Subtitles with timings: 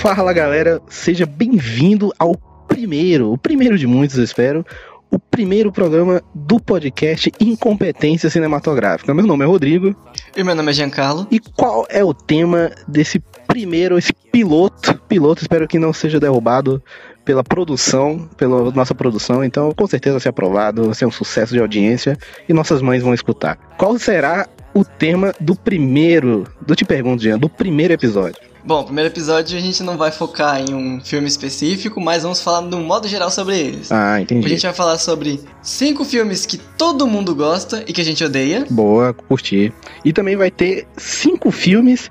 [0.00, 2.34] Fala galera, seja bem-vindo ao
[2.66, 4.64] primeiro, o primeiro de muitos, eu espero,
[5.10, 9.12] o primeiro programa do podcast Incompetência Cinematográfica.
[9.12, 9.94] Meu nome é Rodrigo.
[10.34, 11.26] E meu nome é Giancarlo.
[11.30, 14.98] E qual é o tema desse primeiro, esse piloto?
[15.06, 16.82] Piloto, espero que não seja derrubado
[17.22, 21.52] pela produção, pela nossa produção, então com certeza vai ser aprovado, vai ser um sucesso
[21.52, 22.16] de audiência
[22.48, 23.56] e nossas mães vão escutar.
[23.76, 28.49] Qual será o tema do primeiro, do Te Pergunto, Jean, do primeiro episódio?
[28.62, 32.60] Bom, primeiro episódio a gente não vai focar em um filme específico, mas vamos falar
[32.60, 33.90] um modo geral sobre eles.
[33.90, 34.46] Ah, entendi.
[34.46, 38.22] A gente vai falar sobre cinco filmes que todo mundo gosta e que a gente
[38.22, 38.66] odeia.
[38.68, 39.72] Boa, curti.
[40.04, 42.10] E também vai ter cinco filmes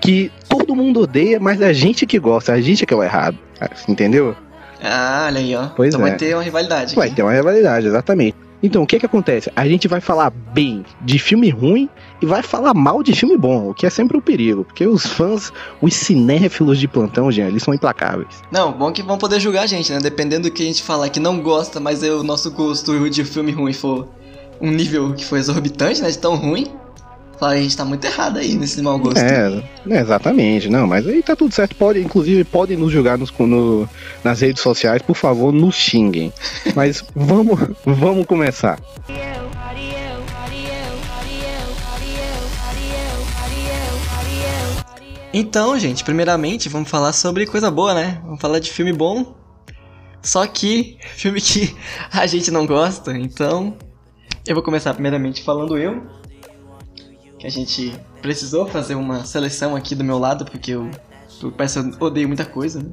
[0.00, 3.36] que todo mundo odeia, mas a gente que gosta, a gente que é o errado.
[3.88, 4.36] Entendeu?
[4.80, 5.68] Ah, olha aí, ó.
[5.74, 6.10] Pois então é.
[6.10, 6.94] vai ter uma rivalidade.
[6.94, 7.16] Vai aqui.
[7.16, 8.36] ter uma rivalidade, exatamente.
[8.62, 9.50] Então, o que que acontece?
[9.54, 11.88] A gente vai falar bem de filme ruim
[12.20, 15.06] e vai falar mal de filme bom, o que é sempre um perigo, porque os
[15.06, 18.42] fãs, os cinéfilos de plantão, gente, eles são implacáveis.
[18.50, 19.98] Não, bom que vão poder julgar a gente, né?
[20.00, 23.24] Dependendo do que a gente falar que não gosta, mas é o nosso gosto de
[23.24, 24.08] filme ruim for
[24.60, 26.10] um nível que foi exorbitante, né?
[26.10, 26.66] De tão ruim.
[27.38, 29.18] Fala, a gente tá muito errado aí nesse mau gosto.
[29.18, 31.76] É, é, exatamente, não, mas aí tá tudo certo.
[31.76, 33.88] Pode, inclusive, podem nos julgar nos, no-
[34.24, 36.32] nas redes sociais, por favor, nos xinguem.
[36.74, 38.80] Mas vamos, vamos começar.
[45.32, 48.20] Então, gente, primeiramente vamos falar sobre coisa boa, né?
[48.24, 49.34] Vamos falar de filme bom.
[50.22, 51.76] Só que filme que
[52.10, 53.76] a gente não gosta, então
[54.46, 56.06] eu vou começar primeiramente falando eu.
[57.38, 60.90] Que a gente precisou fazer uma seleção aqui do meu lado, porque eu,
[61.42, 62.90] eu eu odeio muita coisa, né?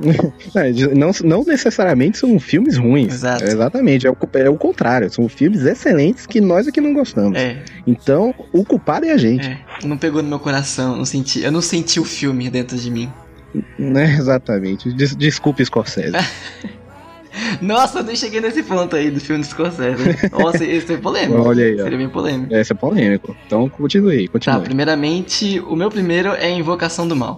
[0.94, 3.12] Não, não necessariamente são filmes ruins.
[3.14, 3.44] Exato.
[3.44, 5.10] É, exatamente, é o, é o contrário.
[5.10, 7.38] São filmes excelentes que nós aqui não gostamos.
[7.38, 9.46] É, Então, o culpado é a gente.
[9.48, 9.58] é.
[9.84, 13.10] Não pegou no meu coração, não senti, eu não senti o filme dentro de mim.
[13.78, 14.14] Né?
[14.18, 14.92] Exatamente.
[14.92, 16.12] Des- desculpe, Scorsese.
[17.60, 20.02] Nossa, eu nem cheguei nesse ponto aí do filme do Scorsese.
[20.32, 21.40] Nossa, esse é polêmico.
[21.40, 21.84] Olha aí, ó.
[21.84, 22.54] Seria bem polêmico.
[22.54, 23.36] Esse é polêmico.
[23.46, 24.62] Então, continue, Tá, continue.
[24.64, 27.36] primeiramente, o meu primeiro é Invocação do Mal.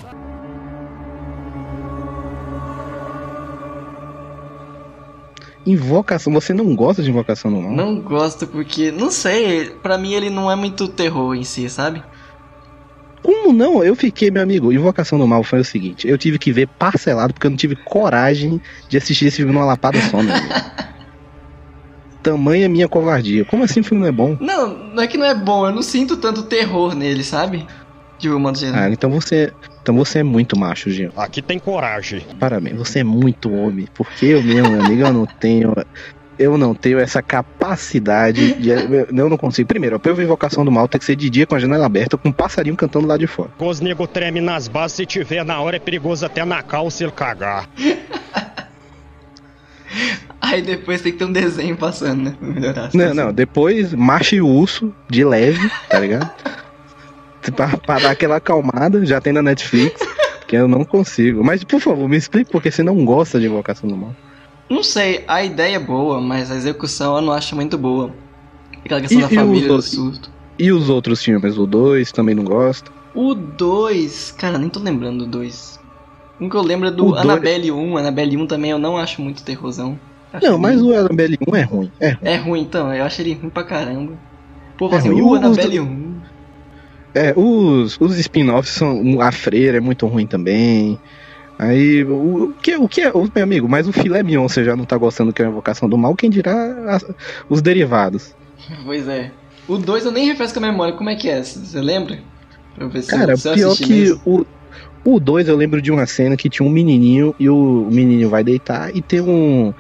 [5.71, 7.73] Invocação, você não gosta de Invocação do Mal?
[7.73, 12.03] Não gosto porque, não sei, pra mim ele não é muito terror em si, sabe?
[13.23, 13.85] Como não?
[13.85, 17.35] Eu fiquei, meu amigo, Invocação do Mal foi o seguinte, eu tive que ver parcelado
[17.35, 20.55] porque eu não tive coragem de assistir esse filme numa lapada só, meu amigo.
[22.23, 23.47] Tamanha minha covardia.
[23.47, 24.37] Como assim o filme não é bom?
[24.41, 27.67] Não, não é que não é bom, eu não sinto tanto terror nele, sabe?
[28.21, 28.83] De modo geral.
[28.83, 31.11] Ah, então você, então você é muito macho, Gil.
[31.17, 32.21] Aqui tem coragem.
[32.39, 35.75] Parabéns, você é muito homem, porque eu mesmo, meu amigo, eu não tenho,
[36.39, 39.67] eu não tenho essa capacidade de, eu não consigo.
[39.67, 41.87] Primeiro, pra eu ver Invocação do Mal tem que ser de dia com a janela
[41.87, 43.51] aberta, com um passarinho cantando lá de fora.
[43.59, 47.13] Os nego treme nas bases, se tiver na hora é perigoso até na calça ele
[47.13, 47.69] cagar.
[50.41, 52.35] Aí depois tem que ter um desenho passando, né?
[52.39, 52.83] Pra melhorar.
[52.83, 53.15] Não, situação.
[53.15, 56.31] não, depois macho e urso, de leve, tá ligado?
[57.55, 60.01] pra, pra dar aquela acalmada, já tem na Netflix,
[60.47, 61.43] que eu não consigo.
[61.45, 64.15] Mas, por favor, me explique porque você não gosta de Invocação do Mal.
[64.69, 68.11] Não sei, a ideia é boa, mas a execução eu não acho muito boa.
[68.85, 70.31] Aquela questão E- da e família, os susto.
[70.59, 71.57] E os outros filmes?
[71.59, 72.91] O 2 também não gosta?
[73.15, 75.81] O 2, cara, nem tô lembrando do 2.
[76.41, 77.97] Um que eu lembro é O do dois- Annabelle 1.
[77.99, 79.99] Annabelle 1 também eu não acho muito terrorzão.
[80.33, 81.91] Acho Não, mas meio- o Annabelle 1 é ruim.
[82.01, 84.13] É É ruim então, eu acho ele ruim pra caramba.
[84.79, 85.21] Pô, É assim, ruim.
[85.23, 86.10] o Annabelle 1.
[87.15, 89.21] É, os, os spin-offs são.
[89.21, 90.99] A freira é muito ruim também.
[91.59, 93.11] Aí, o, o que, o que é.
[93.13, 95.49] o- meu amigo, mas o filé mignon você já não tá gostando que é a
[95.49, 96.55] invocação do mal, quem dirá
[96.95, 97.05] as-
[97.49, 98.35] os derivados.
[98.85, 99.33] Pois é.
[99.69, 101.43] O 2 eu nem refresco a memória, como é que é?
[101.43, 102.19] Você lembra?
[102.75, 104.21] Pra eu ver se Cara, pior que mesmo.
[104.25, 104.45] o.
[105.03, 108.45] O 2 eu lembro de uma cena que tinha um menininho e o menino vai
[108.45, 109.73] deitar e tem um,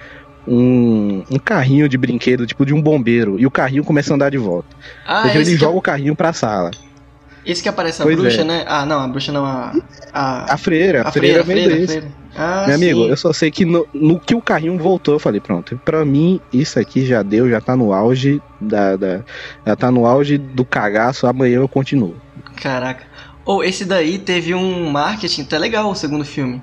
[0.46, 4.30] um, um carrinho de brinquedo, tipo de um bombeiro, e o carrinho começa a andar
[4.30, 4.74] de volta.
[5.04, 6.70] Ah, esse, ele que, joga o carrinho pra sala.
[7.44, 8.44] Esse que aparece a Pois bruxa, é.
[8.44, 8.64] né?
[8.66, 9.72] Ah, não, a bruxa não, a.
[10.12, 11.86] A, A freira, a, freira, freira, a desse.
[11.98, 12.20] freira.
[12.36, 13.08] Ah, Meu amigo, sim.
[13.10, 16.40] eu só sei que no, no que o carrinho voltou, eu falei, pronto, pra mim
[16.52, 19.20] isso aqui já deu, já tá no auge da, da-
[19.66, 22.14] já tá no auge do cagaço, amanhã eu continuo.
[22.56, 23.04] Caraca.
[23.44, 26.62] Ou esse daí teve um marketing até legal, o segundo filme.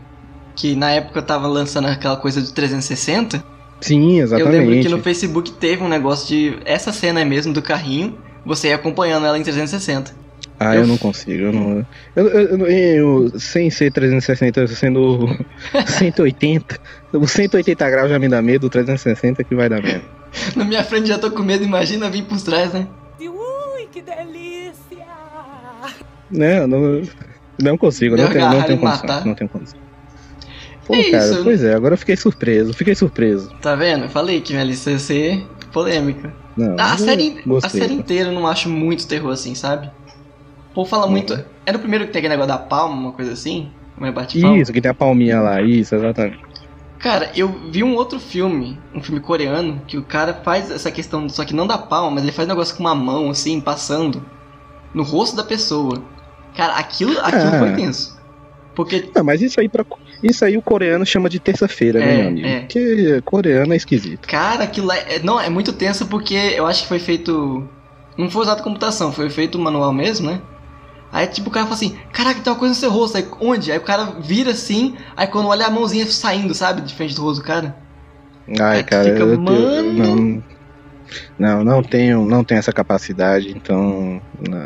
[0.56, 3.44] Que na época eu tava lançando aquela coisa do 360.
[3.82, 4.88] Sim, Eu lembro exatamente.
[4.88, 6.58] que no Facebook teve um negócio de.
[6.66, 10.16] Essa cena é mesmo do carrinho, você ia acompanhando ela em 360.
[10.60, 11.86] Ah, eu não consigo, eu não.
[12.16, 15.28] Eu, eu- eu- eu- sem ser 360, sendo
[15.88, 16.80] 180,
[17.14, 20.04] o 180 graus já me dá medo, o 360 que vai dar medo.
[20.56, 22.88] Na minha frente já tô com medo, imagina vir por trás, né?
[23.20, 25.06] Ui, que delícia!
[26.30, 26.60] Né?
[26.60, 27.02] eu Não,
[27.62, 29.08] Não consigo, não tenho, não tenho condição.
[29.08, 29.26] matar.
[29.26, 29.80] Não tenho condição.
[30.86, 31.44] Pô, É cara, isso.
[31.44, 33.50] pois é, agora eu fiquei surpreso, fiquei surpreso.
[33.62, 34.06] Tá vendo?
[34.06, 36.34] Eu falei que minha lista ia ser polêmica.
[36.56, 39.92] Não, a, eu série, a série inteira eu não acho muito terror assim, sabe?
[40.78, 41.34] Povo fala muito.
[41.34, 41.44] Uhum.
[41.66, 43.72] Era o primeiro que tem aquele negócio da palma, uma coisa assim?
[43.96, 44.60] Como é bate palma?
[44.60, 46.38] Isso, que tem a palminha lá, isso, exatamente.
[47.00, 51.28] Cara, eu vi um outro filme, um filme coreano, que o cara faz essa questão,
[51.30, 54.24] só que não da palma, mas ele faz um negócio com uma mão, assim, passando
[54.94, 56.00] no rosto da pessoa.
[56.56, 57.58] Cara, aquilo, aquilo Ah.
[57.60, 58.16] foi tenso.
[58.76, 59.84] Porque Não, mas isso aí, pra,
[60.22, 62.48] isso aí o coreano chama de terça-feira, É, né, meu amigo?
[62.48, 62.60] é.
[62.60, 64.28] Porque coreano é esquisito.
[64.28, 67.68] Cara, aquilo lá é, não, é muito tenso porque eu acho que foi feito.
[68.16, 70.40] Não foi usado computação, foi feito manual mesmo, né?
[71.12, 73.72] Aí tipo o cara fala assim, caraca, tem uma coisa no seu rosto, aí onde?
[73.72, 77.22] Aí o cara vira assim, aí quando olha a mãozinha saindo, sabe, de frente do
[77.24, 77.78] rosto do cara.
[78.60, 80.44] Ai, Aí cara, fica, eu, eu- "Mano."
[81.38, 84.22] não, não, não tenho, não tenho essa capacidade, então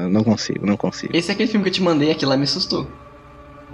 [0.10, 1.16] não, consigo, não consigo.
[1.16, 2.88] Esse é aquele filme que eu te mandei, aquilo lá me assustou.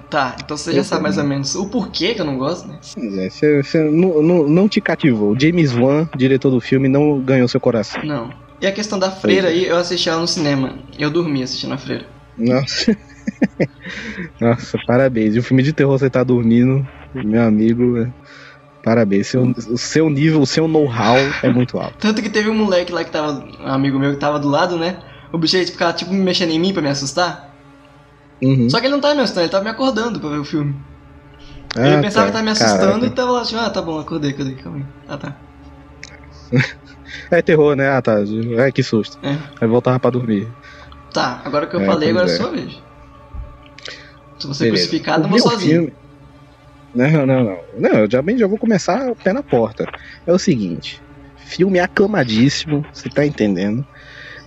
[0.10, 1.38] Tá, então você já Eu sabe mais ou também.
[1.38, 2.80] menos o porquê que eu não gosto, né?
[3.20, 5.38] É, você, você não, não, não te cativou.
[5.40, 8.02] James Wan, diretor do filme, não ganhou seu coração.
[8.04, 8.30] Não.
[8.62, 9.52] E a questão da freira é.
[9.52, 10.80] aí, eu assisti ela no cinema.
[10.98, 12.17] Eu dormi assistindo a freira.
[12.38, 12.96] Nossa.
[14.40, 15.36] Nossa, parabéns.
[15.36, 17.98] E o filme de terror você tá dormindo, meu amigo.
[17.98, 18.12] é,
[18.84, 19.28] Parabéns.
[19.28, 21.98] Seu, o seu nível, o seu know-how é muito alto.
[22.00, 23.44] Tanto que teve um moleque lá que tava.
[23.60, 25.00] Um amigo meu que tava do lado, né?
[25.32, 27.54] O bicho aí ficava tipo me mexendo em mim pra me assustar.
[28.42, 28.70] Uhum.
[28.70, 30.76] Só que ele não tava me assustando, ele tava me acordando pra ver o filme.
[31.76, 32.28] Ah, ele pensava tá.
[32.28, 33.06] que tava me assustando Caraca.
[33.06, 34.86] e tava lá, tipo, ah, tá bom, acordei, acordei, calma aí.
[35.08, 35.36] Ah, tá.
[37.32, 37.90] É terror, né?
[37.90, 38.18] Ah, tá.
[38.58, 39.18] É, que susto.
[39.24, 39.38] É.
[39.60, 40.48] Aí voltava pra dormir.
[41.14, 42.38] Tá, agora que eu É, falei, agora é é.
[42.38, 42.82] sua vez.
[44.40, 44.84] Se você Beleza.
[44.88, 45.82] crucificado, eu vou sozinho.
[45.84, 45.94] filme-
[46.94, 47.58] Não, não, não.
[47.80, 49.86] Não, eu já, bem, já vou começar o pé na porta.
[50.26, 51.02] É o seguinte:
[51.38, 53.86] filme aclamadíssimo, você tá entendendo?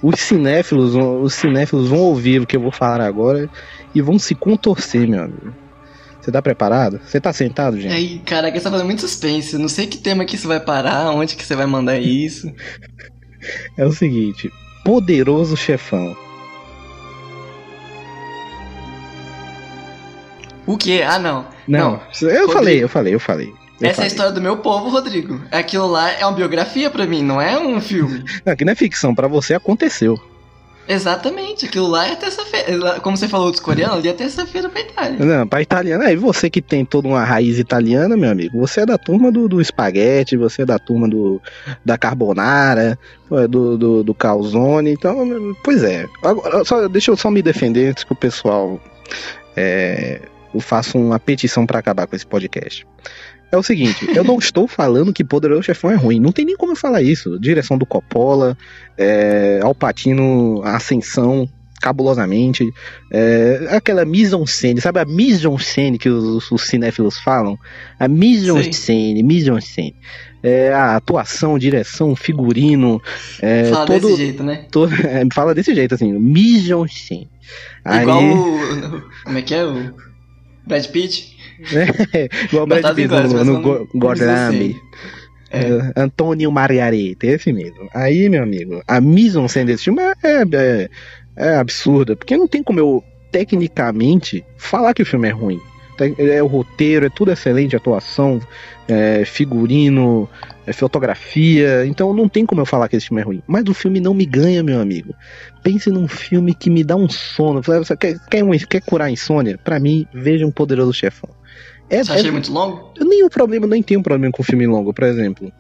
[0.03, 3.51] Os cinéfilos, os cinéfilos vão ouvir o que eu vou falar agora
[3.95, 5.53] e vão se contorcer, meu amigo.
[6.21, 7.01] Você tá preparado?
[7.05, 7.93] Você tá sentado, gente?
[7.95, 9.57] Aí, caraca, você tá fazendo muito suspense.
[9.59, 12.51] Não sei que tema que isso vai parar, onde que você vai mandar isso.
[13.79, 14.51] É o seguinte:
[14.85, 16.15] Poderoso Chefão.
[20.73, 21.03] O quê?
[21.07, 21.47] Ah, não.
[21.67, 22.53] Não, eu Rodrigo.
[22.53, 23.47] falei, eu falei, eu falei.
[23.81, 24.07] Eu Essa é a falei.
[24.09, 25.41] história do meu povo, Rodrigo.
[25.51, 28.23] Aquilo lá é uma biografia pra mim, não é um filme.
[28.47, 30.19] Não, aqui não é ficção, pra você aconteceu.
[30.89, 32.99] Exatamente, aquilo lá é terça-feira.
[33.01, 35.25] Como você falou dos coreanos, ali é terça-feira pra Itália.
[35.25, 36.03] Não, pra italiano.
[36.03, 39.31] É, e você que tem toda uma raiz italiana, meu amigo, você é da turma
[39.31, 41.41] do, do espaguete, você é da turma do,
[41.85, 42.99] da carbonara,
[43.33, 44.91] é do, do, do calzone.
[44.91, 46.07] Então, pois é.
[46.25, 48.81] Agora, só, deixa eu só me defender antes que o pessoal
[49.57, 50.23] é,
[50.55, 52.87] eu faça uma petição pra acabar com esse podcast.
[53.53, 56.21] É o seguinte, eu não estou falando que Poderoso Chefão é ruim.
[56.21, 57.39] Não tem nem como eu falar isso.
[57.41, 58.57] Direção do Coppola,
[58.97, 61.49] é, Alpatino, Ascensão,
[61.83, 62.73] cabulosamente.
[63.13, 67.59] É, aquela mise en scène, sabe a mise en scène que os, os cinéfilos falam?
[67.99, 68.73] A mise en Sei.
[68.73, 69.97] scène, mise en scène.
[70.43, 73.03] É, a atuação, direção, figurino,
[73.43, 74.67] é, Fala todo, desse jeito, né?
[74.71, 77.29] todo- é, fala desse jeito assim, mise en scène.
[77.85, 79.03] Aí, Igual o.
[79.25, 79.65] Como é que é?
[79.67, 79.93] O.
[80.71, 81.37] Brad Pitt?
[82.49, 84.71] igual o Brad Pitt no, no Go- Gordrambi.
[84.71, 84.81] assim.
[85.53, 85.61] É.
[85.61, 87.89] É, Antônio Margarete, esse mesmo.
[87.93, 90.89] Aí, meu amigo, a mise en scène desse filme é, é, é-
[91.37, 95.61] é absurda, porque não tem como eu, tecnicamente, falar que o filme é ruim.
[95.99, 98.41] Te- É o roteiro, é tudo excelente, atuação,
[98.89, 100.29] é, figurino,
[100.71, 103.43] é fotografia, então não tem como eu falar que esse filme é ruim.
[103.47, 105.15] Mas o filme não me ganha, meu amigo.
[105.63, 107.63] Pense num filme que me dá um sono.
[107.63, 109.59] Você quer, quer, um- quer curar a insônia?
[109.63, 111.31] Pra mim, veja um poderoso chefão.
[111.89, 112.93] É, Você é- achei muito longo?
[112.99, 115.53] eu nem o problema, nem tenho problema com filme longo, por exemplo.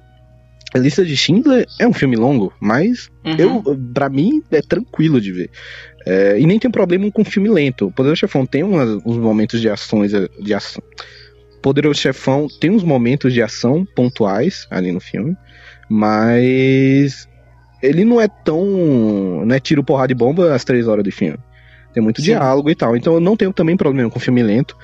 [0.73, 3.37] A lista de Schindler é um filme longo, mas Uhum.
[3.37, 5.51] eu, pra mim, é tranquilo de ver.
[6.07, 7.89] É, e nem tem problema com filme lento.
[7.89, 10.81] O Poderoso Chefão tem umas- uns momentos de ações de ação.
[11.63, 15.37] Poderoso Chefão tem uns momentos de ação pontuais ali no filme,
[15.89, 17.29] mas
[17.83, 19.45] ele não é tão.
[19.45, 21.39] não é tiro, porrada e bomba às três horas do filme.
[21.93, 22.29] Tem muito Sim.
[22.29, 22.97] diálogo e tal.
[22.97, 24.77] Então eu não tenho também problema com filme lento.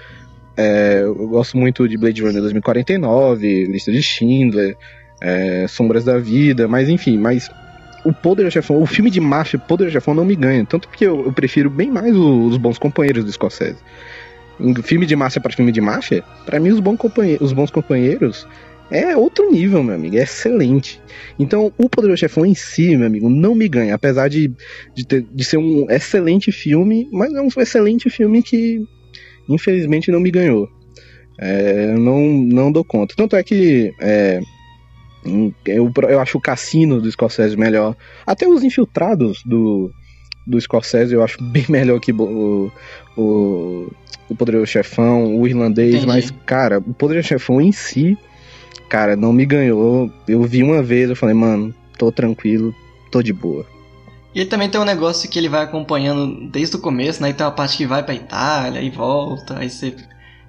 [0.56, 4.76] É, eu gosto muito de Blade Runner 2049, Lista de Schindler,
[5.21, 7.50] é, Sombras da Vida, mas enfim, mas
[8.04, 11.26] o Poderoso Chefão, o filme de máfia Poderoso Chefão não me ganha, tanto porque eu,
[11.26, 13.78] eu prefiro bem mais os bons companheiros do Scorsese.
[14.83, 18.47] Filme de máfia para filme de máfia, pra mim os bons, companheiros, os bons companheiros
[18.91, 21.01] é outro nível, meu amigo, é excelente.
[21.39, 24.51] Então, o Poderoso Chefão em si, meu amigo, não me ganha, apesar de,
[24.95, 28.81] de, ter- de ser um excelente filme, mas é um excelente filme que
[29.49, 30.69] infelizmente não me ganhou.
[31.39, 33.15] É, não, não dou conta.
[33.17, 34.41] Tanto é que é,
[35.67, 37.95] eu, eu acho o Cassino do Scorsese melhor.
[38.27, 39.91] Até os infiltrados do,
[40.47, 42.71] do Scorsese eu acho bem melhor que o,
[43.17, 43.93] o,
[44.29, 46.07] o Poderoso Chefão, o Irlandês, Entendi.
[46.07, 48.17] mas, cara, o Poderoso Chefão em si,
[48.88, 50.11] cara, não me ganhou.
[50.29, 52.75] Eu vi uma vez, eu falei, mano, tô tranquilo,
[53.11, 53.67] tô de boa.
[54.35, 57.31] E ele também tem um negócio que ele vai acompanhando desde o começo, né?
[57.31, 59.97] E tem uma parte que vai pra Itália e volta, aí você.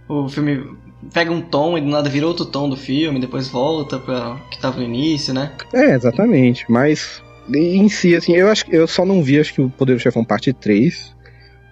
[0.09, 0.77] O filme
[1.13, 4.49] pega um tom e do nada vira outro tom do filme, depois volta pra o
[4.49, 5.53] que tava no início, né?
[5.73, 7.21] É, exatamente, mas
[7.53, 10.53] em si, assim, eu acho eu só não vi, acho que o Poderoso Chefão parte
[10.53, 11.15] 3.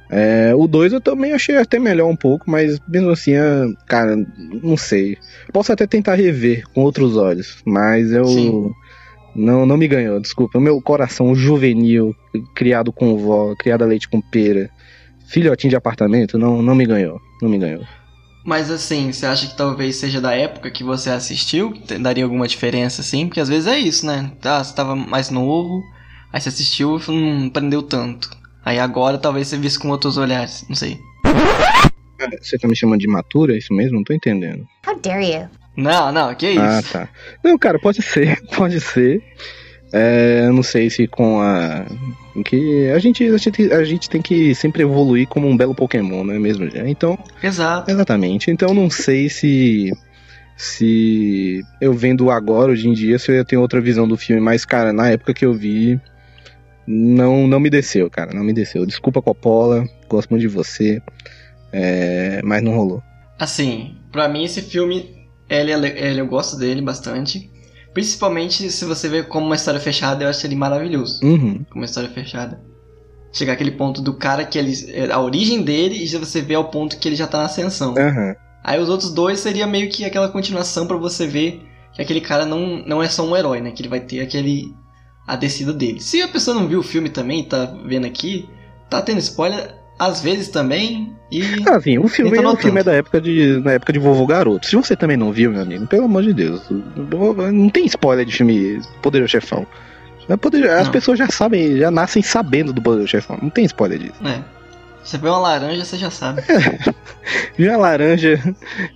[0.10, 4.16] É, o 2 eu também achei até melhor um pouco, mas mesmo assim, é, cara,
[4.62, 5.18] não sei.
[5.52, 8.72] Posso até tentar rever com outros olhos, mas eu Sim.
[9.36, 10.58] não não me ganhou, desculpa.
[10.58, 12.16] O meu coração juvenil,
[12.56, 14.70] criado com vó, criado a leite com pera,
[15.28, 17.84] filhotinho de apartamento, não, não me ganhou, não me ganhou.
[18.46, 21.74] Mas assim, você acha que talvez seja da época que você assistiu?
[22.00, 23.26] Daria alguma diferença, assim?
[23.26, 24.32] Porque às vezes é isso, né?
[24.44, 25.82] Ah, você tava mais novo,
[26.32, 28.30] aí você assistiu e não prendeu tanto.
[28.64, 31.00] Aí agora talvez você visse com outros olhares, não sei.
[32.40, 33.98] Você tá me chamando de matura, é isso mesmo?
[33.98, 34.66] Não tô entendendo.
[34.88, 35.50] How dare you?
[35.76, 36.62] Não, não, que isso?
[36.62, 37.10] Ah, tá.
[37.44, 39.24] Não, cara, pode ser, pode ser.
[39.98, 41.86] É, eu não sei se com a.
[42.44, 46.22] Que a gente, a, gente, a gente tem que sempre evoluir como um belo Pokémon,
[46.26, 46.66] não é mesmo?
[46.86, 47.90] Então, Exato.
[47.90, 48.52] exatamente.
[48.52, 49.94] Então, não sei se.
[50.58, 54.64] Se eu vendo agora, hoje em dia, se eu ter outra visão do filme, mas,
[54.66, 56.00] cara, na época que eu vi,
[56.88, 58.86] não, não me desceu, cara, não me desceu.
[58.86, 61.02] Desculpa, Coppola, gosto muito de você,
[61.74, 63.04] é, mas não rolou.
[63.38, 65.14] Assim, pra mim esse filme,
[65.50, 67.50] ele, é le- ele, eu gosto dele bastante.
[67.96, 71.24] Principalmente se você vê como uma história fechada, eu acho ele maravilhoso.
[71.24, 71.64] Uhum.
[71.70, 72.62] Como uma história fechada.
[73.32, 74.74] Chegar aquele ponto do cara que ele.
[74.92, 77.96] é A origem dele e você vê ao ponto que ele já tá na ascensão.
[77.98, 78.36] Aham.
[78.62, 82.46] Aí os outros dois seria meio que aquela continuação pra você ver que aquele cara
[82.46, 83.72] não, não é só um herói, né?
[83.72, 84.74] Que ele vai ter aquele.
[85.26, 86.02] a descida dele.
[86.02, 88.50] Se a pessoa não viu o filme também, tá vendo aqui,
[88.90, 91.14] tá tendo spoiler às vezes também.
[91.32, 91.42] E.
[91.68, 94.68] Ah, sim, o filme, o filme é da época de, na época de Vovô Garoto.
[94.68, 96.62] Se você também não viu, meu amigo, pelo amor de Deus,
[97.52, 99.66] não tem spoiler de filme Poderoso Chefão.
[100.42, 100.92] Poder- As Não.
[100.92, 103.38] pessoas já sabem, já nascem sabendo do Poderoso Chefão.
[103.42, 104.16] Não tem spoiler disso.
[104.26, 104.40] É.
[105.04, 106.42] Você vê uma laranja, você já sabe.
[107.58, 108.40] Viu a laranja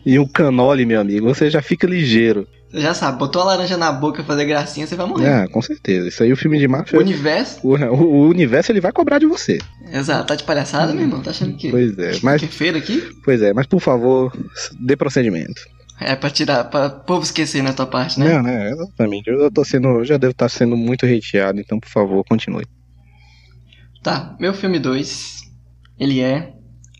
[0.05, 2.47] e um canole, meu amigo, você já fica ligeiro.
[2.71, 5.27] Você já sabe, botou a laranja na boca fazer gracinha, você vai morrer.
[5.27, 6.07] Ah, com certeza.
[6.07, 6.99] Isso aí o filme de O máfia.
[6.99, 7.59] universo.
[7.63, 9.57] O, o- o universo ele vai cobrar de você.
[9.91, 11.19] Exato, tá de palhaçada, meu irmão?
[11.21, 11.71] Tá achando que.
[11.71, 13.01] Pois é, mas Que feira aqui?
[13.25, 14.31] pois é, mas por favor,
[14.79, 15.61] dê procedimento.
[15.99, 18.33] É pra tirar, pra o povo esquecer na tua parte, né?
[18.35, 18.69] Não, né?
[18.71, 19.29] Exatamente.
[19.29, 22.65] Eu tô sendo, eu já devo estar sendo muito hateado, então por favor, continue.
[24.03, 25.41] Tá, meu filme 2,
[25.99, 26.53] ele é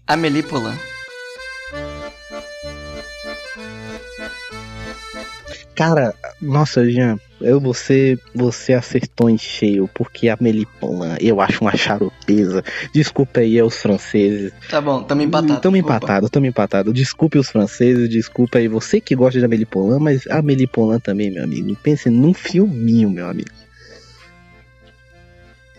[0.06, 0.76] Amélie Poulain.
[5.80, 11.74] Cara, nossa, Jean, eu, você, você acertou em cheio, porque a Melipona eu acho uma
[11.74, 12.62] charopesa.
[12.94, 14.52] Desculpa aí aos franceses.
[14.70, 15.62] Tá bom, tamo empatado.
[15.62, 16.92] Tamo empatado, tamo empatado.
[16.92, 21.32] Desculpe os franceses, desculpa aí você que gosta de Amélie Poulain, mas a Poulain também,
[21.32, 21.74] meu amigo.
[21.82, 23.50] Pense num filminho, meu amigo.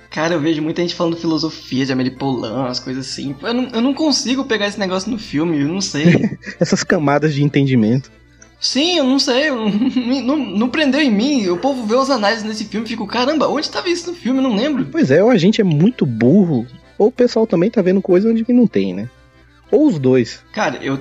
[0.09, 3.37] Cara, eu vejo muita gente falando filosofia de Amélie Poulain, as coisas assim.
[3.42, 6.38] Eu não, eu não consigo pegar esse negócio no filme, eu não sei.
[6.59, 8.11] Essas camadas de entendimento.
[8.61, 11.49] Sim, eu não sei, eu não, não, não prendeu em mim.
[11.49, 14.38] O povo vê os análises nesse filme e fica, caramba, onde tava isso no filme?
[14.38, 14.87] Eu não lembro.
[14.93, 16.67] Pois é, ou a gente é muito burro,
[16.99, 19.09] ou o pessoal também tá vendo coisa onde que não tem, né?
[19.73, 20.43] Ou os dois.
[20.52, 20.99] Cara, eu.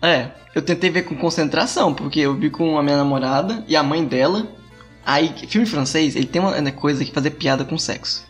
[0.00, 3.82] É, eu tentei ver com concentração, porque eu vi com a minha namorada e a
[3.82, 4.46] mãe dela.
[5.04, 8.24] Aí, filme francês, ele tem uma né, coisa que fazer piada com sexo.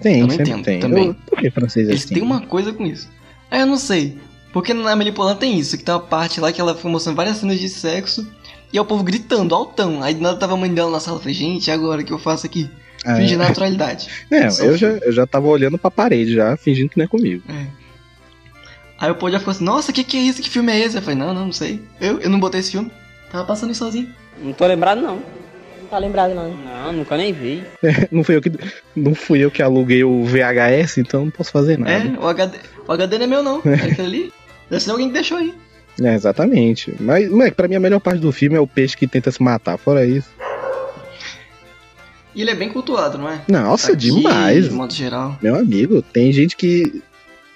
[0.00, 0.78] Tem, Eu não entendo tem.
[0.80, 1.06] também.
[1.08, 2.14] Eu- por que francês é Eles assim?
[2.14, 3.08] têm uma coisa com isso.
[3.50, 4.18] É, eu não sei.
[4.52, 7.16] Porque na Amélie Poulain tem isso, que tem uma parte lá que ela foi mostrando
[7.16, 8.26] várias cenas de sexo
[8.72, 10.02] e é o povo gritando, altão.
[10.02, 12.12] Aí do nada tava a mãe dela na sala, falei, gente, e agora o que
[12.12, 12.68] eu faço aqui?
[13.04, 14.08] Ah, Fingir naturalidade.
[14.30, 17.08] É, Só eu já, eu já tava olhando pra parede já, fingindo que não é
[17.08, 17.42] comigo.
[17.48, 17.66] É.
[18.98, 20.40] Aí o povo já ficou assim, nossa, que que é isso?
[20.40, 20.96] Que filme é esse?
[20.96, 21.82] Eu falei, não, não, não sei.
[22.00, 22.90] Eu, eu não botei esse filme.
[23.30, 24.08] Tava passando isso sozinho.
[24.40, 25.16] Não tô lembrado não.
[25.16, 26.54] Não tá lembrado, não.
[26.54, 27.64] Não, nunca nem vi.
[28.10, 28.52] Não fui eu que,
[28.94, 31.92] não fui eu que aluguei o VHS, então não posso fazer nada.
[31.92, 33.60] É, o HD, o HD não é meu não.
[33.66, 34.32] É aquele ali.
[34.72, 35.54] Deve ser alguém que deixou aí.
[36.00, 36.94] É, exatamente.
[36.98, 39.42] Mas, mas pra mim a melhor parte do filme é o peixe que tenta se
[39.42, 39.76] matar.
[39.76, 40.30] Fora isso.
[42.34, 43.42] E ele é bem cultuado, não é?
[43.46, 44.70] Nossa, Aqui, demais.
[44.70, 45.36] De modo geral.
[45.42, 47.02] Meu amigo, tem gente que.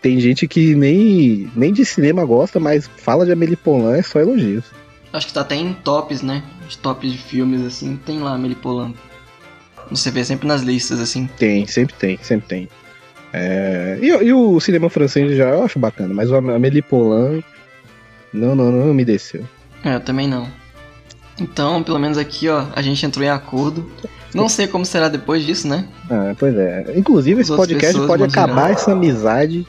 [0.02, 4.20] Tem gente que nem, nem de cinema gosta, mas fala de Amélie Poulain é só
[4.20, 4.66] elogios.
[5.10, 6.42] Acho que tá até em tops, né?
[6.68, 8.94] Os tops de filmes, assim, tem lá Amélie Poulain.
[9.90, 11.26] Você vê sempre nas listas, assim.
[11.38, 12.68] Tem, sempre tem, sempre tem.
[13.32, 17.42] É, e, e o cinema francês já eu acho bacana, mas o Amélie Poulain.
[18.32, 19.44] Não, não, não me desceu.
[19.84, 20.48] É, eu também não.
[21.38, 23.90] Então, pelo menos aqui, ó, a gente entrou em acordo.
[24.34, 25.86] Não sei como será depois disso, né?
[26.10, 26.92] Ah, pois é.
[26.96, 29.66] Inclusive, esse As outras podcast pode acabar essa amizade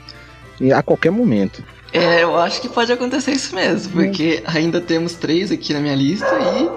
[0.76, 1.64] a qualquer momento.
[1.94, 5.96] É, eu acho que pode acontecer isso mesmo, porque ainda temos três aqui na minha
[5.96, 6.70] lista e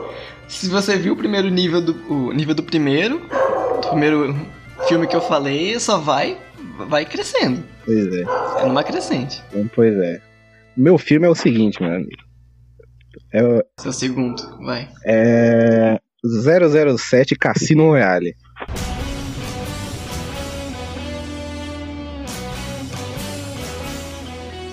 [0.48, 3.20] se você viu o primeiro nível do o nível do primeiro,
[3.82, 4.36] do primeiro
[4.86, 6.36] filme que eu falei, só vai
[6.88, 8.22] vai crescendo, Pois é.
[8.62, 9.42] é numa crescente.
[9.74, 10.20] Pois é.
[10.76, 12.10] Meu filme é o seguinte, meu amigo.
[13.32, 13.40] É,
[13.80, 14.88] Seu segundo, vai.
[15.04, 18.34] é 007 Cassino Royale.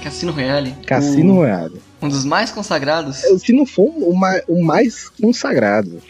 [0.03, 0.73] Cassino Royale.
[0.85, 1.81] Cassino o- Royale.
[2.01, 3.17] um dos mais consagrados.
[3.43, 6.01] Se não for o mais, o mais consagrado.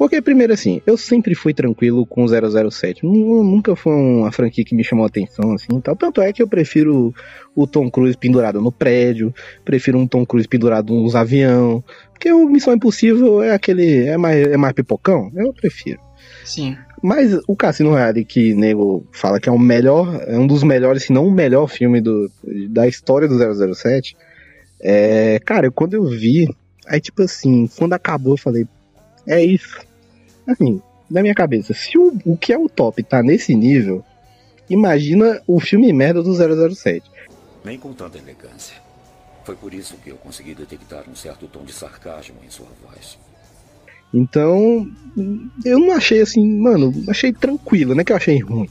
[0.00, 3.04] Porque, primeiro assim, eu sempre fui tranquilo com o 007.
[3.04, 5.94] Nu- Nunca foi uma franquia que me chamou atenção, assim, e tal.
[5.94, 7.14] Tanto é que eu prefiro
[7.54, 9.30] o Tom Cruise pendurado no prédio,
[9.62, 11.84] prefiro um Tom Cruise pendurado nos avião.
[12.14, 16.00] Porque o Missão Impossível é aquele, é mais, é mais pipocão, eu prefiro.
[16.46, 16.78] Sim.
[17.02, 21.02] Mas o Cassino Royale, que nego fala que é o melhor, é um dos melhores,
[21.02, 22.30] se não o melhor filme do,
[22.70, 23.36] da história do
[23.74, 24.16] 007,
[24.80, 26.48] é, cara, quando eu vi,
[26.86, 28.66] aí tipo assim, quando acabou eu falei,
[29.26, 29.89] é isso.
[30.50, 34.04] Assim, na minha cabeça, se o, o que é o top tá nesse nível,
[34.68, 37.10] imagina o filme merda do 007.
[37.64, 38.76] Nem com tanta elegância.
[39.44, 43.18] Foi por isso que eu consegui detectar um certo tom de sarcasmo em sua voz.
[44.12, 44.90] Então,
[45.64, 48.68] eu não achei assim, mano, achei tranquilo, não é que eu achei ruim.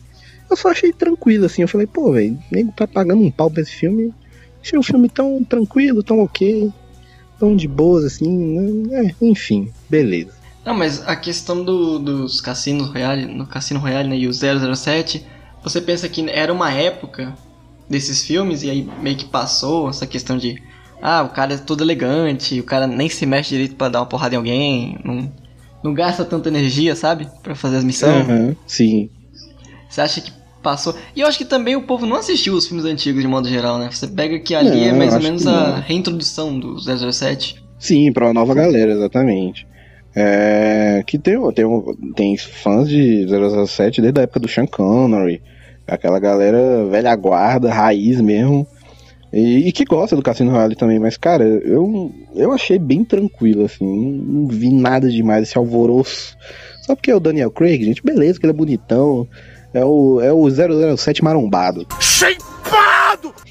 [0.50, 3.62] Eu só achei tranquilo, assim, eu falei, pô, velho, nego tá pagando um pau pra
[3.62, 4.14] esse filme.
[4.62, 6.72] Achei um filme tão tranquilo, tão ok,
[7.40, 9.06] tão de boas, assim, né?
[9.06, 10.39] É, enfim, beleza.
[10.70, 15.26] Não, mas a questão do- dos cassinos Royale, no Cassino Royale né, e o 007,
[15.64, 17.34] você pensa que era uma época
[17.90, 20.62] desses filmes e aí meio que passou essa questão de
[21.02, 24.06] ah, o cara é todo elegante, o cara nem se mexe direito pra dar uma
[24.06, 25.32] porrada em alguém, não,
[25.84, 27.28] não gasta tanta energia, sabe?
[27.42, 28.30] Pra fazer as missões.
[28.30, 29.10] Aham, sim.
[29.90, 30.96] Você acha que passou?
[31.16, 33.80] E eu acho que também o povo não assistiu os filmes antigos de modo geral,
[33.80, 33.90] né?
[33.92, 35.82] Você pega que ali é Não, mais ou menos a não.
[35.82, 37.56] reintrodução do 007.
[37.80, 39.66] Sim, pra uma nova galera, exatamente.
[40.16, 41.66] É, que tem, tem,
[42.16, 45.42] tem fãs de 007 desde a época do Sean Connery,
[45.88, 48.68] aquela galera velha guarda, raiz mesmo,
[49.32, 53.66] e, e que gosta do Cassino Royale também, mas cara, eu, eu achei bem tranquilo,
[53.66, 56.36] assim, não, não vi nada demais, esse alvoroço.
[56.82, 59.28] Só porque é o Daniel Craig, gente, beleza, que ele é bonitão,
[59.74, 60.50] é o, é o
[60.98, 61.86] 007 marombado.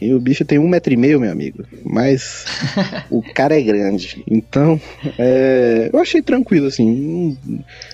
[0.01, 1.65] E o bicho tem um metro e meio, meu amigo.
[1.85, 2.45] Mas
[3.11, 4.23] o cara é grande.
[4.29, 4.81] Então,
[5.19, 7.37] é, eu achei tranquilo, assim.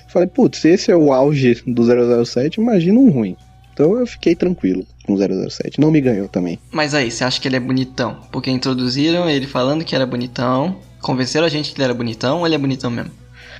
[0.08, 3.36] Falei, putz, esse é o auge do 007, imagina um ruim.
[3.72, 5.80] Então eu fiquei tranquilo com o 007.
[5.80, 6.58] Não me ganhou também.
[6.70, 8.18] Mas aí, você acha que ele é bonitão?
[8.30, 12.46] Porque introduziram ele falando que era bonitão, convenceram a gente que ele era bonitão ou
[12.46, 13.10] ele é bonitão mesmo?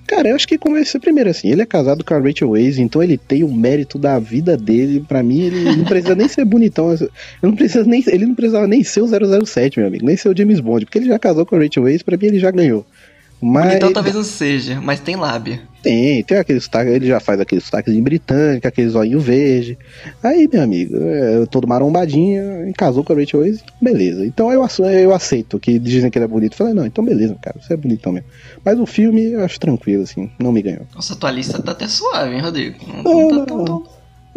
[0.06, 1.50] Cara, eu acho que começou primeiro assim.
[1.50, 5.04] Ele é casado com a Rachel Weisz, então ele tem o mérito da vida dele.
[5.06, 6.92] Pra mim, ele não precisa nem ser bonitão.
[6.92, 7.08] Eu
[7.42, 10.04] não precisa nem, ele não precisava nem ser o 007, meu amigo.
[10.04, 12.02] Nem ser o James Bond, porque ele já casou com a Rachel Weisz.
[12.02, 12.86] Pra mim, ele já ganhou.
[13.46, 15.60] Mas Bonitão talvez não seja, mas tem lábia.
[15.82, 19.76] Tem, tem aquele sotaque, ele já faz aquele sotaque em britânico, aquele zoinho verde.
[20.22, 24.24] Aí, meu amigo, é, todo marombadinho, e casou com a Rachel Weisz, beleza.
[24.24, 26.56] Então eu, eu aceito que dizem que ele é bonito.
[26.56, 28.28] Falei, não, então beleza, cara, você é bonitão mesmo.
[28.64, 30.86] Mas o filme eu acho tranquilo, assim, não me ganhou.
[30.94, 32.78] Nossa, tua lista tá até suave, hein, Rodrigo?
[33.04, 33.86] Não, não tá tão, tão...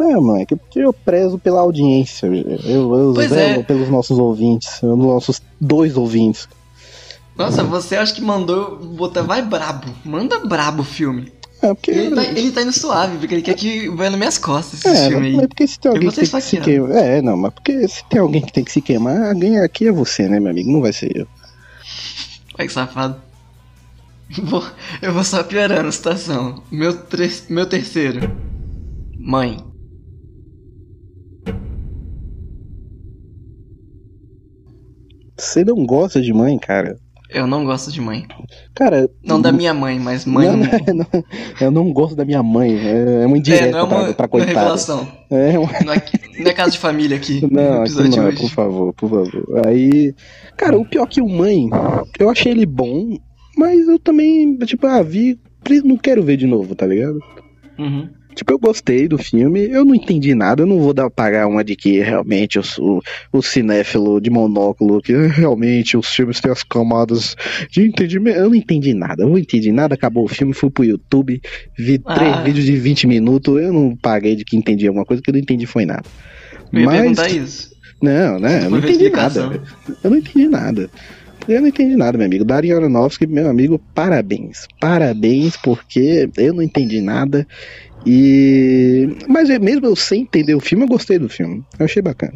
[0.00, 3.62] É, mano, é que porque eu prezo pela audiência, eu, eu zelo é.
[3.62, 6.46] pelos nossos ouvintes, pelos nossos dois ouvintes.
[7.38, 9.22] Nossa, você acha que mandou botar.
[9.22, 11.32] Vai brabo, manda brabo o filme.
[11.62, 11.90] É, porque.
[11.92, 14.88] Ele tá, ele tá indo suave, porque ele quer que vai nas minhas costas esse
[15.04, 15.46] É, filme aí.
[15.48, 16.90] porque se tem alguém que tem que se queimar.
[16.96, 19.92] É, não, mas porque se tem alguém que tem que se queimar, alguém aqui é
[19.92, 20.70] você, né, meu amigo?
[20.70, 21.26] Não vai ser eu.
[22.58, 23.16] Olha que safado.
[24.42, 24.66] Vou-
[25.00, 26.62] eu vou só piorando a situação.
[26.70, 28.20] Meu, tre- meu terceiro.
[29.16, 29.64] Mãe.
[35.38, 36.98] Você não gosta de mãe, cara?
[37.28, 38.26] Eu não gosto de mãe.
[38.74, 39.08] Cara.
[39.22, 40.64] Não da minha mãe, mas mãe não, não.
[40.94, 41.24] não,
[41.60, 42.74] eu não gosto da minha mãe.
[42.78, 44.60] É, é uma indireta É, não é uma, pra, pra não é coitada.
[44.60, 45.08] revelação.
[45.30, 45.72] É uma...
[45.84, 46.02] Não é,
[46.38, 47.46] não é caso de família aqui.
[47.50, 49.66] Não, aqui não, é, por favor, por favor.
[49.66, 50.14] Aí.
[50.56, 51.68] Cara, o pior que o mãe,
[52.18, 53.18] eu achei ele bom,
[53.56, 55.38] mas eu também, tipo, ah, vi.
[55.84, 57.18] Não quero ver de novo, tá ligado?
[57.78, 58.08] Uhum.
[58.38, 61.64] Tipo, eu gostei do filme, eu não entendi nada, eu não vou dar pagar uma
[61.64, 66.62] de que realmente eu sou o cinéfilo de monóculo, que realmente os filmes têm as
[66.62, 67.36] camadas
[67.68, 68.36] de entendimento.
[68.38, 71.40] Eu não entendi nada, eu não entendi nada, acabou o filme, fui pro YouTube,
[71.76, 72.14] vi Ah.
[72.14, 75.32] três vídeos de 20 minutos, eu não paguei de que entendi alguma coisa, que eu
[75.34, 76.04] não entendi foi nada.
[76.72, 77.70] Eu ia Mas- perguntar isso.
[78.00, 78.66] Não, né?
[78.66, 79.60] Eu não entendi nada.
[80.04, 80.88] Eu não entendi nada.
[81.48, 82.44] Eu não entendi nada, meu amigo.
[82.44, 84.68] Darren Aronofsky, meu amigo, parabéns.
[84.78, 87.46] Parabéns, porque eu não entendi nada.
[88.06, 89.16] E.
[89.28, 91.62] Mas é mesmo eu sem entender o filme, eu gostei do filme.
[91.78, 92.34] Eu achei bacana.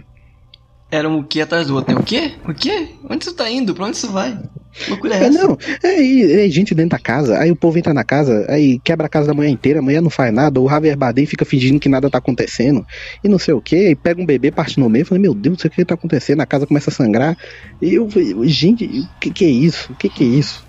[0.90, 1.98] Era um que atrás do outro, né?
[1.98, 2.32] O quê?
[2.46, 2.90] O quê?
[3.08, 3.74] Onde você tá indo?
[3.74, 4.38] Pra onde você vai?
[4.74, 5.42] Que loucura é É, essa?
[5.42, 9.06] não, é, é gente dentro da casa, aí o povo entra na casa, aí quebra
[9.06, 11.80] a casa da manhã inteira, a mulher não faz nada, o Javier Bardem fica fingindo
[11.80, 12.84] que nada tá acontecendo,
[13.24, 15.52] e não sei o que, e pega um bebê, parte no meio, falei, meu Deus,
[15.54, 17.36] não sei o que tá acontecendo, a casa começa a sangrar,
[17.80, 19.92] e eu falei, gente, o que que é isso?
[19.92, 20.64] O que que é isso?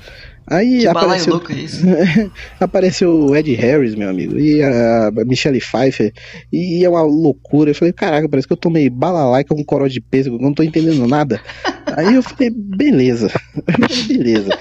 [0.46, 1.82] Aí Que apareceu, louco é isso?
[2.60, 6.12] apareceu o Ed Harris, meu amigo, e a Michelle Pfeiffer,
[6.52, 7.72] e é uma loucura.
[7.72, 10.62] Eu falei, caraca, parece que eu tomei balalaica com coró de pêssego, eu não tô
[10.64, 11.42] entendendo nada.
[11.96, 13.32] Aí eu falei, beleza,
[14.08, 14.58] beleza.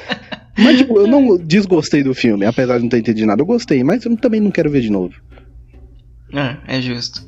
[0.57, 3.40] Mas, tipo, eu não desgostei do filme, apesar de não ter entendido nada.
[3.42, 5.14] Eu gostei, mas eu também não quero ver de novo.
[6.33, 7.27] É, é justo.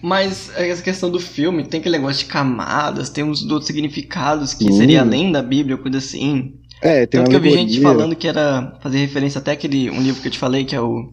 [0.00, 4.66] Mas essa questão do filme tem aquele negócio de camadas, tem uns outros significados que
[4.68, 4.72] Hum.
[4.72, 6.54] seria além da Bíblia, coisa assim.
[6.80, 10.00] É, tem Tanto que eu vi gente falando que era fazer referência até aquele um
[10.00, 11.12] livro que eu te falei, que é o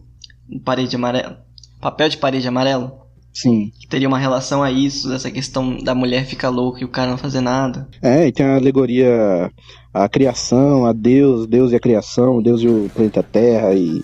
[0.64, 1.44] Parede Amarela.
[1.80, 3.06] Papel de Parede Amarelo.
[3.32, 3.70] Sim.
[3.78, 7.10] Que teria uma relação a isso, essa questão da mulher ficar louca e o cara
[7.10, 7.86] não fazer nada.
[8.00, 9.50] É, e tem a alegoria
[9.92, 14.02] à criação, a Deus, Deus e a criação, Deus e o planeta Terra e,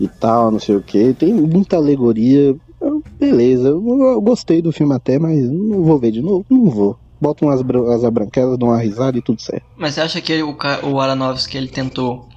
[0.00, 1.12] e tal, não sei o que.
[1.12, 2.56] Tem muita alegoria.
[3.18, 6.46] Beleza, eu, eu gostei do filme até, mas não vou ver de novo?
[6.48, 6.98] Não vou.
[7.20, 9.64] Bota umas bran- as branquelas, dou uma risada e tudo certo.
[9.76, 12.28] Mas você acha que ele- o, o Aronofsky ele tentou.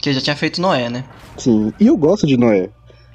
[0.00, 1.04] Que ele já tinha feito Noé, né?
[1.36, 2.70] Sim, e eu gosto de Noé.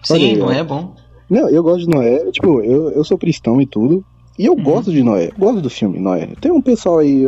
[0.10, 0.46] Olha Sim, ó.
[0.46, 0.94] Noé é bom.
[1.30, 4.06] Não, eu gosto de Noé, tipo, eu, eu sou cristão e tudo,
[4.38, 4.62] e eu Uhum.
[4.64, 6.36] gosto de Noé, gosto do filme Noé.
[6.40, 7.26] Tem um pessoal aí,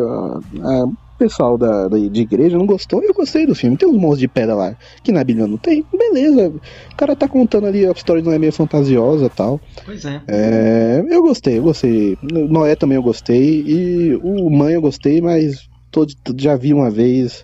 [1.18, 3.78] pessoal da, da- de igreja não gostou, eu gostei do filme.
[3.78, 6.50] Tem uns monstros de pedra lá, que na Bíblia não tem, beleza.
[6.50, 9.60] O cara tá contando ali, a história de Noé meio fantasiosa e tal.
[9.86, 10.22] Pois é.
[10.28, 12.18] É, eu gostei, eu gostei.
[12.22, 15.58] Noé também eu gostei, e o Mãe eu gostei, mas
[15.92, 17.44] tô de- já vi uma vez,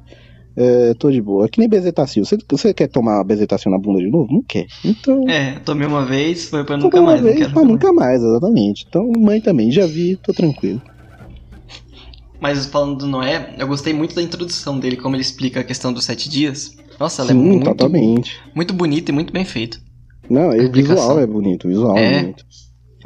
[0.56, 1.46] é, tô de boa.
[1.46, 2.24] É que nem bezetacil.
[2.26, 4.28] Você, você quer tomar bezetacil na bunda de novo?
[4.32, 4.66] Não quer.
[4.86, 5.28] Então...
[5.28, 8.86] É, tomei uma vez, foi pra nunca mais, vez, pra nunca mais, exatamente.
[8.88, 10.82] Então, mãe também, já vi, tô tranquilo.
[12.44, 15.94] Mas falando do Noé, eu gostei muito da introdução dele, como ele explica a questão
[15.94, 16.76] dos sete dias.
[17.00, 18.38] Nossa, ela é Sim, muito, totalmente.
[18.54, 19.78] muito bonita e muito bem feita.
[20.30, 22.20] Não, o visual é bonito, o visual é, É.
[22.22, 22.46] bonito.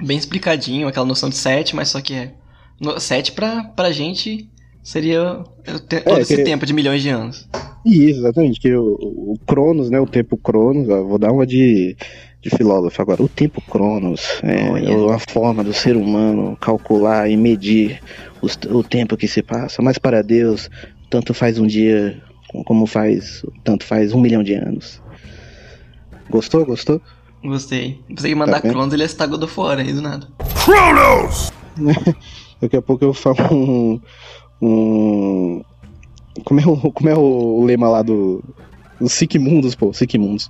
[0.03, 2.33] Bem explicadinho, aquela noção de sete, mas só que é.
[2.81, 4.49] no- Sete pra, pra gente
[4.81, 5.43] seria
[5.87, 7.47] te- todo esse que- tempo de milhões de anos.
[7.85, 11.95] Isso, exatamente, que o, o Cronos, né, o tempo Cronos, ó, vou dar uma de,
[12.41, 13.21] de filósofo agora.
[13.23, 15.15] O tempo Cronos é Olha.
[15.15, 17.99] a forma do ser humano calcular e medir
[18.41, 20.69] os- o tempo que se passa, mas para Deus,
[21.09, 22.21] tanto faz um dia
[22.65, 25.01] como faz, tanto faz um milhão de anos.
[26.29, 27.01] Gostou, gostou?
[27.43, 28.01] Gostei.
[28.07, 28.69] Pensei que mandar Tá?
[28.69, 30.27] Cronos ele ia God of War aí do nada.
[32.61, 34.01] Daqui a pouco eu falo um.
[34.61, 35.61] um
[36.43, 38.43] como, é o, como é o lema lá do.
[38.99, 40.49] Os Sigmundos, pô, Sigmundos.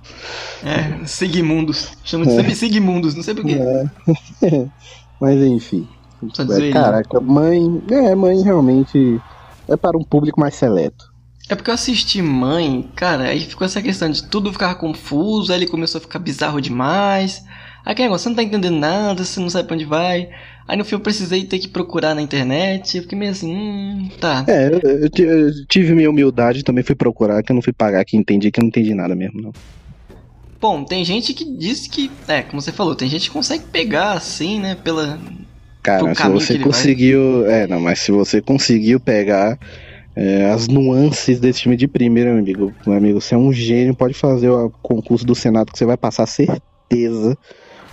[0.64, 1.90] É, Sigmundos.
[2.02, 2.36] Chama de É.
[2.36, 3.56] sempre Sigmundos, não sei porquê.
[4.42, 4.66] É.
[5.20, 5.86] Mas enfim.
[6.32, 6.72] Só de zoeirinha.
[6.72, 7.82] Caraca, mãe.
[7.90, 9.20] É, mãe realmente
[9.68, 11.12] é para um público mais seleto.
[11.48, 15.58] É porque eu assisti Mãe, cara, aí ficou essa questão de tudo ficar confuso, aí
[15.58, 17.42] ele começou a ficar bizarro demais.
[17.86, 20.28] Aí aquele negócio, você não tá entendendo nada, você não sabe pra onde vai.
[20.66, 24.10] Aí no fim eu precisei ter que procurar na internet, eu fiquei meio assim, hum,
[24.20, 24.44] tá.
[24.46, 24.80] É, eu,
[25.24, 28.60] eu tive minha humildade, também fui procurar, que eu não fui pagar que entendi, que
[28.60, 29.52] eu não entendi nada mesmo, não.
[30.60, 34.12] Bom, tem gente que diz que, é, como você falou, tem gente que consegue pegar
[34.12, 35.18] assim, né, pela...
[35.88, 36.72] Cara, se você ele vai.
[36.72, 37.46] conseguiu.
[37.46, 39.58] É, não, mas se você conseguiu pegar
[40.14, 43.94] é, as nuances desse filme de primeiro, meu amigo, meu amigo, você é um gênio,
[43.94, 47.38] pode fazer o concurso do Senado que você vai passar certeza.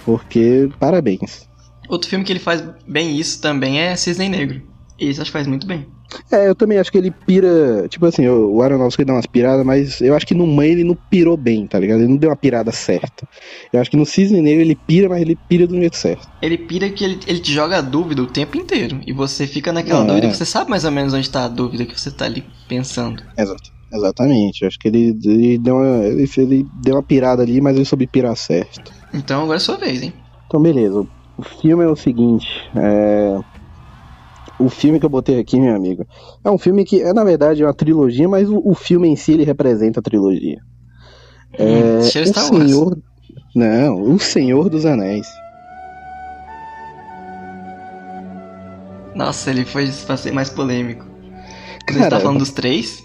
[0.03, 1.47] Porque, parabéns.
[1.87, 4.61] Outro filme que ele faz bem isso também é Cisne Negro.
[4.99, 5.87] Esse acho que faz muito bem.
[6.31, 7.87] É, eu também acho que ele pira.
[7.89, 10.95] Tipo assim, o Aronofsky dá umas piradas, mas eu acho que no Mãe ele não
[10.95, 11.99] pirou bem, tá ligado?
[11.99, 13.27] Ele não deu uma pirada certa.
[13.73, 16.27] Eu acho que no Cisne Negro ele pira, mas ele pira do jeito certo.
[16.41, 18.99] Ele pira que ele, ele te joga a dúvida o tempo inteiro.
[19.05, 20.07] E você fica naquela É.
[20.07, 23.21] dúvida, você sabe mais ou menos onde tá a dúvida que você tá ali pensando.
[23.37, 23.75] Exato.
[23.93, 24.61] Exatamente.
[24.63, 27.85] Eu acho que ele, ele, deu uma, ele, ele deu uma pirada ali, mas ele
[27.85, 28.91] soube pirar certo.
[29.13, 30.13] Então agora é sua vez, hein?
[30.47, 31.05] Então, beleza.
[31.37, 32.47] O filme é o seguinte.
[32.75, 33.37] É...
[34.57, 36.05] O filme que eu botei aqui, meu amigo,
[36.43, 39.33] é um filme que é, na verdade, uma trilogia, mas o, o filme em si
[39.33, 40.59] ele representa a trilogia.
[41.57, 42.71] É, Hum, cheiro o Star Wars.
[42.71, 42.97] Senhor.
[43.53, 45.27] Não, o Senhor dos Anéis.
[49.15, 49.89] Nossa, ele foi
[50.33, 51.05] mais polêmico.
[51.87, 53.03] Cara, tá falando dos três,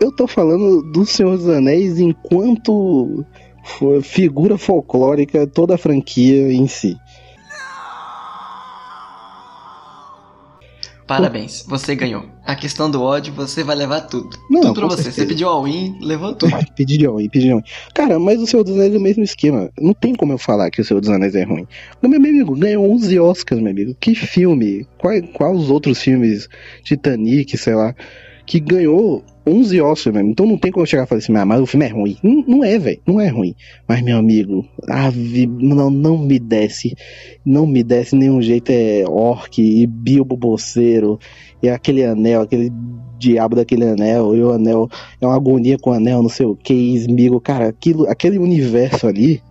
[0.00, 3.24] Eu tô falando do Senhor dos Anéis enquanto
[4.02, 6.96] figura folclórica toda a franquia em si.
[11.06, 12.24] Parabéns, você ganhou.
[12.46, 14.38] A questão do ódio, você vai levar tudo.
[14.50, 15.04] Não, tudo pra você.
[15.04, 15.22] certeza.
[15.22, 16.52] Você pediu all-in, levou tudo.
[16.74, 17.62] Pedi de ruim, pedi de ruim.
[17.94, 19.70] Cara, mas o Senhor dos Anéis é o mesmo esquema.
[19.78, 21.66] Não tem como eu falar que o Senhor dos Anéis é ruim.
[22.00, 23.94] Mas, meu amigo, ganhou 11 Oscars, meu amigo.
[24.00, 24.86] Que filme?
[24.98, 26.48] Qual, qual os outros filmes?
[26.82, 27.94] Titanic, sei lá.
[28.46, 30.30] Que ganhou 11 Oscars mesmo.
[30.30, 32.16] Então não tem como chegar e falar assim, ah, mas o filme é ruim.
[32.22, 33.00] Não, não é, velho.
[33.06, 33.54] Não é ruim.
[33.86, 34.66] Mas, meu amigo,
[35.60, 36.96] não, não me desce.
[37.44, 38.70] Não me desce nenhum jeito.
[38.70, 41.18] É orc e Bilbo Bolseiro.
[41.62, 42.72] E aquele anel, aquele
[43.18, 44.34] diabo daquele anel.
[44.34, 44.88] E o anel
[45.20, 47.40] é uma agonia com o anel, não sei o que, esmigo.
[47.40, 49.42] Cara, aquilo, aquele universo ali,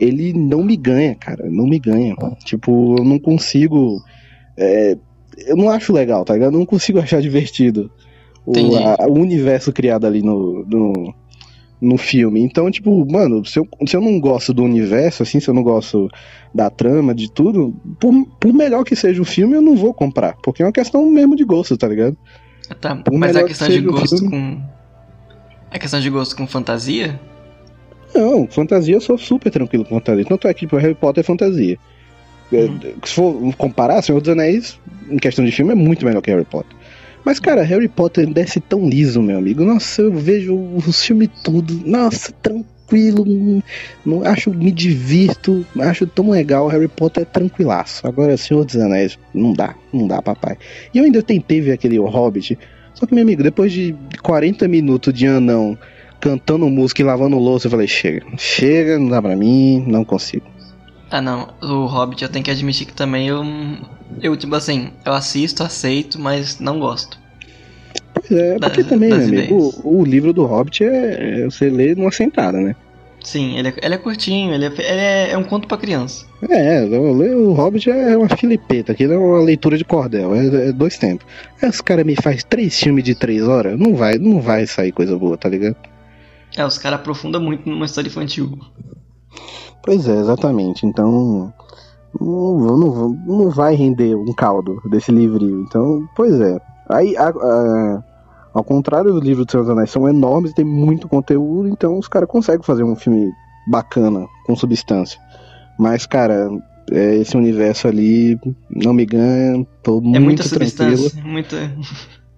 [0.00, 1.50] ele não me ganha, cara.
[1.50, 2.14] Não me ganha.
[2.44, 4.02] Tipo, eu não consigo.
[4.56, 4.96] é,
[5.46, 6.54] eu não acho legal, tá ligado?
[6.54, 7.90] Eu não consigo achar divertido
[8.48, 11.14] o, a- o universo criado ali no, no,
[11.80, 12.40] no filme.
[12.40, 15.62] Então, tipo, mano, se eu, se eu não gosto do universo, assim, se eu não
[15.62, 16.08] gosto
[16.54, 20.36] da trama, de tudo, por, por melhor que seja o filme, eu não vou comprar.
[20.42, 22.16] Porque é uma questão mesmo de gosto, tá ligado?
[22.80, 24.30] Tá, Por mas a que questão de seja o gosto filme.
[24.30, 24.60] com.
[25.70, 27.18] A questão de gosto com fantasia?
[28.14, 30.24] Não, fantasia eu sou super tranquilo com fantasia.
[30.24, 31.78] Tanto é que, tipo, Harry Potter é fantasia.
[32.50, 32.78] É, Hum.
[33.04, 34.78] Se for comparar, Senhor dos Anéis,
[35.10, 36.74] em questão de filme, é muito melhor que Harry Potter.
[37.24, 39.64] Mas, cara, Harry Potter desce tão liso, meu amigo.
[39.64, 41.80] Nossa, eu vejo os filmes tudo.
[41.84, 42.72] Nossa, tranquilo.
[44.06, 45.64] não- acho, me divirto.
[45.78, 46.68] Acho tão legal.
[46.68, 48.06] Harry Potter é tranquilaço.
[48.06, 49.74] Agora, Senhor dos Anéis, não dá.
[49.92, 50.56] Não dá, papai.
[50.94, 52.58] E eu ainda tentei ver aquele Hobbit.
[52.94, 55.76] Só que, meu amigo, depois de 40 minutos de anão
[56.20, 58.24] cantando música e lavando louça, eu falei, chega.
[58.38, 60.46] Chega, não dá pra mim, não consigo.
[61.10, 63.42] Ah não, o Hobbit eu tenho que admitir que também eu.
[64.20, 67.18] Eu, tipo assim, eu assisto, aceito, mas não gosto.
[68.12, 71.70] Pois é, porque Das- também, meu amigo, o, o livro do Hobbit é, é você
[71.70, 72.74] lê numa sentada, né?
[73.22, 76.24] Sim, ele é, ele é curtinho, ele, é, ele é, é um conto pra criança.
[76.48, 80.68] É, eu leio o Hobbit é uma filipeta, aquilo é uma leitura de cordel, é,
[80.68, 81.26] é dois tempos.
[81.60, 84.92] Aí os caras me faz três filmes de três horas, não vai, não vai sair
[84.92, 85.76] coisa boa, tá ligado?
[86.56, 88.58] É, os caras aprofundam muito numa história infantil.
[89.82, 90.86] Pois é, exatamente.
[90.86, 91.52] Então,
[92.20, 95.62] não, não, não vai render um caldo desse livrinho.
[95.62, 96.58] Então, pois é.
[96.88, 98.02] Aí, a- a-
[98.54, 101.98] ao contrário do livro dos Senhor dos Anéis, são enormes e tem muito conteúdo, então
[101.98, 103.30] os caras conseguem fazer um filme
[103.68, 105.20] bacana, com substância.
[105.78, 106.48] Mas, cara,
[106.90, 108.38] é, esse universo ali
[108.70, 110.96] não me ganha, tô é muito muita tranquilo.
[110.96, 111.72] substância, muita.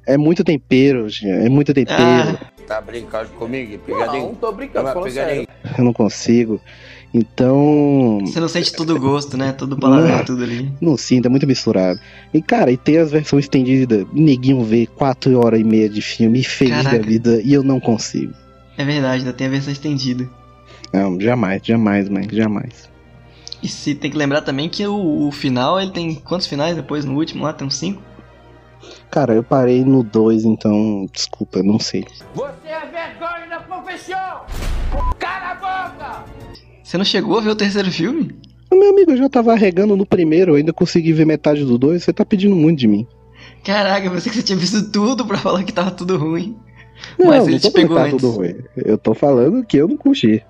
[0.07, 2.37] É muito tempero, gente, é muito tempero.
[2.43, 4.37] Ah, Tá brincando comigo, Não, pegadinho?
[4.41, 5.47] tô brincando, Vai, falando pegadinho.
[5.65, 5.77] sério.
[5.79, 6.61] Eu não consigo.
[7.13, 9.53] Então, você não sente todo o gosto, né?
[9.53, 10.25] Todo o paladar, Não.
[10.25, 10.73] tudo ali.
[10.81, 11.99] Não sinto, é muito misturado.
[12.33, 14.07] E, cara, e tem as versões estendidas.
[14.13, 16.99] Neguinho vê 4 horas e meia de filme feliz Caraca.
[16.99, 18.33] da vida e eu não consigo.
[18.79, 20.29] É verdade, ainda tem a versão estendida.
[20.93, 22.89] Não, jamais, jamais, mãe, jamais.
[23.63, 27.05] E se tem que lembrar também que o, o final, ele tem quantos finais depois
[27.05, 27.53] no último lá?
[27.53, 28.01] Tem uns cinco?
[29.11, 32.05] Cara, eu parei no 2, então, desculpa, eu não sei.
[32.35, 34.41] Você é vergonha da profissão!
[35.19, 35.40] Cala a boca!
[36.91, 38.35] Você não chegou a ver o terceiro filme?
[38.69, 42.03] Meu amigo, eu já tava regando no primeiro, eu ainda consegui ver metade do 2,
[42.03, 43.07] você tá pedindo muito de mim.
[43.65, 46.57] Caraca, eu pensei que você tinha visto tudo pra falar que tava tudo ruim.
[47.17, 48.11] Não, Mas não ele tô te pegou antes.
[48.21, 48.57] tudo ruim.
[48.77, 50.43] Eu tô falando que eu não curti,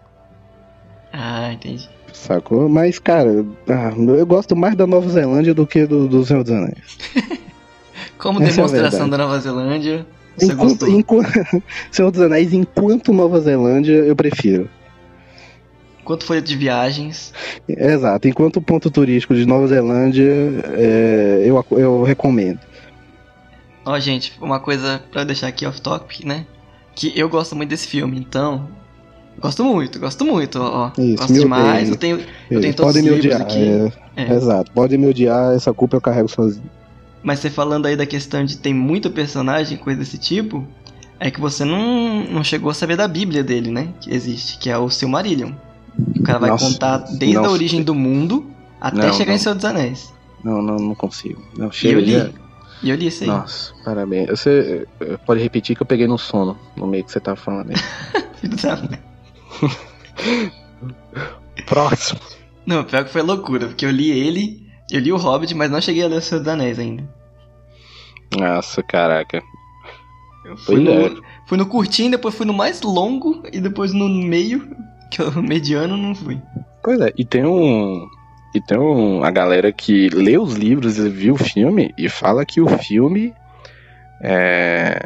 [1.13, 1.87] Ah, entendi.
[2.11, 2.71] sacou?
[2.71, 6.53] Mas, cara, ah, eu gosto mais da Nova Zelândia do que do, do Senhor dos
[6.53, 6.97] Anéis.
[8.17, 9.11] Como Essa é demonstração verdade.
[9.11, 10.07] da Nova Zelândia,
[10.39, 10.89] você Enquanto, gostou.
[10.89, 11.29] enquanto,
[11.93, 14.71] Senhor dos Anéis, enquanto Nova Zelândia, eu prefiro.
[16.11, 17.33] Quanto foi de viagens?
[17.69, 20.27] Exato, enquanto ponto turístico de Nova Zelândia,
[20.77, 22.59] é, eu, eu recomendo.
[23.85, 26.47] Ó, gente, uma coisa pra eu deixar aqui off topic, né?
[26.97, 28.69] Que eu gosto muito desse filme, então.
[29.41, 30.91] Gosto muito, gosto muito, ó.
[30.99, 31.91] Isso, gosto demais, odeiem.
[31.93, 32.21] eu tenho.
[32.51, 33.93] Eu tenho todos Podem os me livros odiar, aqui.
[34.17, 34.35] é, É.
[34.35, 36.69] exato, podem me odiar, essa culpa eu carrego sozinho.
[37.23, 40.67] Mas você falando aí da questão de tem muito personagem, coisa desse tipo,
[41.21, 43.91] é que você não, não chegou a saber da Bíblia dele, né?
[44.01, 45.53] Que existe, que é o Silmarillion.
[46.19, 49.37] O cara vai Nossa, contar desde não a origem do mundo até Não, chegar em
[49.37, 49.43] não.
[49.43, 50.13] Senhor dos Anéis.
[50.45, 51.41] Não, não, não consigo.
[51.57, 52.13] Não, E eu chega li.
[52.13, 52.31] já.
[52.83, 53.29] E eu li isso aí.
[53.29, 54.29] Nossa, parabéns.
[54.31, 57.71] Você eh, pode repetir que eu peguei no sono no meio que você tá falando
[57.71, 57.77] aí.
[61.67, 62.21] Próximo.
[62.67, 65.81] Não, pior que foi loucura, porque eu li ele, eu li o Hobbit, mas não
[65.81, 67.09] cheguei a ler o Senhor dos Anéis ainda.
[68.39, 69.43] Nossa, caraca.
[70.45, 71.21] Eu fui, Pois no, é.
[71.47, 74.75] fui no curtinho, depois fui no mais longo e depois no meio,
[75.11, 76.41] que o mediano, não fui.
[76.83, 78.07] Pois é, e tem um.
[78.55, 82.45] E tem um, a galera que lê os livros e viu o filme e fala
[82.45, 83.33] que o filme
[84.23, 84.99] é.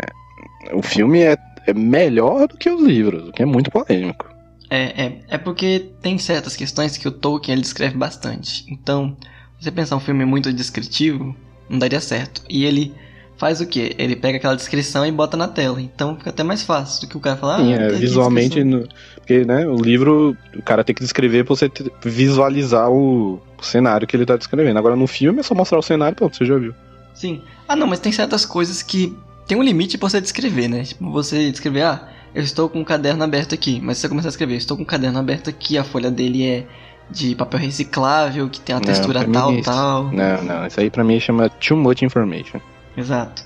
[0.72, 1.36] O filme é,
[1.66, 4.26] é melhor do que os livros, o que é muito polêmico.
[4.70, 8.64] É, é, é porque tem certas questões que o Tolkien ele descreve bastante.
[8.68, 9.16] Então,
[9.58, 11.36] se você pensar um filme muito descritivo,
[11.68, 12.42] Não daria certo.
[12.48, 12.94] E ele
[13.36, 13.94] faz o quê?
[13.98, 15.80] Ele pega aquela descrição e bota na tela.
[15.80, 17.58] Então fica até mais fácil do que o cara falar.
[17.58, 18.86] Sim, ah, é, visualmente, no-
[19.24, 21.70] porque né, o livro, o cara tem que descrever pra você
[22.04, 24.78] visualizar o, o cenário que ele tá descrevendo.
[24.78, 26.74] Agora no filme é só mostrar o cenário, pronto, você já viu.
[27.14, 27.40] Sim.
[27.66, 30.82] Ah, não, mas tem certas coisas que tem um limite pra você descrever, né?
[30.82, 33.80] Tipo, você descrever, ah, eu estou com um caderno aberto aqui.
[33.82, 36.46] Mas se você começar a escrever, estou com um caderno aberto aqui, a folha dele
[36.46, 36.66] é
[37.10, 40.04] de papel reciclável, que tem uma Não, textura mim tal, é tal.
[40.12, 42.60] Não, não, isso aí pra mim chama too much information.
[42.94, 43.42] Exato.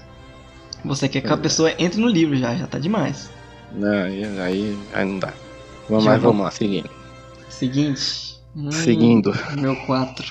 [0.85, 3.31] Você quer que a pessoa entre no livro já, já tá demais.
[3.73, 3.93] Não,
[4.43, 5.33] aí, aí não dá.
[5.89, 6.23] Vamos Já lá, vamos.
[6.23, 6.91] vamos lá, seguindo.
[7.49, 8.39] Seguinte.
[8.55, 9.33] Hum, Seguindo.
[9.59, 10.27] Meu 4.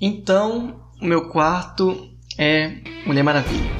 [0.00, 2.72] Então, o meu quarto é
[3.06, 3.70] Mulher Maravilha.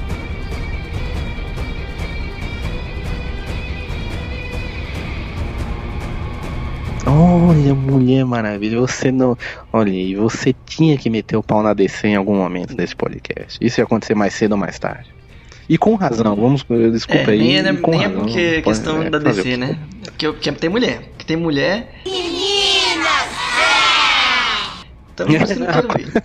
[7.05, 9.37] Olha, Mulher Maravilha, você não.
[9.71, 13.57] Olha aí, você tinha que meter o pau na DC em algum momento desse podcast.
[13.61, 15.13] Isso ia acontecer mais cedo ou mais tarde.
[15.67, 16.65] E com razão, vamos.
[16.91, 17.39] Desculpa é, aí.
[17.39, 19.79] nem, é, com nem é razão, porque é questão é, da DC, né?
[20.03, 21.12] Porque, porque tem mulher.
[21.23, 21.89] Porque tem mulher.
[25.13, 26.23] Então, por isso que eu não quero ver.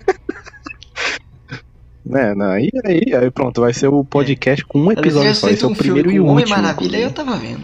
[2.16, 5.48] É, não, aí, aí, aí pronto, vai ser o podcast com um episódio só.
[5.48, 6.56] Esse é feito o um primeiro e o Homem último.
[6.56, 7.62] Maravilha e eu tava vendo.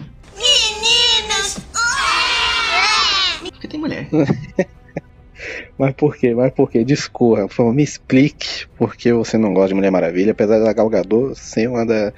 [3.51, 4.07] Porque tem mulher.
[5.77, 6.33] Mas por quê?
[6.33, 6.85] Mas por quê?
[6.85, 10.71] Discorra, por favor, me explique por que você não gosta de Mulher Maravilha, apesar da
[10.71, 12.13] Gal Gadot ser uma das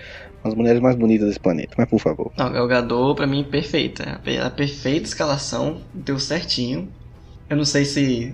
[0.48, 1.76] das mulheres mais bonitas desse planeta.
[1.78, 2.32] Mas por favor.
[2.38, 4.20] Não, Gal Gadot, pra mim, perfeita.
[4.46, 6.88] A perfeita escalação, deu certinho.
[7.50, 8.34] Eu não sei se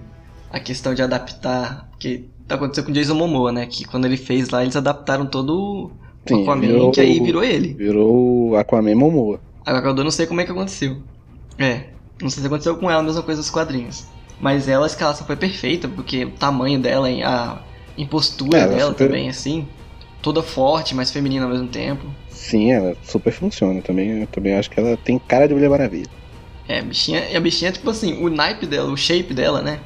[0.51, 3.65] a questão de adaptar, porque aconteceu com o Jason Momoa, né?
[3.65, 5.91] Que quando ele fez lá, eles adaptaram todo o
[6.27, 7.73] Sim, Aquaman, virou- que aí virou ele.
[7.73, 9.39] Virou Aquaman Momoa.
[9.65, 10.97] A Gal Gadot, não sei como é que aconteceu.
[11.57, 11.89] É,
[12.21, 14.05] não sei se aconteceu com ela a mesma coisa dos quadrinhos.
[14.39, 17.59] Mas ela, a escalação foi perfeita, porque o tamanho dela, a
[17.97, 19.67] impostura É, ela dela super- também, assim.
[20.23, 22.07] Toda forte, mas feminina ao mesmo tempo.
[22.29, 23.81] Sim, ela super funciona.
[23.81, 26.09] Também, eu também acho que ela tem cara de Mulher Maravilha.
[26.67, 29.79] É, a bichinha, e a bichinha, tipo assim, o naipe dela, o shape dela, né?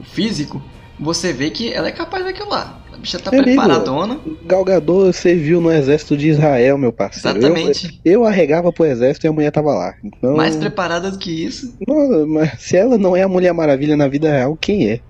[0.00, 0.60] O físico,
[0.98, 2.82] você vê que ela é capaz daquilo lá.
[2.92, 4.20] A bicha tá Meu amigo, preparadona.
[4.44, 7.38] Gal Gadot serviu no exército de Israel, meu parceiro.
[7.38, 8.00] Exatamente.
[8.04, 9.94] Eu, eu arregava pro exército e a mulher tava lá.
[10.02, 11.76] Então, Mais preparada do que isso.
[11.86, 15.00] Não, mas se ela não é a Mulher Maravilha na vida real, quem é?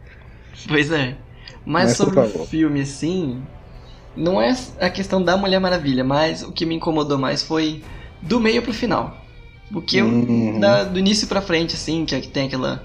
[0.66, 1.16] Pois é.
[1.64, 3.42] Mas, Mas, sobre o filme, assim,
[4.18, 7.82] não é a questão da Mulher Maravilha, mas o que me incomodou mais foi
[8.20, 9.16] do meio pro final.
[9.72, 10.58] Porque Uhum.
[10.58, 12.82] da- do início pra frente, assim, que, é que tem aquela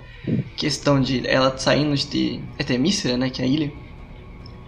[0.58, 3.72] questão de ela saindo de Etemícera, né, que é a ilha.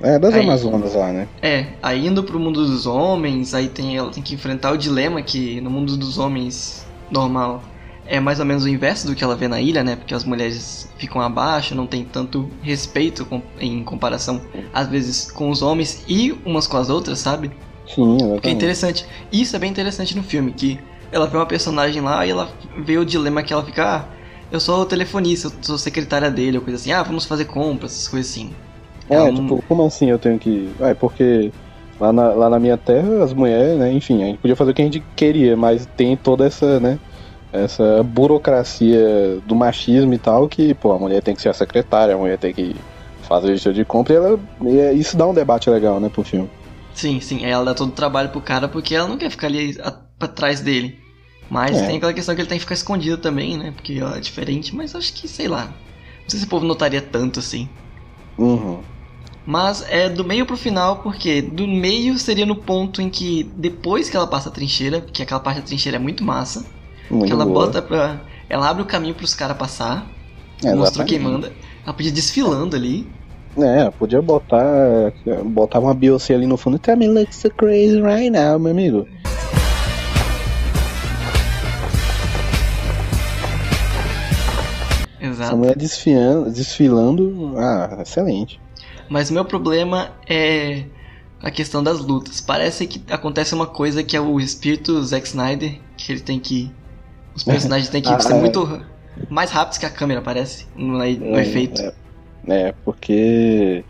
[0.02, 1.28] É, das Aí- Amazonas lá, né?
[1.42, 5.22] É, aí indo pro mundo dos homens, aí tem ela tem que enfrentar o dilema
[5.22, 7.64] que no mundo dos homens normal
[8.06, 9.96] é mais ou menos o inverso do que ela vê na ilha, né?
[9.96, 14.42] Porque as mulheres ficam abaixo, não tem tanto respeito com- em comparação
[14.74, 17.52] às vezes com os homens e umas com as outras, sabe?
[17.88, 18.54] Sim, Que é exatamente.
[18.54, 19.06] interessante.
[19.32, 20.80] Isso é bem interessante no filme, que
[21.12, 22.50] ela vê uma personagem lá e ela
[22.84, 24.06] vê o dilema que ela fica, ah,
[24.52, 28.08] eu sou telefonista, eu sou secretária dele, ou coisa assim, ah, vamos fazer compras, essas
[28.08, 28.54] coisas assim.
[29.10, 30.76] É, Ela não- tipo, como assim eu tenho que.
[30.80, 31.54] É, porque
[32.00, 34.74] lá na, lá na minha terra, as mulheres, né, enfim, a gente podia fazer o
[34.74, 37.00] que a gente queria, mas tem toda essa, né,
[37.56, 42.16] essa burocracia do machismo e tal, que, pô, a mulher tem que ser a secretária,
[42.16, 42.76] a mulher tem que
[43.24, 46.24] fazer lista de compra, e, ela, e é- isso dá um debate legal, né, pro
[46.24, 46.50] filme.
[46.94, 49.78] Sim, sim, ela dá todo o trabalho pro cara porque ela não quer ficar ali
[49.82, 50.98] a- pra trás dele.
[51.50, 51.88] Mas É.
[51.88, 53.72] tem aquela questão que ele tem que ficar escondido também, né?
[53.72, 55.66] Porque ela é diferente, mas acho que, sei lá.
[55.66, 57.70] Não sei se o povo notaria tanto assim.
[58.38, 58.80] Uhum.
[59.46, 64.10] Mas é do meio pro final, porque do meio seria no ponto em que depois
[64.10, 66.66] que ela passa a trincheira, que aquela parte da trincheira é muito massa,
[67.10, 67.66] Muito que ela boa.
[67.66, 68.22] bota pra.
[68.50, 70.08] Ela abre o caminho pros caras passar,
[70.64, 71.52] É, mostrou quem manda.
[71.84, 73.08] Ela podia ir desfilando ali.
[73.58, 75.14] É, podia botar.
[75.46, 76.78] Botar uma Beyoncé ali no fundo.
[76.78, 79.08] Tell me look so crazy right now, meu amigo.
[85.20, 85.58] Essa Exato.
[85.58, 87.54] mulher desfiando, desfilando.
[87.58, 88.60] Ah, excelente.
[89.10, 90.84] Mas o meu problema é
[91.42, 92.42] a questão das lutas.
[92.42, 96.72] Parece que acontece uma coisa que é o espírito Zack Snyder, que ele tem que.
[97.36, 98.40] Os personagens têm que Ah, ser é.
[98.40, 98.82] muito
[99.30, 101.82] mais rápidos que a câmera, parece, no, no É, efeito.
[101.82, 101.94] É,
[102.48, 103.84] é, porque.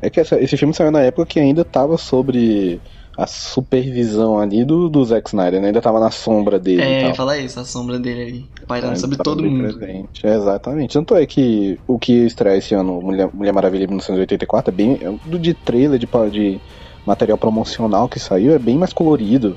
[0.00, 2.80] É que essa- esse filme saiu na época que ainda tava sobre
[3.16, 5.68] a supervisão ali do, do Zack Snyder, né?
[5.68, 6.82] Ainda tava na sombra dele.
[6.82, 7.14] É, tal.
[7.16, 9.76] fala isso, a sombra dele ali, pairando sobre todo mundo.
[9.76, 10.24] presente.
[10.24, 10.92] É, exatamente.
[10.92, 14.98] Tanto é que o que estreia esse ano, Mulher, Mulher Maravilha 1984, é bem.
[15.02, 16.60] É, do de trailer, de, de
[17.04, 19.56] material promocional que saiu, é bem mais colorido.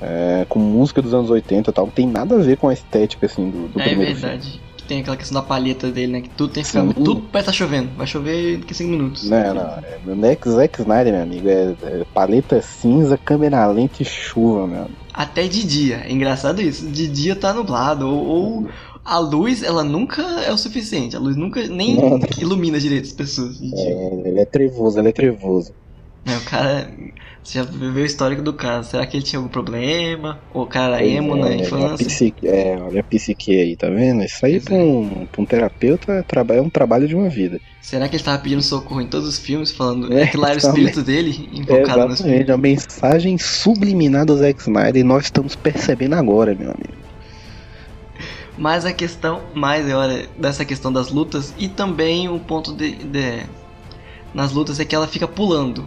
[0.00, 1.86] É, com música dos anos 80 e tal.
[1.88, 4.28] Tem nada a ver com a estética, assim, do, do É primeiro filme.
[4.36, 4.60] verdade.
[4.86, 6.20] tem aquela questão da palheta dele, né?
[6.20, 6.86] Que tudo tem que ficar.
[6.94, 7.88] Tudo parece estar chovendo.
[7.96, 9.28] Vai chover daqui a 5 minutos.
[9.28, 9.62] Não, não.
[9.62, 14.66] É, no Zack, Zack Snyder, meu amigo, é, é paleta cinza, câmera lenta e chuva,
[14.66, 14.94] meu amigo.
[15.12, 16.02] Até de dia.
[16.04, 16.86] É engraçado isso.
[16.86, 18.06] De dia tá nublado.
[18.06, 18.68] Ou, ou
[19.04, 21.16] a luz, ela nunca é o suficiente.
[21.16, 22.20] A luz nunca nem Não.
[22.38, 23.58] ilumina direito as pessoas.
[23.62, 25.72] É, ele é trevoso, ele é trevoso.
[26.26, 26.90] É, o cara.
[27.46, 28.82] Você já viu o histórico do cara.
[28.82, 30.42] Será que ele tinha algum problema?
[30.52, 31.96] Ou o cara emo é, na infância?
[31.96, 34.24] psique, é, olha a psique aí, tá vendo?
[34.24, 37.58] Isso aí pra um, pra um terapeuta é, é um trabalho de uma vida.
[37.80, 40.56] Será que ele tava pedindo socorro em todos os filmes, falando É, que lá era
[40.56, 42.46] o espírito dele É, invocado nos filmes?
[42.46, 47.04] exatamente, a mensagem subliminar do Zack Snyder e nós estamos percebendo agora, meu amigo.
[48.56, 52.92] Mas a questão mais é hora dessa questão das lutas e também o ponto de,
[53.04, 53.46] de-
[54.34, 55.84] nas lutas é que ela fica pulando.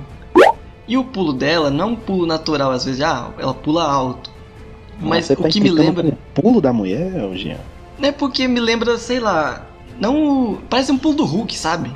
[0.90, 4.32] E o pulo dela não é um pulo natural, às vezes, ah, ela pula alto.
[5.00, 6.08] Mas Você o tá que me lembra.
[6.08, 7.58] o pulo da mulher, Jean?
[8.00, 9.68] Não é porque me lembra, sei lá.
[10.00, 10.58] Não.
[10.68, 11.92] Parece um pulo do Hulk, sabe?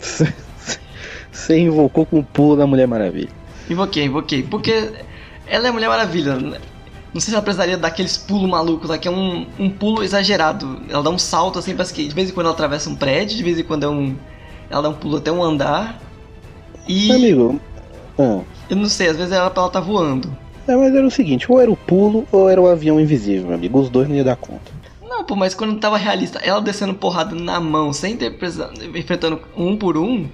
[1.30, 3.28] Você invocou com o pulo da Mulher Maravilha.
[3.70, 4.42] Invoquei, invoquei.
[4.42, 4.92] Porque
[5.46, 6.34] ela é Mulher Maravilha.
[6.34, 10.80] Não sei se ela precisaria daqueles pulos malucos lá, que é um, um pulo exagerado.
[10.88, 13.36] Ela dá um salto assim, parece que de vez em quando ela atravessa um prédio,
[13.36, 14.16] de vez em quando é um.
[14.68, 16.00] Ela dá um pulo até um andar.
[16.88, 17.12] E.
[17.12, 17.60] Amigo,
[18.18, 18.40] ah,
[18.70, 20.34] Eu não sei, às vezes ela, ela tá voando.
[20.66, 23.54] é, mas era o seguinte, ou era o pulo ou era o avião invisível, meu
[23.54, 23.78] amigo.
[23.80, 24.72] Os dois não ia dar conta.
[25.08, 28.36] Não, pô, mas quando tava realista, ela descendo porrada na mão, sem ter
[28.94, 30.26] enfrentando um por um.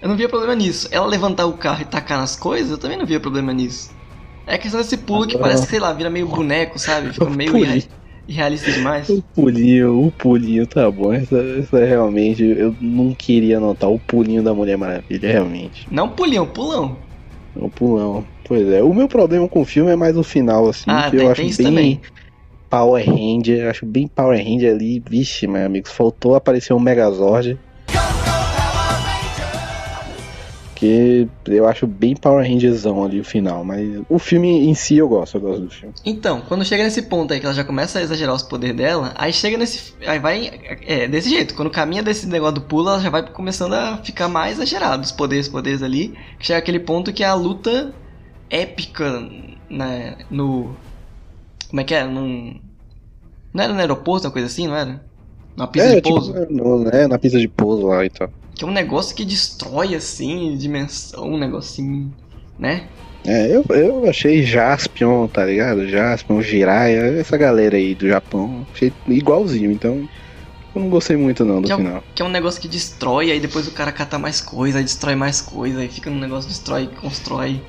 [0.00, 0.88] Eu não via problema nisso.
[0.90, 3.90] Ela levantar o carro e tacar nas coisas, eu também não via problema nisso.
[4.46, 7.12] É questão desse pulo que Agora- parece, sei lá, vira meio boneco, sabe?
[7.12, 7.52] Fica meio.
[8.26, 9.08] Irrealista demais.
[9.08, 11.12] O pulinho, o pulinho, tá bom.
[11.12, 15.86] Essa, essa é realmente, eu não queria anotar o pulinho da Mulher Maravilha, realmente.
[15.90, 16.98] Não pulinho, pulão.
[17.54, 18.24] O pulão.
[18.44, 21.16] Pois é, o meu problema com o filme é mais o final, assim, Ah, que
[21.16, 22.00] tem- eu acho bem também.
[22.70, 25.02] Power Ranger, acho bem Power Ranger ali.
[25.06, 27.58] Vixe, meu amigo, faltou aparecer um Megazord.
[30.82, 35.08] Que eu acho bem Power Rangerzão ali o final, mas o filme em si eu
[35.08, 35.94] gosto, eu gosto do filme.
[36.04, 39.12] Então, quando chega nesse ponto aí que ela já começa a exagerar os poderes dela,
[39.14, 39.94] aí chega nesse.
[40.04, 40.50] Aí vai.
[40.84, 41.54] É, desse jeito.
[41.54, 45.12] Quando caminha desse negócio do pulo, ela já vai começando a ficar mais exagerado, os
[45.12, 46.18] poderes, poderes ali.
[46.40, 47.94] Chega aquele ponto que é a luta
[48.50, 49.22] épica
[49.70, 50.74] né, no.
[51.68, 52.04] Como é que é?
[52.04, 52.60] Num.
[53.54, 55.00] Não era no aeroporto, uma coisa assim, não era?
[55.56, 56.32] Numa pista é, de pouso.
[56.32, 58.28] tipo, no, né, na pista de pouso lá e tal.
[58.54, 62.12] Que é um negócio que destrói assim, dimensão, um negocinho.
[62.58, 62.84] Né?
[63.24, 65.88] É, eu, eu achei Jaspion, tá ligado?
[65.88, 70.08] Jaspion, Jiraiya, essa galera aí do Japão, achei igualzinho, então
[70.74, 72.04] eu não gostei muito não do Que é, final.
[72.14, 75.14] que é um negócio que destrói, aí depois o cara cata mais coisa, aí destrói
[75.14, 77.60] mais coisa, aí fica num negócio destrói, constrói.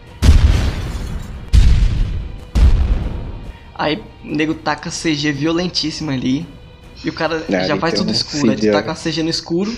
[3.75, 6.45] Aí o nego taca CG violentíssima ali.
[7.03, 9.75] E o cara É, já faz tudo escuro, aí tu taca uma CG no escuro,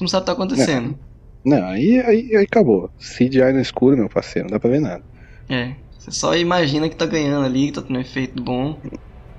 [0.00, 0.98] tu não sabe o que tá acontecendo.
[1.44, 2.90] Não, aí, aí, aí acabou.
[2.98, 5.02] CGI no escuro, meu parceiro, não dá pra ver nada.
[5.48, 5.72] É.
[5.98, 8.80] Você só imagina que tá ganhando ali, que tá tendo um efeito bom.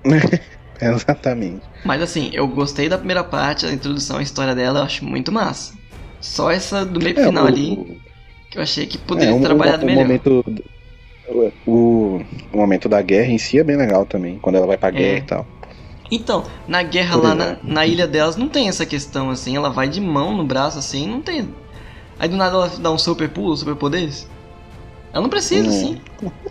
[0.81, 1.61] Exatamente.
[1.85, 5.31] Mas assim, eu gostei da primeira parte, a introdução, a história dela, eu acho muito
[5.31, 5.73] massa.
[6.19, 7.99] Só essa do meio É, final o- ali,
[8.51, 10.03] que eu achei que poderia é, trabalhado o, melhor.
[10.03, 10.43] momento
[11.65, 12.17] o,
[12.51, 15.17] o momento da guerra em si é bem legal também, quando ela vai pra guerra
[15.17, 15.17] É.
[15.17, 15.47] e tal.
[16.11, 19.87] Então, na guerra lá na, na ilha delas não tem essa questão assim, ela vai
[19.87, 21.47] de mão no braço assim, não tem.
[22.19, 24.27] Aí do nada ela dá um super pulo, super poderes.
[25.13, 25.69] Ela não precisa, Hum.
[25.69, 25.97] assim.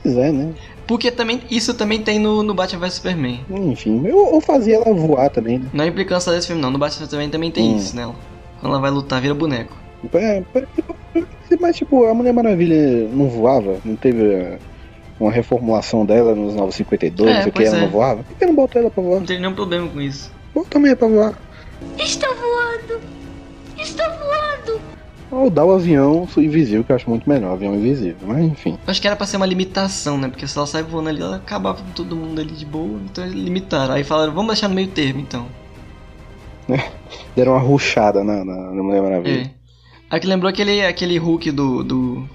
[0.02, 0.54] Pois é, né?
[0.86, 3.40] Porque também isso também tem no, no Batman vs Superman.
[3.50, 5.66] Enfim, eu, eu fazia ela voar também, né?
[5.72, 6.70] Não é implicância desse filme, não.
[6.70, 7.76] No Batman Superman também tem Hum.
[7.76, 8.14] isso nela.
[8.61, 9.76] Quando ela vai lutar, vira boneco.
[10.14, 10.42] É,
[11.61, 13.76] mas tipo, a Mulher Maravilha não voava?
[13.84, 14.58] Não teve é,
[15.20, 17.80] uma reformulação dela nos 952, É, não sei o que, ela é.
[17.82, 18.22] não voava?
[18.22, 19.20] Por que não bota ela pra voar?
[19.20, 20.32] Não tem nenhum problema com isso.
[20.54, 21.34] Bota também pra voar.
[21.98, 23.00] Estou voando!
[23.78, 24.80] Estou voando!
[25.30, 28.16] Ou dá o avião invisível, que eu acho muito melhor, avião invisível.
[28.26, 28.78] Mas enfim.
[28.86, 30.28] Acho que era pra ser uma limitação, né?
[30.28, 32.98] Porque se ela sai voando ali, ela acabava com todo mundo ali de boa.
[33.04, 33.94] Então eles limitaram.
[33.94, 35.46] Aí falaram, vamos deixar no meio termo então.
[37.36, 39.42] Deram uma ruchada na, na, na Mulher Maravilha.
[39.42, 39.50] É.
[40.10, 42.28] Aí que lembrou aquele, aquele Hulk do, do.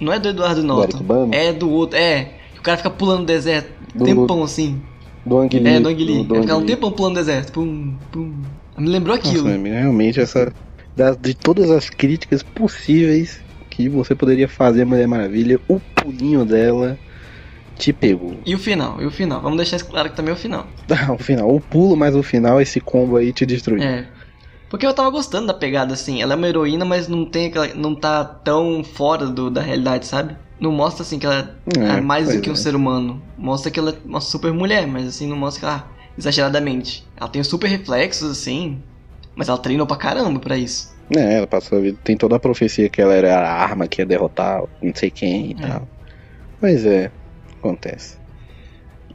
[0.00, 1.28] Não é do Eduardo Do Norton.
[1.32, 1.98] É do outro.
[1.98, 2.30] É.
[2.54, 3.70] que O cara fica pulando no deserto.
[3.94, 4.80] Do- tempão assim.
[5.26, 5.68] Do Ang Lee.
[5.74, 6.24] É, do Ang Lee.
[6.24, 7.52] do Ele fica um tempão pulando no deserto.
[7.52, 8.32] Pum, pum.
[8.78, 9.48] Me lembrou aquilo.
[9.48, 10.52] Nossa, realmente essa.
[10.96, 16.44] das- de todas as críticas possíveis que você poderia fazer a Mulher Maravilha, o pulinho
[16.44, 16.98] dela
[17.78, 18.36] te pegou.
[18.44, 19.40] E o final, e o final.
[19.40, 20.66] Vamos deixar isso claro que também é o final.
[20.90, 23.82] Ah, o final, o pulo mais o final, esse combo aí te destruiu.
[23.82, 24.06] É.
[24.70, 26.22] Porque eu tava gostando da pegada, assim.
[26.22, 27.66] Ela é uma heroína, mas não tem aquela.
[27.74, 30.36] não tá tão fora do, da realidade, sabe?
[30.60, 32.56] Não mostra assim que ela É, é mais do que um é.
[32.56, 33.20] ser humano.
[33.36, 37.04] Mostra que ela é uma super mulher, mas assim, não mostra que ela, exageradamente.
[37.16, 38.80] Ela tem super reflexos, assim,
[39.34, 40.94] mas ela treinou pra caramba pra isso.
[41.16, 41.98] É, ela passou a vida.
[42.04, 45.50] Tem toda a profecia que ela era a arma que ia derrotar não sei quem
[45.50, 45.66] e É.
[45.66, 45.88] tal.
[46.62, 47.10] Mas é,
[47.58, 48.18] acontece.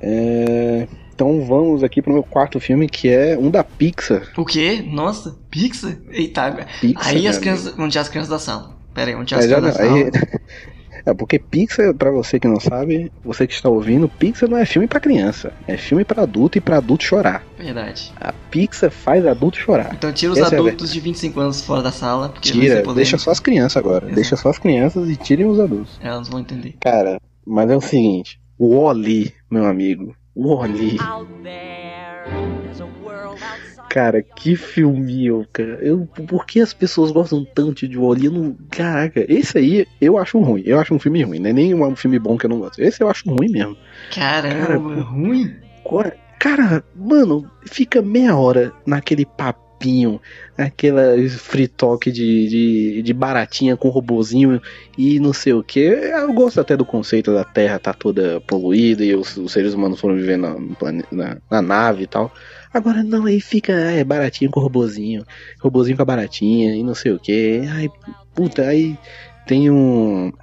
[0.02, 4.28] É, então vamos aqui pro meu quarto filme, que é um da Pixar.
[4.38, 4.84] O quê?
[4.86, 5.98] Nossa, Pixar?
[6.12, 6.68] Eita.
[6.82, 7.74] Pixar aí as crianças.
[7.80, 8.76] Onde tinha as crianças da sala?
[8.94, 10.40] Pera aí, onde tinha É, as já crianças não, da aí- sala?
[11.08, 14.66] É porque Pixar, pra você que não sabe, você que está ouvindo, Pixar não é
[14.66, 17.44] filme pra criança, é filme pra adulto e pra adulto chorar.
[17.60, 18.12] Verdade.
[18.20, 19.94] A Pixar faz adulto chorar.
[19.94, 23.20] Então tira os Essa é adultos de 25 anos fora da sala, porque Tira, deixa
[23.20, 24.06] só as crianças agora.
[24.06, 24.16] Exato.
[24.16, 26.00] Deixa só as crianças e tirem os adultos.
[26.02, 26.74] Elas vão entender.
[26.82, 30.98] Cara, mas é o seguinte, o Oli, meu amigo, o Oli.
[33.90, 35.78] Cara, que filminho, cara.
[35.82, 38.26] Eu, por que as pessoas gostam tanto de Wall-E?
[38.26, 40.64] Eu não- Caraca, esse aí eu acho ruim.
[40.66, 41.40] Eu acho um filme ruim.
[41.40, 42.82] Não é nem um filme bom que eu não gosto.
[42.82, 43.78] Esse eu acho ruim mesmo.
[44.14, 45.56] Caramba, ruim?
[45.90, 49.26] Cara, Cara, mano, fica meia hora naquele
[49.86, 50.20] papinho,
[50.58, 51.70] aquela free
[52.06, 54.62] de, de, de baratinha com robozinho
[54.98, 55.80] e não sei o que.
[55.80, 60.00] Eu gosto até do conceito da Terra tá toda poluída e os, os seres humanos
[60.00, 60.56] foram viver na,
[61.12, 62.34] na, na nave e tal.
[62.74, 65.24] Agora não, aí fica é, baratinho com robozinho,
[65.62, 67.62] robozinho com a baratinha e não sei o que.
[67.70, 67.88] Ai,
[68.34, 68.98] puta, aí
[69.46, 70.34] tem um.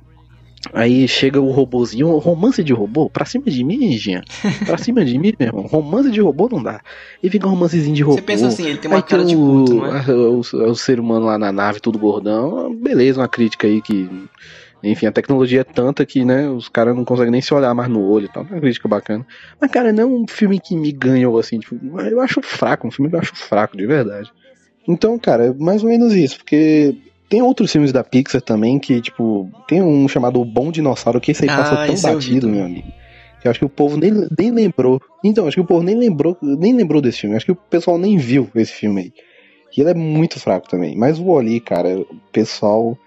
[0.73, 4.23] Aí chega o robozinho, romance de robô, pra cima de mim, Jean.
[4.64, 5.66] Pra cima de mim, meu irmão.
[5.66, 6.81] Romance de robô não dá.
[7.23, 8.16] E fica um romancezinho de robô.
[8.16, 10.01] Você pensa assim, ele tem uma Aí cara de o, puto, não é?
[10.01, 10.39] a- o,
[10.70, 12.75] o ser humano lá na nave, tudo gordão.
[12.75, 14.09] Beleza, uma crítica aí que.
[14.85, 17.89] Enfim, a tecnologia é tanta que, né, os caras não conseguem nem se olhar mais
[17.89, 18.43] no olho e tal.
[18.43, 19.25] Uma crítica bacana.
[19.61, 22.91] Mas, cara, não é um filme que me ganhou, assim, tipo, eu acho fraco, um
[22.91, 24.33] filme que eu acho fraco, de verdade.
[24.89, 26.97] Então, cara, é mais ou menos isso, porque
[27.33, 31.30] tem outros filmes da Pixar também que, tipo, tem um chamado O Bom Dinossauro que
[31.30, 32.93] esse aí Ah, passa tão batido, meu amigo.
[33.41, 35.01] Que eu acho que o povo nem, nem lembrou.
[35.24, 37.35] Então, acho que o povo nem lembrou, nem lembrou desse filme.
[37.35, 39.12] Acho que o pessoal nem viu esse filme aí.
[39.74, 40.95] E ele é muito fraco também.
[40.95, 42.99] Mas o Oli, cara, o pessoal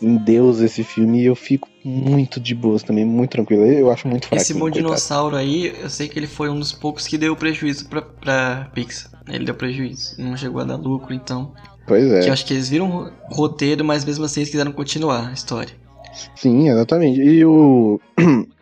[0.00, 3.66] em Deus esse filme e eu fico muito de boas também, muito tranquilo.
[3.66, 4.42] Eu acho muito fraco.
[4.42, 7.86] Esse bom dinossauro aí, eu sei que ele foi um dos poucos que deu prejuízo
[7.86, 9.12] pra, pra Pixar.
[9.28, 11.52] Ele deu prejuízo, não chegou a dar lucro, então.
[11.86, 12.20] Pois é.
[12.20, 15.32] Que eu acho que eles viram o roteiro, mas mesmo assim eles quiseram continuar a
[15.32, 15.74] história.
[16.36, 17.20] Sim, exatamente.
[17.20, 18.00] E o.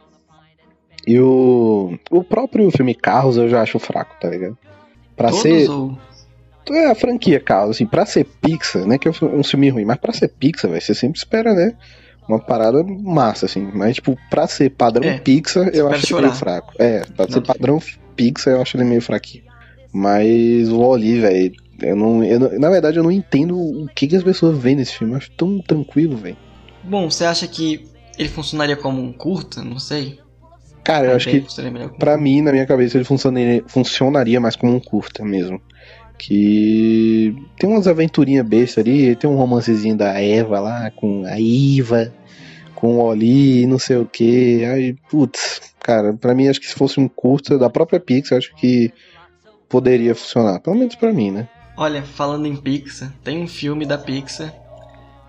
[1.07, 1.99] E o.
[2.11, 4.57] O próprio filme Carros eu já acho fraco, tá ligado?
[5.17, 5.69] Pra Todos ser.
[5.69, 5.99] ou.
[6.71, 8.97] É a franquia Carros, assim, pra ser Pixar, né?
[8.97, 11.75] Que é um filme ruim, mas pra ser Pixar, velho, você sempre espera, né?
[12.29, 13.69] Uma parada massa, assim.
[13.75, 16.23] Mas, tipo, pra ser padrão É, Pixar, eu acho ele chorar.
[16.23, 16.73] meio fraco.
[16.79, 17.43] É, pra ser Não.
[17.43, 17.83] padrão
[18.15, 19.43] Pixar, eu acho ele meio fraquinho.
[19.93, 21.53] Mas o Oli, velho,
[21.83, 24.77] eu não, eu não- Na verdade, eu não entendo o que, que as pessoas veem
[24.77, 25.13] nesse filme.
[25.15, 26.37] Eu acho tão tranquilo, velho.
[26.85, 27.85] Bom, você acha que
[28.19, 29.63] ele funcionaria como um curta?
[29.63, 30.19] Não sei.
[30.85, 31.41] Cara, eu acho que
[31.99, 35.61] Pra mim, na minha cabeça, ele funcionaria, funcionaria mais como um curta mesmo.
[36.19, 42.13] Que tem umas aventurinhas bestas ali, tem um romancezinho da Eva lá, com a Iva,
[42.75, 44.65] com o Oli, não sei o que.
[44.65, 48.55] Aí, putz, cara, pra mim, acho que se fosse um curta da própria Pixar, acho
[48.57, 48.93] que
[49.69, 50.61] poderia funcionar.
[50.61, 51.49] Pelo menos pra mim, né?
[51.77, 54.53] Olha, falando em Pixar, tem um filme da Pixar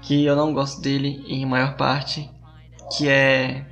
[0.01, 2.29] que eu não gosto dele em maior parte,
[2.97, 3.65] que é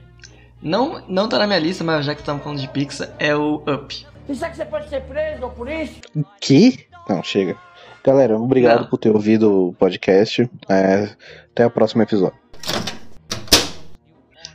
[0.61, 3.55] não não tá na minha lista, mas já que estamos falando de Pixar, é o
[3.67, 4.05] Up.
[4.33, 5.99] Sabe que você pode ser preso por isso?
[6.39, 6.85] Que?
[7.09, 7.57] Não, chega.
[8.03, 8.87] Galera, obrigado Não.
[8.87, 10.49] por ter ouvido o podcast.
[10.69, 11.09] É,
[11.51, 12.39] até o próximo episódio.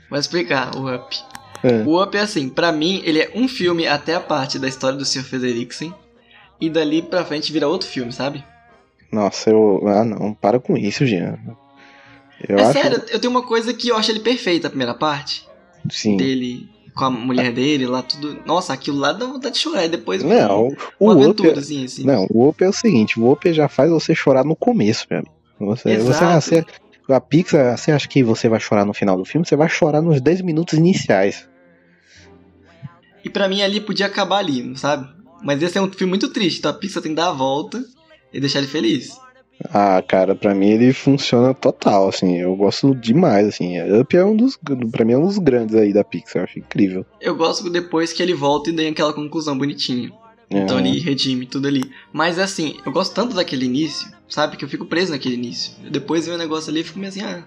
[0.08, 1.16] Vou explicar o Up.
[1.62, 1.82] É.
[1.84, 4.96] O Up é assim, pra mim, ele é um filme até a parte da história
[4.96, 5.24] do Sr.
[5.24, 5.94] Frederiksen
[6.60, 8.44] e dali pra frente vira outro filme, sabe?
[9.12, 9.82] Nossa, eu.
[9.86, 11.38] Ah, não, para com isso, Jean.
[12.48, 12.72] Eu é acho.
[12.72, 15.46] sério, eu tenho uma coisa que eu acho ele perfeito a primeira parte
[15.90, 16.16] Sim.
[16.16, 18.38] dele com a mulher dele lá tudo.
[18.44, 21.22] Nossa, aquilo lá dá vontade de chorar e depois Não, o uma Up.
[21.22, 22.04] aventurazinha assim.
[22.04, 25.20] Não, o Up é o seguinte: o Up já faz você chorar no começo, meu
[25.20, 25.34] amigo.
[25.58, 26.40] Você, Exato.
[26.42, 26.64] você,
[27.08, 29.46] a Pixar, você acha que você vai chorar no final do filme?
[29.46, 31.48] Você vai chorar nos 10 minutos iniciais.
[33.24, 35.08] E pra mim ali podia acabar ali, sabe?
[35.42, 37.84] Mas esse é um filme muito triste, então a Pixar tem que dar a volta
[38.32, 39.16] e deixar ele feliz.
[39.72, 42.36] Ah, cara, pra mim ele funciona total, assim.
[42.36, 43.80] Eu gosto demais, assim.
[43.98, 44.58] Up é um dos.
[44.92, 47.06] Pra mim é um dos grandes aí da Pixar, eu acho incrível.
[47.20, 50.12] Eu gosto depois que ele volta e tem aquela conclusão bonitinha.
[50.50, 50.80] Então É.
[50.86, 51.90] ele redime tudo ali.
[52.12, 54.56] Mas assim, eu gosto tanto daquele início, sabe?
[54.56, 55.72] Que eu fico preso naquele início.
[55.90, 57.42] Depois vem um negócio ali e fico meio assim, ah.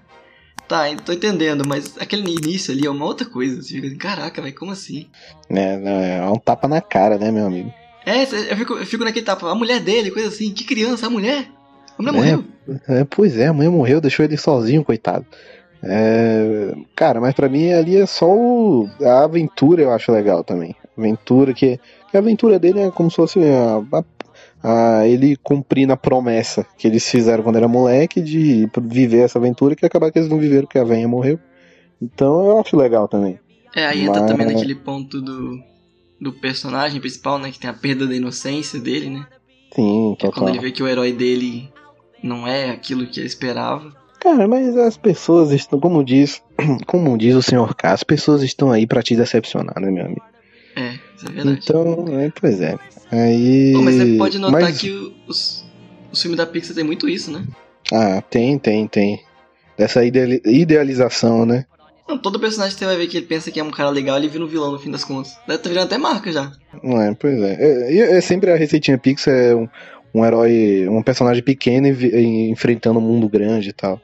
[0.70, 3.60] Tá, tô entendendo, mas aquele início ali é uma outra coisa.
[3.62, 5.08] Você fica assim, caraca, velho, como assim?
[5.50, 7.74] É, não, é um tapa na cara, né, meu amigo?
[8.06, 11.10] É, eu fico, eu fico naquele tapa, a mulher dele, coisa assim, que criança, a
[11.10, 11.48] mulher?
[11.98, 12.18] A mulher É.
[12.18, 12.44] morreu.
[12.88, 15.26] É, pois é, a mãe morreu, deixou ele sozinho, coitado.
[15.84, 20.76] É, cara, mas pra mim ali é só o- a aventura eu acho legal também.
[20.98, 21.80] Aventura que
[22.12, 24.04] Que a aventura dele é como se fosse a, a-
[24.64, 29.76] a- ele cumprindo a promessa que eles fizeram quando era moleque de viver essa aventura
[29.76, 31.40] que acabar que eles não viveram porque a venha morreu.
[32.02, 33.40] Então eu acho legal também.
[33.76, 35.60] É, aí entra Mas- também naquele ponto do,
[36.20, 37.52] do personagem principal, né?
[37.52, 39.26] Que tem a perda da inocência dele, né?
[39.76, 41.70] Sim, Que é quando ele vê que o herói dele
[42.24, 43.94] não é aquilo que ele esperava.
[44.20, 46.42] Cara, mas as pessoas estão, como diz,
[46.88, 50.22] como diz o senhor K, as pessoas estão aí pra te decepcionar, né, meu amigo?
[50.76, 51.60] É, isso é verdade.
[51.64, 52.78] Então, é, pois é.
[53.12, 53.74] Aí.
[53.74, 54.92] Pô, mas você pode notar mas- que
[55.28, 55.66] os,
[56.12, 57.44] os filmes da Pixar tem muito isso, né?
[57.92, 59.22] Ah, tem, tem, tem.
[59.78, 61.66] Dessa ideali- idealização, né?
[62.08, 64.18] Não, todo personagem que você vai ver que ele pensa que é um cara legal,
[64.18, 65.38] ele vira um vilão no fim das contas.
[65.48, 66.52] Deve tá virando até marca já.
[66.84, 67.54] Não é, pois é.
[67.60, 69.68] É, é- é sempre a receitinha Pixar é um,
[70.14, 74.02] um herói, um personagem pequeno e e enfrentando um mundo grande e tal.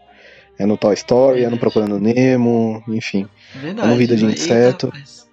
[0.57, 3.27] É no Toy Story, é no Procurando Nemo, enfim.
[3.55, 3.87] É verdade.
[3.87, 4.85] É uma vida de Eita, inseto.
[4.87, 5.24] rapaz.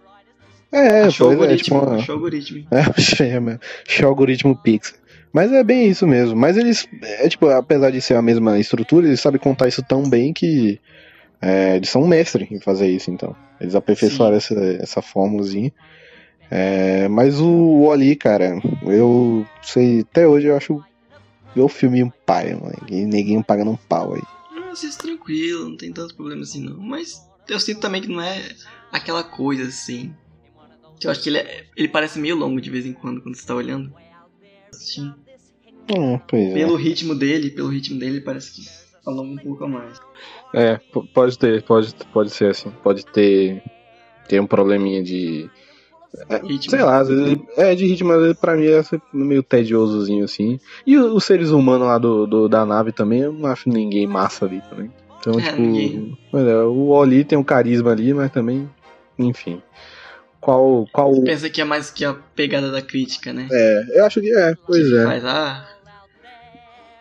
[0.72, 2.66] É, Achou o é, algoritmo, tipo uma, achou o algoritmo.
[2.72, 3.58] É, achei, meu.
[3.86, 4.98] Achei o algoritmo Pixar.
[5.32, 6.34] Mas é bem isso mesmo.
[6.34, 10.08] Mas eles, é tipo, apesar de ser a mesma estrutura, eles sabem contar isso tão
[10.08, 10.80] bem que
[11.40, 13.34] é, eles são um mestre em fazer isso, então.
[13.60, 15.72] Eles aperfeiçoaram essa, essa fórmulazinha.
[16.50, 20.82] É, mas o Oli, cara, eu sei, até hoje eu acho
[21.56, 22.76] o filme um pai, mano.
[22.88, 24.22] Ninguém paga um pau aí.
[24.54, 26.78] Eu assisto tranquilo, não tem tanto problema assim não.
[26.78, 28.50] Mas eu sinto também que não é
[28.92, 30.14] aquela coisa assim.
[31.04, 33.46] Eu acho que ele, é- ele parece meio longo de vez em quando, quando você
[33.46, 33.92] tá olhando.
[34.72, 35.14] Assistindo.
[35.96, 36.54] Hum, pois é.
[36.54, 38.62] Pelo ritmo dele, pelo ritmo dele, parece que
[39.06, 40.00] alonga um pouco a mais.
[40.54, 40.80] É,
[41.12, 42.70] pode ter, pode, pode ser assim.
[42.82, 43.62] Pode ter,
[44.28, 45.50] ter um probleminha de.
[46.28, 46.70] é, Ritmo.
[46.70, 48.82] Sei lá, às vezes ele- é de ritmo, vezes pra mim é
[49.12, 50.58] meio tediosozinho assim.
[50.86, 54.44] E os seres humanos lá do, do- da nave também, eu não acho ninguém massa
[54.46, 54.90] ali também.
[55.18, 56.18] Então, É, tipo, ninguém.
[56.32, 58.68] é, o Oli tem um carisma ali, mas também,
[59.18, 59.60] enfim.
[60.42, 60.88] Qual.
[60.92, 63.46] qual Pensa que é mais que a pegada da crítica, né?
[63.50, 65.04] é, eu acho que é, pois que é.
[65.04, 65.68] faz, ah,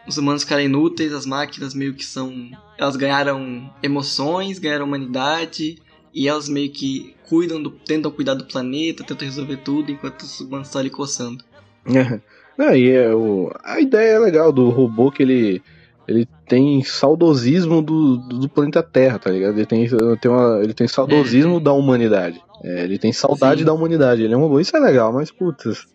[0.08, 2.32] os humanos ficarem inúteis, as máquinas meio que são.
[2.78, 5.82] Elas ganharam emoções, ganharam humanidade,
[6.14, 7.72] e elas meio que cuidam do.
[7.72, 11.44] tentam cuidar do planeta, tentam resolver tudo, enquanto os humanos estão ali coçando.
[12.56, 15.64] Não, e é o, a ideia é legal do robô que ele
[16.12, 19.58] ele tem saudosismo do, do, planeta Terra, tá ligado?
[19.58, 19.88] Ele tem,
[20.20, 22.40] tem uma, ele tem saudosismo da humanidade.
[22.64, 23.66] É, ele tem saudade Sim.
[23.66, 24.22] da humanidade.
[24.24, 24.60] Ele é um robô.
[24.60, 25.86] Isso é legal, mas putz.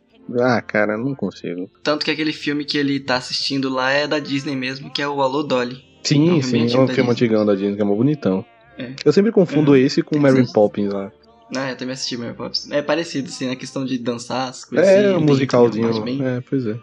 [0.41, 1.71] Ah, cara, não consigo.
[1.85, 5.07] Tanto que aquele filme que ele tá assistindo lá é da Disney mesmo, que é
[5.07, 5.85] o Alô Dolly.
[6.03, 7.11] Sim, É sim, é um filme Disney.
[7.11, 8.45] antigão da Disney, que é mó bonitão.
[8.79, 8.93] É.
[9.05, 9.77] Eu sempre confundo Uhum.
[9.77, 11.12] esse com Mary Poppins lá.
[11.57, 12.69] Ah, eu também assisti Mary Poppins.
[12.73, 14.87] É parecido, assim, na questão de dançar as coisas.
[14.87, 15.91] É, assim, um musicalzinho.
[15.93, 16.77] uma bem- É, pois é.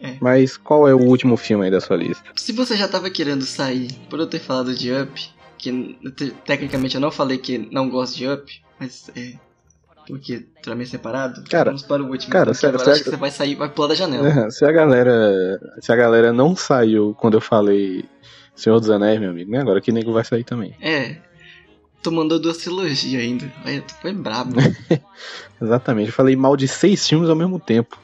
[0.00, 0.16] É.
[0.20, 2.22] Mas qual é o último filme aí da sua lista?
[2.36, 5.28] Se você já tava querendo sair por eu ter falado de Up,
[5.58, 9.32] que te- tecnicamente eu não falei que não gosto de Up, mas é.
[10.06, 11.42] Porque pra mim é separado.
[11.50, 12.30] Cara, Vamos para o último.
[12.30, 12.94] cara, então, sério, agora sério.
[12.94, 14.50] acho que você vai sair, vai pular da janela.
[14.52, 15.60] Se a galera.
[15.80, 18.04] Se a galera não saiu quando eu falei
[18.54, 19.60] Senhor dos Anéis, meu amigo, né?
[19.60, 20.76] Agora que nego vai sair também.
[20.80, 21.16] É.
[22.02, 23.52] Tu mandou duas trilogias ainda.
[23.64, 24.54] Tu foi brabo.
[25.60, 26.08] Exatamente.
[26.08, 27.98] Eu falei mal de seis filmes ao mesmo tempo.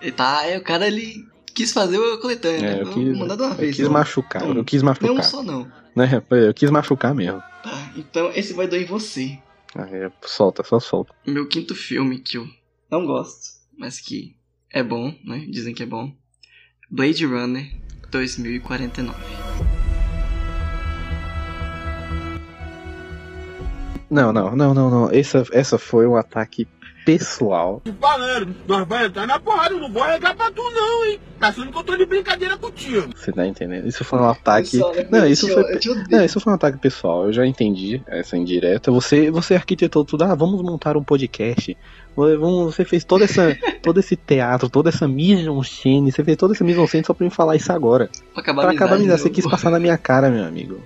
[0.00, 2.64] E tá, aí o cara ele quis fazer o coletâneo.
[2.64, 2.82] É, né?
[2.82, 3.76] eu quis, mandar de uma eu vez.
[3.76, 4.42] quis machucar.
[4.42, 5.24] Então, Eu quis Não machucar.
[5.24, 5.70] só não.
[5.94, 6.22] Né?
[6.30, 7.42] Eu quis machucar mesmo.
[7.62, 9.38] Tá, então esse vai doer em você.
[9.76, 11.14] É, solta, só solta.
[11.26, 12.48] Meu quinto filme que eu
[12.90, 14.36] não gosto, mas que
[14.72, 15.44] é bom, né?
[15.48, 16.12] Dizem que é bom.
[16.90, 17.70] Blade Runner
[18.10, 19.16] 2049.
[24.10, 25.10] Não, não, não, não, não.
[25.12, 26.66] Essa, essa foi um ataque
[27.04, 27.82] pessoal.
[28.00, 31.18] Falando, nós vamos entrar na porrada, eu não vou arregar pra tu não, hein?
[31.38, 33.08] Tá achando que eu tô de brincadeira contigo.
[33.16, 33.86] Você tá entendendo?
[33.88, 34.70] Isso foi um ataque.
[34.72, 35.06] Pessoal, né?
[35.10, 35.64] Não, isso foi.
[36.10, 37.24] Não, isso foi um ataque pessoal.
[37.26, 38.90] Eu já entendi essa indireta.
[38.92, 40.24] Você, você arquitetou tudo.
[40.24, 41.76] Ah, vamos montar um podcast.
[42.14, 46.12] Vamos- Você fez toda essa, todo esse teatro, toda essa mise-en-scène.
[46.12, 48.10] Você fez toda essa mise-en-scène só pra me falar isso agora.
[48.34, 49.02] Pra acabar Pra a acabar amizade.
[49.12, 49.22] amizade.
[49.22, 50.80] Você quis passar na minha cara, meu amigo.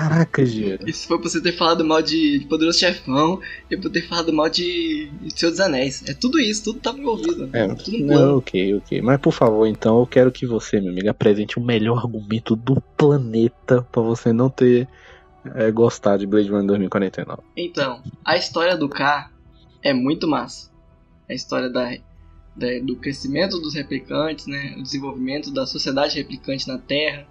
[0.00, 0.88] Caraca, Giro.
[0.88, 3.38] Isso foi pra você ter falado mal de Poderoso Chefão
[3.70, 6.02] e por ter falado mal de Senhor dos Anéis.
[6.08, 7.50] É tudo isso, tudo tava envolvido.
[7.52, 8.26] É, tudo um plano.
[8.28, 9.02] não, ok, ok.
[9.02, 12.80] Mas por favor, então, eu quero que você, meu amigo, apresente o melhor argumento do
[12.96, 14.88] planeta pra você não ter
[15.54, 17.42] é, gostado de Blade Runner 2049.
[17.56, 19.30] Então, a história do K
[19.82, 20.70] é muito massa.
[21.28, 21.90] A história da,
[22.56, 24.74] da- do crescimento dos replicantes, né?
[24.78, 27.26] O desenvolvimento da sociedade replicante na Terra.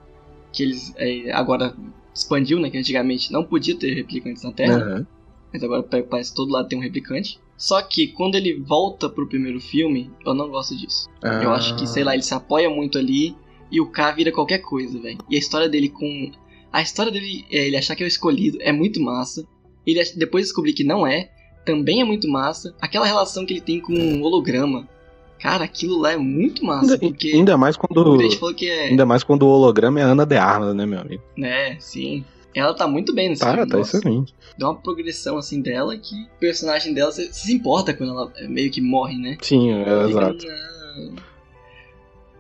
[0.51, 1.75] Que eles é, agora
[2.19, 2.69] expandiu, né?
[2.69, 4.75] Que antigamente não podia ter replicantes na Terra.
[4.77, 5.07] Aham.
[5.51, 7.39] Mas agora pa- parece que todo lado tem um replicante.
[7.57, 11.07] Só que quando ele volta pro primeiro filme, eu não gosto disso.
[11.23, 11.55] Eu Ah.
[11.55, 13.35] acho que, sei lá, ele se apoia muito ali
[13.71, 15.17] e o K vira qualquer coisa, velho.
[15.29, 16.31] E a história dele com.
[16.71, 19.43] A história dele, é, ele achar que é o escolhido, é muito massa.
[19.85, 21.31] Ele depois descobri que não é,
[21.65, 22.75] também é muito massa.
[22.79, 24.87] Aquela relação que ele tem com o holograma.
[25.41, 28.21] Cara, aquilo lá é muito massa, Ainda, porque ainda mais quando.
[28.61, 28.87] É.
[28.89, 31.23] Ainda mais quando o holograma é Ana de Armas, né, meu amigo?
[31.37, 32.25] Né, sim.
[32.53, 33.69] Ela tá muito bem nesse Tá, filme.
[33.69, 33.97] tá nossa.
[33.97, 34.33] excelente.
[34.57, 38.69] Dá uma progressão assim dela que o personagem dela você se importa quando ela meio
[38.71, 39.37] que morre, né?
[39.41, 40.45] Sim, é, exato.
[40.45, 41.15] "Não,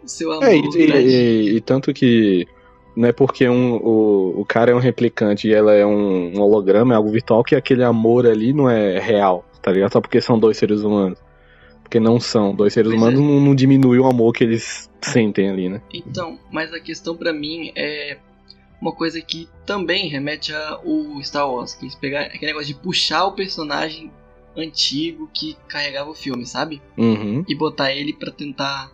[0.05, 2.47] Seu amor, É, e, e- Grant." e- e tanto que
[2.95, 6.41] não é porque um, o, o cara é um replicante e ela é um, um
[6.41, 9.93] holograma, é algo virtual, que aquele amor ali não é real, tá ligado?
[9.93, 11.19] Só porque são dois seres humanos.
[11.89, 12.53] Porque não são.
[12.53, 13.23] Dois seres Pois humanos é.
[13.23, 15.81] não, não diminui o amor que eles sentem ali, né?
[15.91, 18.17] Então, mas a questão pra mim é
[18.79, 22.75] uma coisa que também remete a o Star Wars, que eles pegaram aquele negócio de
[22.75, 24.11] puxar o personagem
[24.55, 26.79] antigo que carregava o filme, sabe?
[26.95, 27.43] Uhum.
[27.47, 28.91] E botar ele pra tentar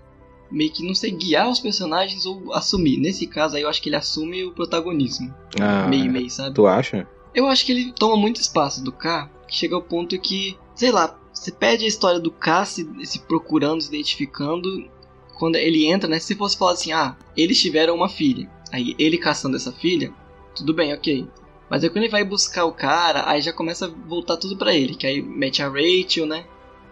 [0.49, 2.97] meio que não sei guiar os personagens ou assumir.
[2.97, 6.55] Nesse caso aí eu acho que ele assume o protagonismo, Ah, meio meio, sabe?
[6.55, 7.05] tu acha?
[7.33, 10.91] Eu acho que ele toma muito espaço do K, que chega ao ponto que, sei
[10.91, 14.89] lá, você perde a história do K se, se procurando, se identificando.
[15.37, 16.17] Quando ele entra, né?
[16.17, 18.49] Se fosse falar assim, ah, eles tiveram uma filha.
[18.71, 20.11] Aí ele caçando essa filha,
[20.55, 21.27] tudo bem, ok.
[21.69, 24.73] Mas aí quando ele vai buscar o cara, aí já começa a voltar tudo pra
[24.73, 24.95] ele.
[24.95, 26.45] Que aí mete a Rachel, né?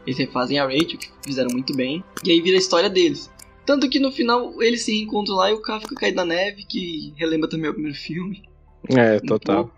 [0.06, 2.04] Eles refazem a Rachel, que fizeram muito bem.
[2.24, 3.32] E aí vira a história deles.
[3.66, 6.66] Tanto que no final eles se reencontram lá e o K fica caído na neve,
[6.66, 8.44] que relembra também o primeiro filme.
[8.90, 9.72] É, total.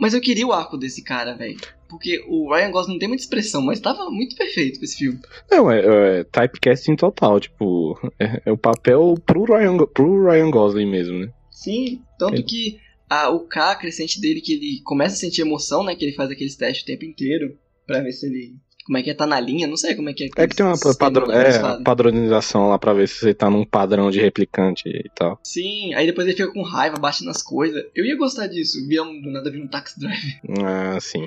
[0.00, 1.58] Mas eu queria o arco desse cara, velho.
[1.88, 5.18] Porque o Ryan Gosling não tem muita expressão, mas tava muito perfeito com esse filme.
[5.50, 10.90] Não, é, é typecasting total, tipo, é, é o papel pro Ryan, pro Ryan Gosling
[10.90, 11.32] mesmo, né?
[11.50, 12.78] Sim, tanto Ele- que
[13.08, 15.94] a, o K crescente dele, que ele começa a sentir emoção, né?
[15.94, 18.54] Que ele faz aqueles testes o tempo inteiro pra ver se ele.
[18.90, 19.68] Como é que é, tá na linha?
[19.68, 20.28] Não sei como é que é.
[20.42, 23.20] É que tem uma sistema padro- lá que eles é, padronização lá pra ver se
[23.20, 25.38] você tá num padrão de replicante e tal.
[25.44, 27.84] Sim, aí depois ele fica com raiva, bate nas coisas.
[27.94, 30.40] Eu ia gostar disso, via um- do nada vir um taxi drive.
[30.64, 31.24] Ah, sim.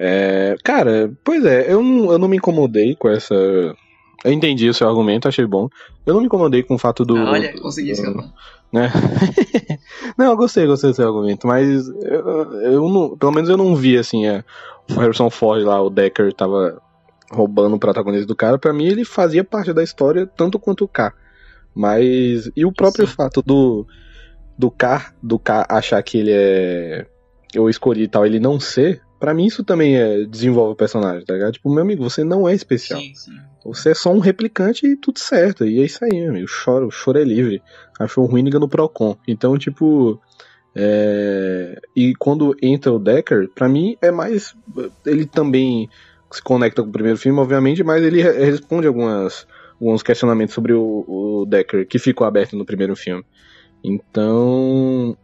[0.00, 3.34] É, cara, pois é, eu não, eu não me incomodei com essa.
[3.34, 5.68] Eu entendi o seu argumento, achei bom.
[6.06, 7.18] Eu não me incomodei com o fato do.
[7.18, 8.32] Ah, olha, consegui escapar.
[8.72, 8.90] né?
[10.16, 13.76] não, eu gostei, gostei do seu argumento, mas eu, eu não, pelo menos eu não
[13.76, 14.42] vi assim, é,
[14.90, 16.80] o Harrison Ford lá, o Decker tava
[17.30, 20.88] roubando o protagonista do cara, pra mim ele fazia parte da história tanto quanto o
[20.88, 21.12] K.
[21.74, 23.14] Mas e o próprio Sim.
[23.14, 23.86] fato do
[24.56, 27.06] do K, do K achar que ele é
[27.54, 31.34] eu escolhi tal, ele não ser, pra mim isso também é, desenvolve o personagem, tá
[31.34, 31.52] ligado?
[31.52, 33.00] Tipo, meu amigo, você não é especial.
[33.00, 33.32] Sim, sim.
[33.64, 35.64] Você é só um replicante e tudo certo.
[35.64, 36.46] E é isso aí, meu amigo.
[36.46, 37.62] Choro, choro é livre.
[37.98, 39.16] Achou ruim, liga no Procon.
[39.26, 40.20] Então, tipo.
[40.76, 44.54] é, E quando entra o Decker, pra mim é mais.
[45.06, 45.88] Ele também
[46.34, 49.46] se conecta com o primeiro filme, obviamente, mas ele re- responde algumas,
[49.80, 53.24] alguns questionamentos sobre o, o Decker que ficou aberto no primeiro filme.
[53.82, 55.16] Então.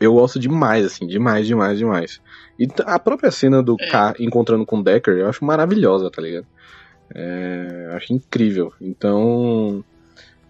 [0.00, 2.20] Eu gosto demais, assim, demais, demais, demais.
[2.58, 3.86] E a própria cena do É.
[3.88, 6.46] K encontrando com o Decker eu acho maravilhosa, tá ligado?
[7.14, 8.72] É, acho incrível.
[8.80, 9.84] Então,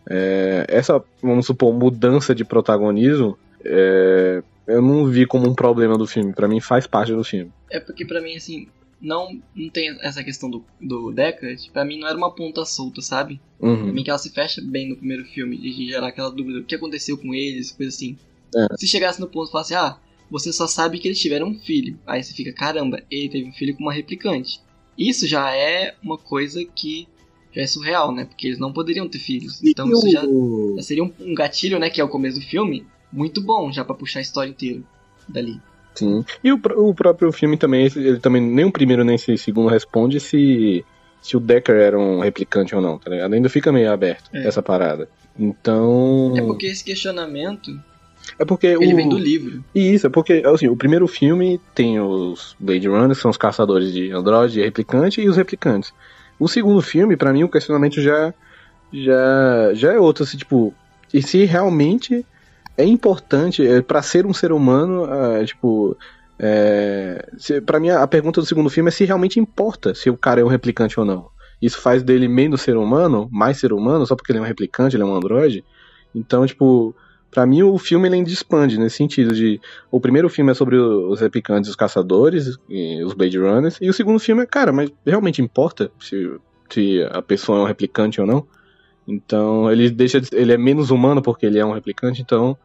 [0.09, 6.07] é, essa, vamos supor, mudança de protagonismo, é, eu não vi como um problema do
[6.07, 6.33] filme.
[6.33, 7.53] Pra mim, faz parte do filme.
[7.71, 8.67] É porque pra mim, assim,
[9.05, 11.71] não, não tem essa questão do, do Deckard.
[11.73, 13.41] Pra mim não era uma ponta solta, sabe?
[13.59, 13.93] Pra Uhum.
[13.93, 16.75] mim que ela se fecha bem no primeiro filme, de gerar aquela dúvida, o que
[16.75, 18.17] aconteceu com eles, coisa assim.
[18.55, 18.77] É.
[18.77, 19.97] Se chegasse no ponto e falasse, ah,
[20.31, 21.99] você só sabe que eles tiveram um filho.
[22.07, 24.61] Aí você fica, caramba, ele teve um filho com uma replicante.
[24.97, 27.07] Isso já é uma coisa que
[27.53, 28.25] já é surreal, né?
[28.25, 29.63] Porque eles não poderiam ter filhos.
[29.63, 30.23] Então isso já,
[30.77, 31.91] já seria um, um gatilho, né?
[31.91, 34.83] Que é o começo do filme, muito bom já pra puxar a história inteira
[35.29, 35.61] dali.
[35.95, 36.25] Sim.
[36.43, 40.19] E o, o próprio filme também, ele também, nem o primeiro nem o segundo responde
[40.21, 40.85] se,
[41.23, 43.33] se o Decker era um replicante ou não, tá ligado?
[43.33, 44.47] Ainda fica meio aberto É.
[44.47, 45.09] essa parada.
[45.39, 46.33] Então.
[46.37, 47.71] É porque esse questionamento,
[48.39, 48.97] É porque ele o...
[48.97, 49.65] vem do livro.
[49.75, 53.37] E isso, é porque, assim, o primeiro filme tem os Blade Runners, que são os
[53.37, 55.93] caçadores de androide, replicante, e os replicantes.
[56.39, 58.35] O segundo filme, pra mim, o questionamento já,
[58.93, 60.75] já, já é outro, assim, tipo,
[61.13, 62.25] e se realmente
[62.77, 65.97] é importante, é, para ser um ser humano, ah, tipo,
[66.39, 67.27] é,
[67.65, 70.45] pra mim a pergunta do segundo filme é se realmente importa se o cara é
[70.45, 71.31] um replicante ou não.
[71.63, 74.97] Isso faz dele menos ser humano, mais ser humano, só porque ele é um replicante,
[74.97, 75.65] ele é um androide.
[76.15, 76.95] Então, tipo,
[77.35, 79.61] Pra mim, o filme ele ainda expande nesse sentido de.
[79.91, 82.57] O primeiro filme é sobre os replicantes, os caçadores,
[83.05, 86.31] os Blade Runners, e o segundo filme é, cara, mas realmente importa se,
[86.71, 88.47] se a pessoa é um replicante ou não?
[89.07, 90.21] Então, ele deixa.
[90.21, 92.57] de- Ele é menos humano porque ele é um replicante, então,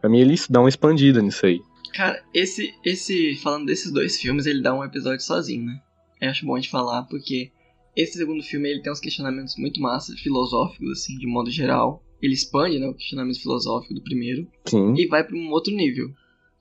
[0.00, 1.60] pra mim, ele dá uma expandida nisso aí.
[1.94, 5.80] Cara, esse, esse, falando desses dois filmes, ele dá um episódio sozinho, né?
[6.20, 7.50] Eu acho bom gente falar, porque
[7.96, 12.02] esse segundo filme, ele tem uns questionamentos muito massas, filosóficos, assim, de modo geral.
[12.20, 16.10] Ele expande, né, o questionamento filosófico do primeiro Sim, e vai pra um outro nível.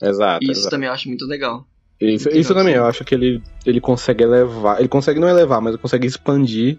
[0.01, 0.43] exato.
[0.43, 0.69] E isso exato.
[0.69, 1.67] também eu acho muito legal.
[1.99, 4.79] Isso, isso também, eu acho que ele, ele consegue elevar.
[4.79, 6.77] Ele consegue não elevar, mas ele consegue expandir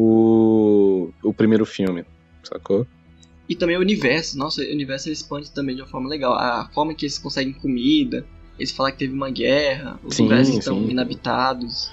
[0.00, 2.04] o, o primeiro filme,
[2.44, 2.86] sacou?
[3.48, 4.38] E também o universo.
[4.38, 6.34] Nossa, o universo ele expande também de uma forma legal.
[6.34, 8.24] A forma que eles conseguem comida,
[8.58, 10.90] eles falam que teve uma guerra, os Sim, lugares estão sim.
[10.90, 11.90] inabitados.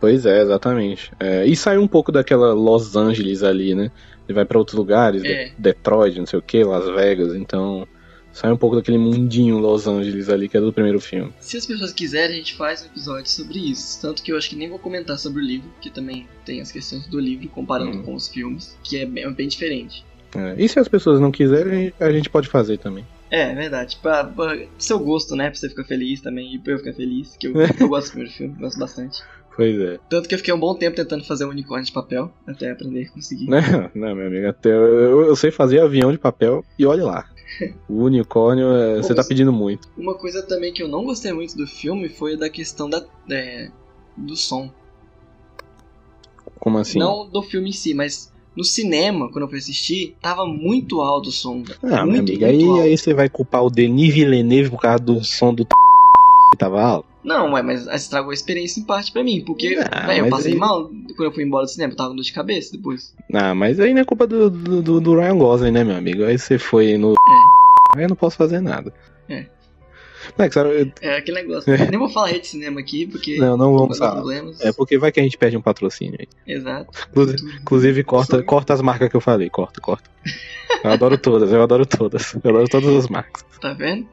[0.00, 1.10] Pois é, exatamente.
[1.20, 3.90] É, e sai um pouco daquela Los Angeles ali, né?
[4.26, 5.46] Ele vai pra outros lugares, É.
[5.46, 7.86] De- Detroit, não sei o que, Las Vegas, então
[8.34, 11.32] sai um pouco daquele mundinho Los Angeles ali que é do primeiro filme.
[11.40, 14.00] Se as pessoas quiserem, a gente faz um episódio sobre isso.
[14.02, 16.70] Tanto que eu acho que nem vou comentar sobre o livro, porque também tem as
[16.70, 18.02] questões do livro comparando Hum.
[18.02, 20.04] com os filmes, que é bem, bem diferente.
[20.36, 23.06] É, e se as pessoas não quiserem, a gente pode fazer também.
[23.30, 23.96] É, é verdade.
[24.02, 25.48] Pra, pra seu gosto, né?
[25.48, 28.10] Pra você ficar feliz também e pra eu ficar feliz, que eu, eu gosto do
[28.10, 29.22] primeiro filme, gosto bastante.
[29.56, 29.98] Pois é.
[30.10, 33.04] Tanto que eu fiquei um bom tempo tentando fazer um unicórnio de papel, até aprender
[33.04, 33.46] a conseguir.
[33.48, 33.60] Não,
[33.94, 37.28] não, meu amigo, até eu, eu sei fazer avião de papel e olha lá.
[37.88, 39.88] O unicórnio, é, você tá pedindo muito.
[39.96, 43.70] Uma coisa também que eu não gostei muito do filme foi da questão da, é,
[44.16, 44.70] do som.
[46.58, 46.98] Como assim?
[46.98, 51.28] Não do filme em si, mas no cinema, quando eu fui assistir, tava muito alto
[51.28, 51.62] o som.
[51.82, 52.80] Ah, meu muito, amigo, muito aí, alto.
[52.82, 55.66] aí você vai culpar o Denis Villeneuve por causa do som do
[56.52, 57.13] que tava alto?
[57.24, 60.52] Não, ué, mas estragou a experiência em parte pra mim, porque Ah, véi, eu passei
[60.52, 63.14] aí- mal quando eu fui embora do cinema, eu tava com dor de cabeça depois.
[63.32, 66.24] Ah, mas aí não é culpa do, do, do- Ryan Gosling, né, meu amigo?
[66.24, 67.14] Aí você foi no.
[67.96, 68.92] Aí eu não posso fazer nada.
[69.28, 69.46] É.
[70.38, 71.70] Max, eu- É aquele negócio.
[71.90, 73.36] Nem vou falar rede cinema aqui, porque.
[73.38, 74.16] não, não vamos falar.
[74.16, 74.60] problemas.
[74.60, 76.28] É porque vai que a gente perde um patrocínio aí.
[76.46, 76.90] Exato.
[77.10, 80.10] Inclusive, inclusive, corta, corta as marcas que eu falei, corta, corta.
[80.82, 82.34] Eu adoro todas, eu adoro todas.
[82.42, 83.44] Eu adoro todas as marcas.
[83.60, 84.06] Tá vendo?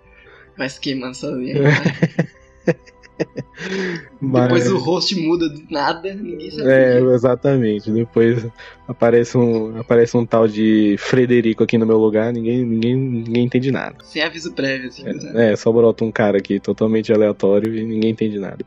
[0.57, 1.61] Vai se queimando sozinho.
[4.19, 6.69] Mas- Depois o host muda do nada, ninguém sabe.
[6.69, 7.05] É, quê.
[7.13, 7.91] exatamente.
[7.91, 8.47] Depois
[8.87, 13.71] aparece um, aparece um tal de Frederico aqui no meu lugar, ninguém, ninguém, ninguém entende
[13.71, 13.95] nada.
[14.03, 15.03] Sem aviso prévio, assim.
[15.03, 15.51] né?
[15.51, 18.65] É, só brota um cara aqui totalmente aleatório e ninguém entende nada.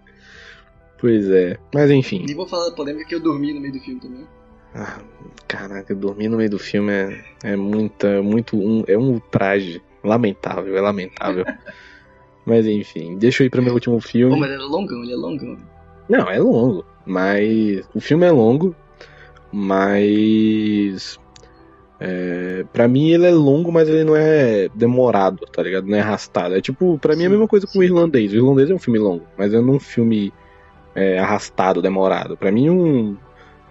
[0.99, 1.57] Pois é.
[1.73, 2.25] Mas enfim.
[2.27, 4.27] Nem vou falar da polêmica que eu dormi no meio do filme também.
[4.75, 4.99] Ah,
[5.47, 10.77] caraca, dormir no meio do filme é, é muita, muito um, é um traje lamentável,
[10.77, 11.45] é lamentável.
[12.45, 14.35] Mas enfim, deixa eu ir pro meu último filme.
[14.35, 15.59] Pô, mas ele é longão, ele é longão.
[16.09, 18.75] Não, é longo, mas o filme é longo,
[19.51, 21.19] mas
[21.99, 25.87] é, para mim ele é longo, mas ele não é demorado, tá ligado?
[25.87, 26.55] Não é arrastado.
[26.55, 28.33] É tipo, pra mim é a mesma coisa com o irlandês.
[28.33, 30.33] O irlandês é um filme longo, mas é não um filme
[30.95, 32.37] é, arrastado, demorado.
[32.37, 33.17] Pra mim um,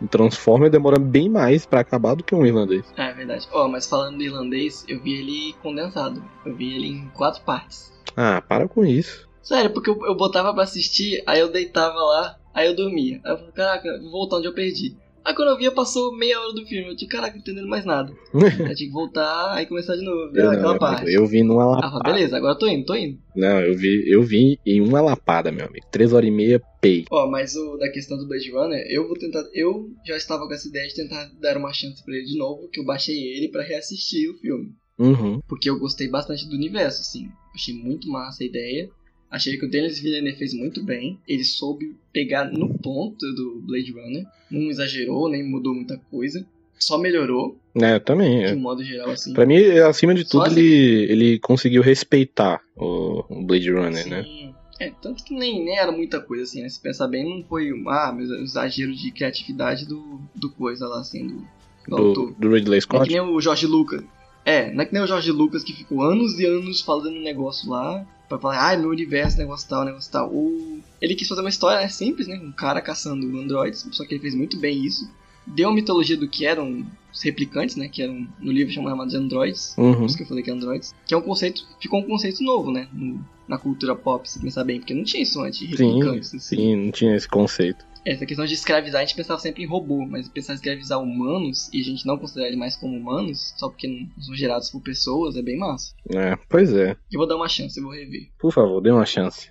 [0.04, 2.86] um Transformer demora bem mais pra acabar do que um irlandês.
[2.98, 3.48] É verdade.
[3.54, 6.24] Ó, mas falando do irlandês, eu vi ele condensado.
[6.46, 7.92] Eu vi ele em quatro partes.
[8.16, 9.28] Ah, para com isso.
[9.42, 13.20] Sério, porque eu, eu botava pra assistir, aí eu deitava lá, aí eu dormia.
[13.26, 14.96] Aí eu falei, caraca, vou voltar onde eu perdi.
[15.26, 16.90] Aí quando eu via, passou meia hora do filme.
[16.90, 18.14] Eu tinha, caraca, não entendendo mais nada.
[18.34, 21.12] aí tinha que voltar, aí começar de novo, Eu, aquela parte.
[21.14, 21.92] eu vi numa Ah, lapada.
[22.00, 23.18] falei, beleza, agora eu tô indo, tô indo.
[23.36, 25.86] Não, eu vi, eu vi em uma lapada, meu amigo.
[25.92, 27.06] Três horas e meia, pay.
[27.10, 29.44] Ó, mas o da questão do Blade Runner, eu vou tentar.
[29.54, 32.68] Eu já estava com essa ideia de tentar dar uma chance pra ele de novo,
[32.70, 34.72] que eu baixei ele pra reassistir o filme.
[35.00, 35.40] Uhum.
[35.48, 37.28] Porque eu gostei bastante do universo, assim.
[37.56, 38.90] Achei muito massa a ideia.
[39.34, 41.18] Achei que o Denis Villeneuve fez muito bem.
[41.28, 44.24] Ele soube pegar no ponto do Blade Runner.
[44.52, 46.46] Não exagerou, nem mudou muita coisa.
[46.78, 48.40] Só melhorou, É, eu também.
[48.40, 48.54] de É.
[48.54, 49.34] um modo geral, assim.
[49.34, 50.60] Pra mim, acima de tudo, assim.
[50.60, 54.24] ele, ele conseguiu respeitar o, Blade Runner, né?
[54.24, 54.54] Sim.
[54.80, 56.70] É, tanto que nem, nem era muita coisa, assim, né?
[56.70, 61.00] Se pensar bem, não foi um ah, mas exagero de criatividade do, do coisa lá,
[61.00, 61.48] assim, do,
[61.88, 62.34] do autor.
[62.34, 63.08] Do, do Ridley Não é Scott.
[63.08, 64.04] que nem o Jorge Lucas.
[64.46, 67.24] É, não é que nem o Jorge Lucas que ficou anos e anos falando um
[67.24, 68.06] negócio lá.
[68.34, 70.30] Pra falar, ai, meu universo, negócio tal, negócio tal.
[70.30, 70.80] O...
[71.02, 72.40] Ele quis fazer uma história né, simples, né?
[72.44, 75.10] Um cara caçando androides, só que ele fez muito bem isso.
[75.46, 77.88] Deu a mitologia do que eram os replicantes, né?
[77.90, 79.76] Que eram no livro chamado de androids.
[79.78, 79.94] Uhum.
[79.96, 80.94] Por isso que eu falei que é androids.
[81.06, 81.66] Que é um conceito.
[81.82, 82.88] Ficou um conceito novo, né?
[82.94, 86.30] no- na cultura pop, se pensar bem, porque não tinha isso antes, Sim, replicantes.
[86.34, 86.40] assim.
[86.40, 87.86] sim, não tinha esse conceito.
[88.06, 91.70] Essa questão de escravizar, a gente pensava sempre em robô, mas pensar em escravizar humanos
[91.74, 94.82] e a gente não considerar ele mais como humanos, só porque não são gerados por
[94.82, 95.94] pessoas, é bem massa.
[96.14, 96.98] É, pois é.
[97.12, 98.30] Eu vou dar uma chance, eu vou rever.
[98.38, 99.50] Por favor, dê uma chance.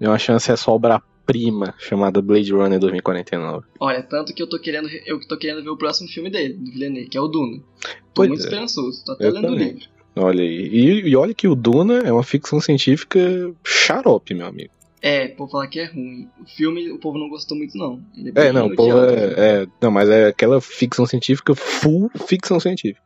[0.00, 3.66] Dê uma chance a essa obra-prima chamada Blade Runner 2049.
[3.78, 6.70] Olha, tanto que eu tô querendo, eu tô querendo ver o próximo filme dele, do
[6.70, 7.58] Villeneuve, que é o Duna.
[7.58, 8.44] Tô Pois muito é.
[8.44, 9.84] esperançoso, tô até Eu lendo o livro.
[10.16, 10.68] Olha aí.
[10.72, 13.20] E, e olha que o Duna é uma ficção científica
[13.62, 14.70] xarope, meu amigo.
[15.02, 16.28] É, o povo falar que é ruim.
[16.40, 18.02] O filme, o povo não gostou muito, não.
[18.34, 19.66] É, É, não, o povo é, é.
[19.80, 23.04] Não, mas é aquela ficção científica full ficção científica.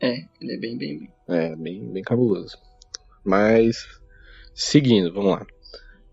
[0.00, 1.10] É, ele é bem, bem, bem.
[1.28, 2.56] É, bem, bem cabuloso.
[3.24, 3.86] Mas,
[4.54, 5.46] seguindo, vamos lá.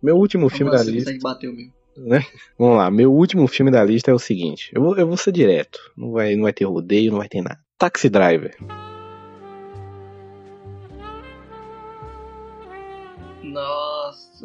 [0.01, 1.11] Meu último filme da lista.
[1.11, 1.67] o meu.
[1.97, 2.25] né?
[2.57, 4.71] Vamos lá, meu último filme da lista é o seguinte.
[4.73, 5.79] Eu vou, eu vou ser direto.
[5.97, 7.59] Não vai, não vai ter rodeio, não vai ter nada.
[7.77, 8.55] Taxi Driver.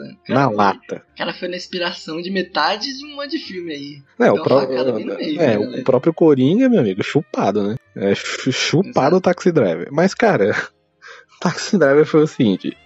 [0.03, 0.15] Nossa.
[0.29, 1.03] Na lata.
[1.17, 4.03] Cara foi na inspiração de metade de um monte de filme aí.
[4.19, 7.77] É, o, pró- no meio, é, né, o próprio Coringa, meu amigo, chupado, né?
[7.95, 9.89] É, chu- chupado o Taxi Driver.
[9.93, 10.55] Mas, cara,
[11.41, 12.77] Taxi Driver foi o seguinte: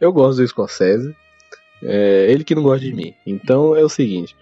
[0.00, 1.14] eu gosto do Scorsese,
[1.82, 3.14] é, ele que não gosta de mim.
[3.26, 4.36] Então é o seguinte: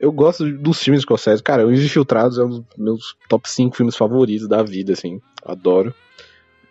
[0.00, 1.42] eu gosto dos filmes do Scorsese.
[1.42, 5.20] Cara, Os Infiltrados é um dos meus top 5 filmes favoritos da vida, assim.
[5.44, 5.94] Adoro.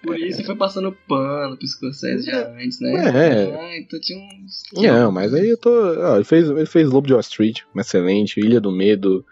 [0.03, 2.91] Por isso foi passando pano pro Scorsese já antes, né?
[2.93, 3.55] É.
[3.57, 4.63] Ah, então tinha uns.
[4.73, 5.71] Não, mas aí eu tô.
[5.71, 9.25] ó, ele, fez, ele fez Lobo de Wall Street, um excelente, Ilha do Medo,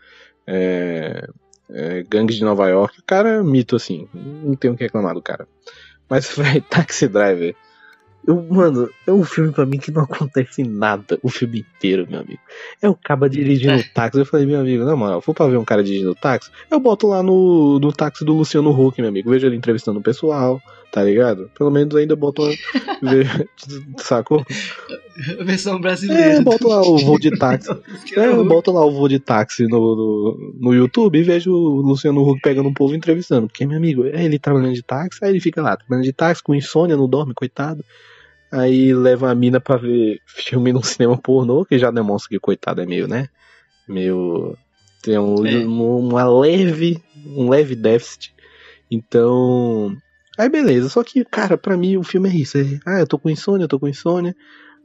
[0.47, 1.27] é,
[1.69, 2.99] é, Gangue de Nova York.
[2.99, 4.07] O cara é mito, assim.
[4.13, 5.45] Não tenho o que reclamar do cara.
[6.09, 7.53] Mas, velho, Taxi Driver.
[8.25, 12.19] Eu, mano, é um filme pra mim que não acontece nada o filme inteiro, meu
[12.19, 12.39] amigo.
[12.81, 13.83] É o cara dirigindo É.
[13.93, 14.19] táxi.
[14.19, 17.07] Eu falei, meu amigo, na moral, for pra ver um cara dirigindo táxi, eu boto
[17.07, 19.29] lá no, no táxi do Luciano Huck, meu amigo.
[19.31, 20.61] Vejo ele entrevistando o pessoal,
[20.91, 21.49] tá ligado?
[21.57, 22.43] Pelo menos ainda boto.
[23.01, 23.47] vejo-
[23.97, 24.45] sacou?
[25.43, 26.23] Versão brasileira.
[26.33, 27.69] É, boto lá o voo de táxi.
[28.05, 31.51] Que É, eu boto lá o voo de táxi no, no, no YouTube e vejo
[31.51, 33.47] o Luciano Huck pegando um povo entrevistando.
[33.47, 36.43] Porque, meu amigo, é ele trabalhando de táxi, aí ele fica lá, trabalhando de táxi,
[36.43, 37.83] com insônia, não dorme, coitado.
[38.51, 42.81] Aí leva a mina pra ver filme num cinema pornô, que já demonstra que coitado
[42.81, 43.27] é meio, né?
[43.87, 44.57] Meio.
[45.01, 45.57] Tem um, É.
[45.65, 47.01] um- uma leve.
[47.25, 48.33] Um leve déficit.
[48.89, 49.95] Então.
[50.37, 52.57] Aí beleza, só que, cara, pra mim o filme é isso.
[52.57, 54.35] É, ah, eu tô com insônia, eu tô com insônia.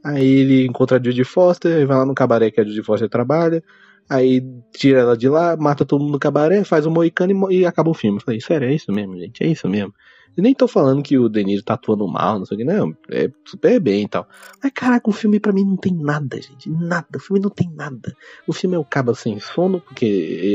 [0.03, 3.63] Aí ele encontra a Judy Foster, vai lá no cabaré que a Judy Foster trabalha.
[4.09, 4.41] Aí
[4.73, 7.89] tira ela de lá, mata todo mundo no cabaré, faz um moicano e, e acaba
[7.89, 8.17] o filme.
[8.17, 9.43] Eu falei, sério, é isso mesmo, gente?
[9.43, 9.93] É isso mesmo.
[10.37, 12.95] E nem tô falando que o Deniro tá atuando mal, não sei o que, não.
[13.09, 14.27] É super bem e tal.
[14.61, 16.69] Mas caraca, o filme pra mim não tem nada, gente.
[16.69, 17.17] Nada.
[17.17, 18.15] O filme não tem nada.
[18.45, 20.05] O filme é o cabo sem sono, porque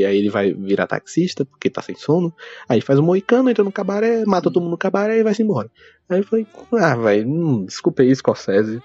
[0.07, 2.33] aí ele vai virar taxista, porque tá sem sono.
[2.69, 5.69] Aí faz um moicano, entra no cabaré, mata todo mundo no cabaré e vai-se embora.
[6.09, 8.81] Aí eu falei, ah, velho, hum, desculpa aí, Scorsese.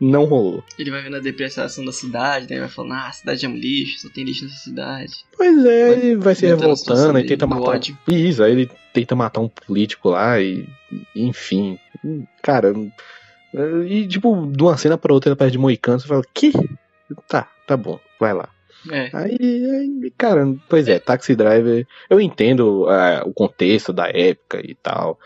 [0.00, 0.64] Não rolou.
[0.78, 3.54] Ele vai vendo a depreciação da cidade, daí vai falando, ah, a cidade é um
[3.54, 5.12] lixo, só tem lixo nessa cidade.
[5.36, 7.62] Pois é, ele vai se revoltando e tenta matar.
[7.62, 7.98] ódio.
[8.08, 8.14] Um...
[8.14, 10.66] Isso, aí ele tenta matar um político lá e.
[11.14, 11.78] Enfim.
[12.42, 12.72] Cara.
[13.86, 16.52] E tipo, de uma cena pra outra ele perde moicano, você fala, que?
[17.28, 18.48] Tá, tá bom, vai lá.
[18.90, 19.10] É.
[19.12, 24.74] Aí, aí, cara, pois é, Taxi Driver, eu entendo ah, o contexto da época e
[24.74, 25.18] tal,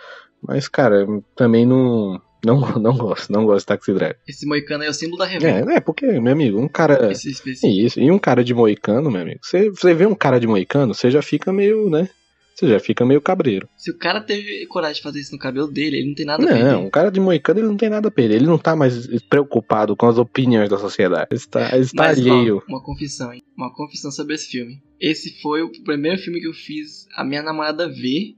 [0.43, 1.07] mas, cara,
[1.37, 4.19] também não, não, não gosto, não gosto de Taxi Driver.
[4.27, 5.73] Esse moicano é o símbolo da revolta.
[5.73, 7.11] É, é, porque, meu amigo, um cara.
[7.11, 7.67] Esse específico.
[7.67, 10.95] Isso, e um cara de moicano, meu amigo, você, você vê um cara de moicano,
[10.95, 12.09] você já fica meio, né?
[12.55, 13.69] Você já fica meio cabreiro.
[13.77, 16.45] Se o cara teve coragem de fazer isso no cabelo dele, ele não tem nada
[16.45, 16.65] a perder.
[16.65, 18.37] Não, um cara de moicano ele não tem nada a perder.
[18.37, 21.27] Ele não tá mais preocupado com as opiniões da sociedade.
[21.33, 22.63] Ele está, ele está Mas, ó, alheio.
[22.69, 23.43] uma confissão, hein?
[23.57, 24.81] Uma confissão sobre esse filme.
[25.01, 28.37] Esse foi o primeiro filme que eu fiz a minha namorada ver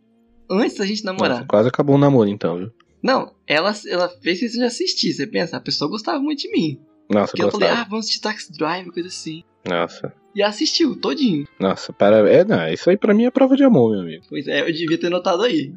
[0.51, 1.31] antes da gente namorar.
[1.39, 2.71] Nossa, quase acabou o namoro então, viu?
[3.07, 5.13] Não, ela, ela fez isso de assistir.
[5.13, 6.81] Você pensa, a pessoa gostava muito de mim.
[7.09, 7.67] Nossa, Porque eu gostava.
[7.71, 9.45] falei, ah, vamos assistir Taxi Drive, coisa assim.
[9.65, 10.13] Nossa.
[10.35, 11.47] E assistiu, todinho.
[11.61, 12.29] Nossa, para.
[12.29, 14.25] É, não, isso aí pra mim é prova de amor, meu amigo.
[14.29, 15.73] Pois é, eu devia ter notado aí.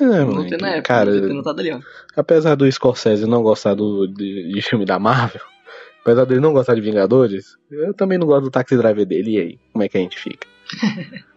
[0.00, 1.80] É, Não mano, ter na época, cara, devia ter notado ali, ó.
[2.16, 5.40] apesar do Scorsese não gostar do, de, de filme da Marvel,
[6.02, 9.30] apesar dele não gostar de Vingadores, eu também não gosto do Taxi Driver dele.
[9.30, 10.46] E aí, como é que a gente fica?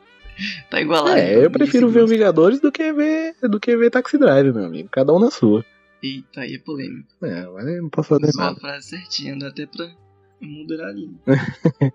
[0.70, 1.18] Tá igualado.
[1.18, 2.08] É, eu prefiro ver o.
[2.08, 4.90] Vingadores do que ver do que ver Taxi Driver, meu amigo.
[4.92, 5.66] Cada um na sua.
[6.02, 7.08] Eita, aí é polêmico.
[7.22, 8.60] É, mas não posso fazer Usou a nada.
[8.60, 9.90] frase certinha, dá até pra
[10.42, 11.10] moderar ali.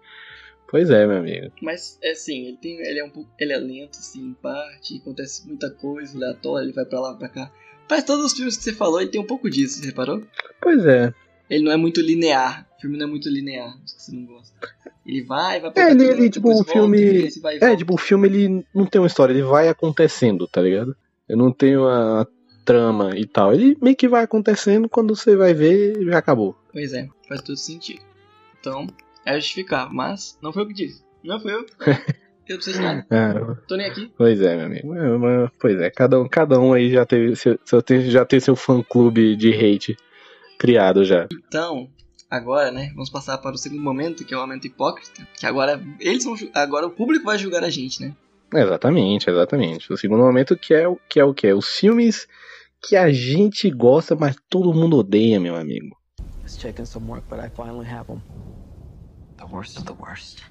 [0.67, 1.53] Pois é, meu amigo.
[1.63, 3.31] Mas, é assim, ele, tem, ele é um pouco.
[3.39, 7.29] Ele é lento, assim, em parte, acontece muita coisa, aleatória, ele vai pra lá, pra
[7.29, 7.53] cá.
[7.89, 10.23] Mas todos os filmes que você falou, ele tem um pouco disso, você reparou?
[10.61, 11.15] Pois é.
[11.49, 12.67] Ele não é muito linear.
[12.77, 14.55] O filme não é muito linear, acho que você não gosta.
[15.07, 17.29] Ele vai, vai É, ele, ele, tipo, o volta, filme.
[17.41, 17.77] vai e É, volta.
[17.77, 20.97] tipo, o filme ele não tem uma história, ele vai acontecendo, tá ligado?
[21.29, 22.27] Eu não tenho a
[22.65, 23.53] trama e tal.
[23.53, 26.57] Ele meio que vai acontecendo, quando você vai ver, já acabou.
[26.73, 28.01] Pois é, faz todo sentido.
[28.61, 28.87] Então,
[29.27, 31.03] é justificável, mas não foi eu que disse.
[31.23, 31.67] Não foi eu.
[32.47, 33.07] Eu não preciso de nada.
[33.11, 34.13] Ah, Tô nem aqui.
[34.19, 34.95] pois é, meu amigo.
[34.95, 37.59] É, mas- pois é, cada um, cada um aí já teve, seu,
[38.11, 39.97] já tem seu fã clube de hate
[40.59, 41.27] criado já.
[41.47, 41.89] Então,
[42.31, 45.27] agora, né, vamos passar para o segundo momento, que é o momento hipócrita.
[45.39, 48.15] Que agora eles vão agora o público vai julgar a gente, né?
[48.53, 49.93] Exatamente, exatamente.
[49.93, 51.53] O segundo momento que é o que é o que?
[51.53, 52.27] Os filmes
[52.87, 55.97] que a gente gosta, mas todo mundo odeia, meu amigo.
[56.43, 58.21] It's taken some work, but I finally have them.
[59.39, 60.43] The worst of the worst.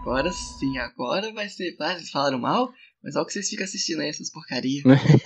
[0.00, 1.76] Agora sim, agora vai ser.
[1.80, 2.70] Ah, vocês falaram mal?
[3.04, 4.82] Mas olha o que vocês ficam assistindo aí, essas porcarias.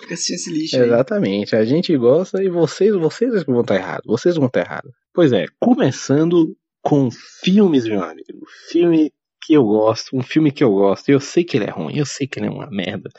[0.00, 0.82] Fica assistindo esse lixo aí.
[0.82, 4.92] Exatamente, a gente gosta e vocês, vocês é vão estar errados, vocês vão estar errados.
[5.12, 8.46] Pois é, começando com filmes, meu amigo.
[8.70, 9.12] Filme
[9.42, 12.06] que eu gosto, um filme que eu gosto, eu sei que ele é ruim, eu
[12.06, 13.10] sei que ele é uma merda,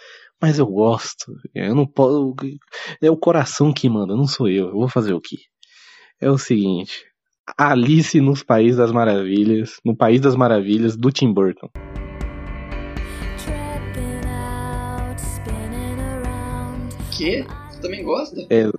[0.42, 1.36] Mas eu gosto.
[1.54, 2.34] Eu não posso.
[3.02, 4.68] É o coração que manda, não sou eu.
[4.68, 5.36] Eu vou fazer o quê?
[6.22, 7.04] É o seguinte.
[7.58, 11.70] Alice nos País das Maravilhas, no País das Maravilhas do Tim Burton.
[17.20, 17.46] Que?
[17.70, 18.42] Você também gosta?
[18.50, 18.70] É,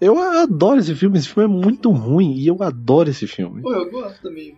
[0.00, 3.62] eu adoro esse filme, esse filme é muito ruim e eu adoro esse filme.
[3.62, 4.56] Pô, eu gosto também.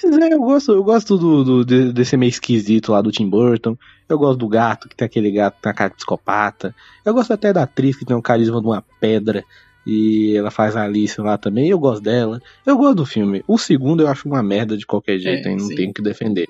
[0.00, 3.28] Pois é, eu gosto, eu gosto do, do, de- desse meio esquisito lá do Tim
[3.28, 3.76] Burton.
[4.08, 6.74] Eu gosto do gato, que tem aquele gato que tem a cara de psicopata.
[7.04, 9.42] Eu gosto até da atriz que tem um carisma de uma pedra.
[9.86, 11.68] E ela faz a Alice lá também.
[11.70, 12.40] Eu gosto dela.
[12.66, 13.42] Eu gosto do filme.
[13.48, 15.56] O segundo eu acho uma merda de qualquer jeito, É, hein?
[15.56, 15.74] Não sim.
[15.74, 16.46] tenho o que defender.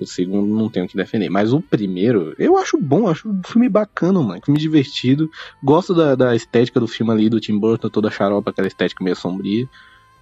[0.00, 1.28] O segundo não tenho o que defender.
[1.28, 4.40] Mas o primeiro, eu acho bom, acho um filme bacana, mano.
[4.44, 5.30] Filme divertido.
[5.62, 9.16] Gosto da, da estética do filme ali, do Tim Burton, toda xaropa, aquela estética meio
[9.16, 9.68] sombria.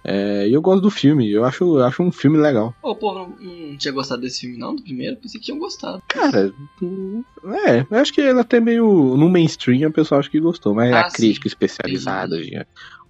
[0.03, 2.73] É, e eu gosto do filme, eu acho, eu acho um filme legal.
[2.81, 3.29] Ô, o povo não,
[3.69, 4.73] não tinha gostado desse filme, não?
[4.73, 5.17] Do primeiro?
[5.17, 6.01] Pensei que tinham gostado.
[6.07, 7.21] Cara, hum,
[7.67, 10.93] é, eu acho que ele até meio no mainstream, o pessoal acho que gostou, mas
[10.93, 11.53] Ah, a crítica sim.
[11.53, 12.65] especializada, já,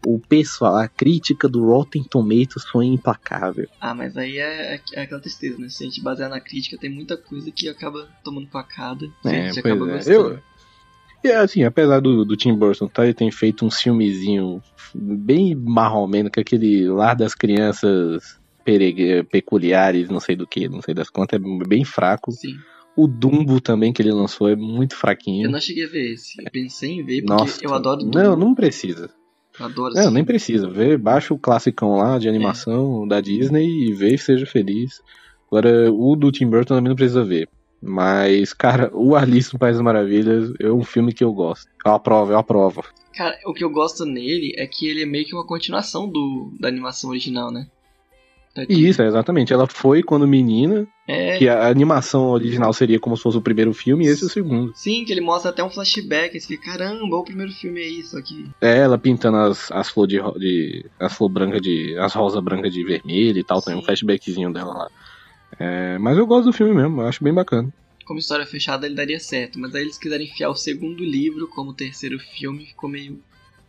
[0.05, 3.67] o pessoal, a crítica do Rotten Tomatoes foi implacável.
[3.81, 5.69] Ah, mas aí é, é aquela tristeza, né?
[5.69, 9.05] Se a gente basear na crítica, tem muita coisa que acaba tomando facada.
[9.25, 9.93] É, gente pois acaba é.
[9.95, 10.33] gostando.
[10.33, 10.39] Eu,
[11.23, 14.61] e assim, apesar do, do Tim Burton tá, ele tem feito um filmezinho
[14.95, 18.39] bem marromeno, com aquele lar das crianças
[19.29, 22.31] peculiares, não sei do que, não sei das contas, é bem fraco.
[22.31, 22.55] Sim.
[22.95, 25.45] O Dumbo também que ele lançou é muito fraquinho.
[25.45, 26.41] Eu não cheguei a ver esse.
[26.41, 28.17] Eu pensei em ver porque Nossa, eu adoro Dumbo.
[28.17, 29.09] Não, não precisa.
[29.59, 30.69] Adoro Não, nem precisa.
[30.69, 35.01] Vê, baixa o classicão lá de animação da Disney e vê e seja feliz.
[35.47, 37.49] Agora, o do Tim Burton também não precisa ver.
[37.81, 41.67] Mas, cara, o Alice no País das Maravilhas é um filme que eu gosto.
[41.85, 42.83] Eu aprovo, eu aprovo.
[43.13, 46.53] Cara, o que eu gosto nele é que ele é meio que uma continuação do,
[46.59, 47.67] da animação original, né?
[48.53, 48.73] Tá aqui.
[48.73, 49.53] E isso, é, exatamente.
[49.53, 53.73] Ela foi quando menina, É, que a animação original seria como se fosse o primeiro
[53.73, 54.73] filme e esse o segundo.
[54.75, 56.39] sim, que ele mostra até um flashback.
[56.39, 58.49] Você fica, caramba, o primeiro filme é isso aqui.
[58.61, 60.85] É, ela pintando as, as flores de, de.
[60.99, 61.95] as flores brancas de.
[61.97, 63.85] as rosas brancas de vermelho e tal, tem um Sim.
[63.85, 64.87] flashbackzinho dela lá.
[65.59, 67.69] É, mas eu gosto do filme mesmo, eu acho bem bacana.
[68.05, 69.59] Como história fechada, ele daria certo.
[69.59, 73.19] Mas aí eles quiseram enfiar o segundo livro como terceiro filme, ficou meio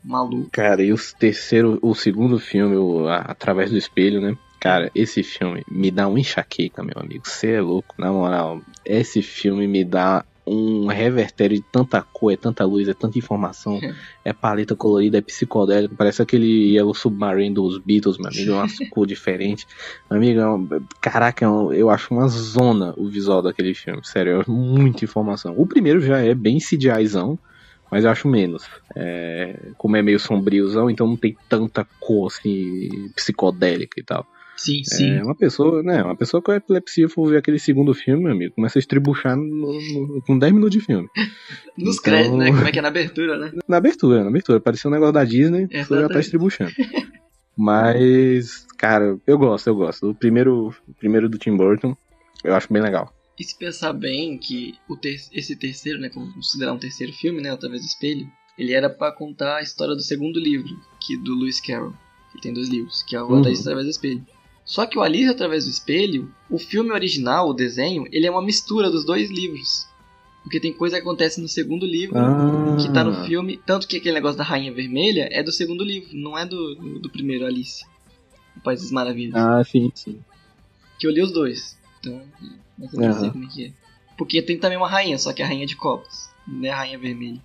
[0.02, 0.48] maluco.
[0.50, 4.34] Cara, e o terceiro, o segundo filme, o A- Através do Espelho, né?
[4.61, 7.22] Cara, esse filme me dá um enxaqueca, meu amigo.
[7.26, 8.61] Você é louco, na moral.
[8.84, 13.78] Esse filme me dá um revertério de tanta cor, é tanta luz, é tanta informação.
[14.24, 15.94] É paleta colorida, é psicodélico.
[15.96, 18.50] Parece aquele Yellow Submarine dos Beatles, meu amigo.
[18.52, 19.64] É uma cor diferente.
[20.11, 20.68] Meu amigo, é um-
[21.00, 24.00] caraca, é um- eu acho uma zona o visual daquele filme.
[24.04, 25.54] Sério, é muita informação.
[25.56, 27.38] O primeiro já é bem CGIzão.
[27.92, 28.62] Mas eu acho menos.
[28.96, 34.24] É, como é meio sombriozão, então não tem tanta cor assim, psicodélica e tal.
[34.62, 35.11] Sim, sim.
[35.16, 36.02] É, uma pessoa, né?
[36.02, 39.80] Uma pessoa com epilepsia for ver aquele segundo filme, meu amigo, começa a estribuchar no-
[39.80, 41.08] no- com 10 minutos de filme.
[41.78, 42.46] Nos então- créditos, né?
[42.50, 43.52] Como é que é na abertura, né?
[43.66, 44.61] Na abertura, na abertura.
[44.61, 46.72] Parecia um negócio da Disney, você já tá estribuchando.
[47.56, 50.11] Mas, cara, eu gosto, eu gosto.
[50.11, 51.96] O primeiro, o primeiro do Tim Burton,
[52.44, 53.12] eu acho bem legal.
[53.38, 57.40] E se pensar bem que o ter- esse terceiro, né, como considerar um terceiro filme,
[57.40, 58.26] né, através do espelho,
[58.58, 60.68] ele era pra contar a história do segundo livro,
[61.00, 61.94] que do Lewis Carroll,
[62.32, 63.40] que tem dois livros, que é o Uhum.
[63.40, 64.22] Através do espelho.
[64.70, 68.40] Só que o Alice através do espelho, o filme original, o desenho, ele é uma
[68.40, 69.88] mistura dos dois livros.
[70.44, 72.76] Porque tem coisa que acontece no segundo livro Ah.
[72.80, 76.11] que tá no filme, tanto que aquele negócio da Rainha Vermelha é do segundo livro,
[76.16, 77.84] não é do, do, do primeiro Alice.
[78.57, 79.34] O País das Maravilhas.
[79.34, 80.20] Ah, sim, sim.
[81.00, 81.76] Que eu li os dois.
[81.99, 82.22] Então,
[82.78, 83.72] mas eu não sei como é que é.
[84.16, 86.30] Porque tem também uma rainha, só que é a rainha de copas.
[86.46, 87.40] Não é a rainha vermelha.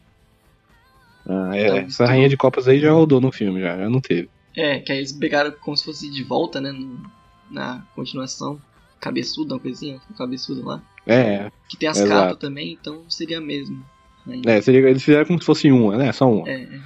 [1.27, 1.65] Ah, é.
[1.65, 4.29] Então, Essa rainha de copas aí já rodou no filme, já, já não teve.
[4.55, 6.71] É, que aí eles pegaram como se fosse de volta, né?
[6.71, 7.14] no-
[7.49, 8.61] na continuação.
[8.99, 10.81] Cabeçuda, uma coisinha, cabeçuda lá.
[11.05, 12.09] É, Que tem as Exato.
[12.09, 13.77] capas também, então seria a mesma.
[14.25, 14.43] rainha.
[14.47, 16.11] é seria, eles fizeram como se fosse uma, né?
[16.11, 16.49] Só uma.
[16.49, 16.81] É, é.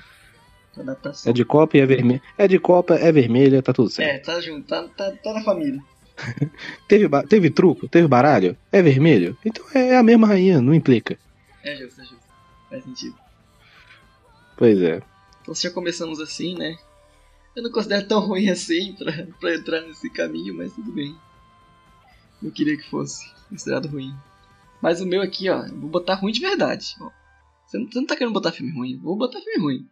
[0.77, 1.29] Adaptação.
[1.29, 2.21] É de copa e é vermelha.
[2.37, 4.09] É de copa, é vermelha, tá tudo certo.
[4.09, 5.81] É, tá junto, tá, tá, tá na família.
[6.87, 7.87] Teve, teve truco?
[7.87, 8.57] Teve baralho?
[8.71, 9.37] É vermelho?
[9.45, 11.17] Então é a mesma rainha, não implica.
[11.63, 12.27] É justo, é justo.
[12.69, 13.15] Faz sentido.
[14.57, 15.01] Pois é.
[15.41, 16.75] Então se já começamos assim, né?
[17.55, 21.15] Eu não considero tão ruim assim pra, pra entrar nesse caminho, mas tudo bem.
[22.41, 24.13] Eu queria que fosse considerado ruim.
[24.81, 26.95] Mas o meu aqui, ó, vou botar ruim de verdade.
[27.65, 28.97] Você não, você não tá querendo botar filme ruim?
[28.97, 29.87] Vou botar filme ruim.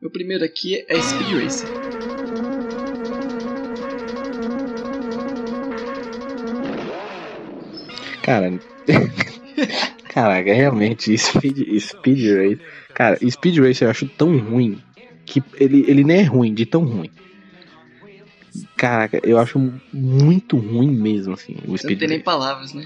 [0.00, 1.68] Meu primeiro aqui é Speed Racer.
[8.22, 8.60] Cara.
[10.08, 12.60] Caraca, realmente, Speed, Speed Race.
[12.94, 14.82] Cara, Speed Race eu acho tão ruim
[15.30, 17.10] que ele, ele nem é ruim, de tão ruim.
[18.76, 19.58] Caraca, eu acho
[19.92, 22.84] muito ruim mesmo, assim, o Você não Speed tem nem palavras, né?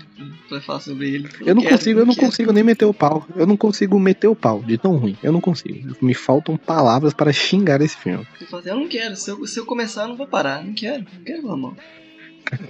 [0.48, 1.28] Pra falar sobre ele.
[1.40, 2.26] Eu não quero, consigo, eu não quero.
[2.26, 3.26] consigo nem meter o pau.
[3.34, 5.16] Eu não consigo meter o pau de tão ruim.
[5.22, 5.96] Eu não consigo.
[6.02, 8.26] Me faltam palavras para xingar esse filme.
[8.42, 9.16] Assim, eu não quero.
[9.16, 10.62] Se eu, se eu começar, eu não vou parar.
[10.62, 11.06] Não quero.
[11.16, 11.76] Não quero falar mal.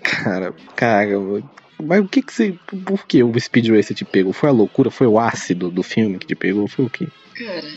[0.02, 1.18] Cara, cara,
[1.82, 2.55] mas o que que você.
[2.84, 4.32] Por que o Speed Racer te pegou?
[4.32, 4.90] Foi a loucura?
[4.90, 6.68] Foi o ácido do filme que te pegou?
[6.68, 7.09] Foi o quê?
[7.34, 7.68] Cara,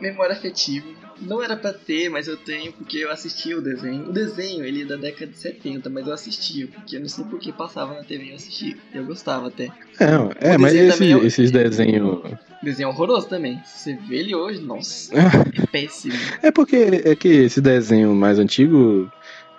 [0.00, 0.86] memória afetiva.
[1.20, 4.08] Não era pra ter, mas eu tenho porque eu assisti o desenho.
[4.08, 7.24] O desenho, ele é da década de 70, mas eu assistia, porque eu não sei
[7.24, 8.74] por que passava na TV e eu assistia.
[8.94, 9.70] Eu gostava até.
[10.00, 12.22] Não, é, O mas esse- é- esses desenhos.
[12.62, 13.60] Desenho é horroroso também.
[13.64, 15.10] Se você vê ele hoje, nossa,
[15.62, 16.14] é péssimo.
[16.42, 19.10] É porque é que esse desenho mais antigo,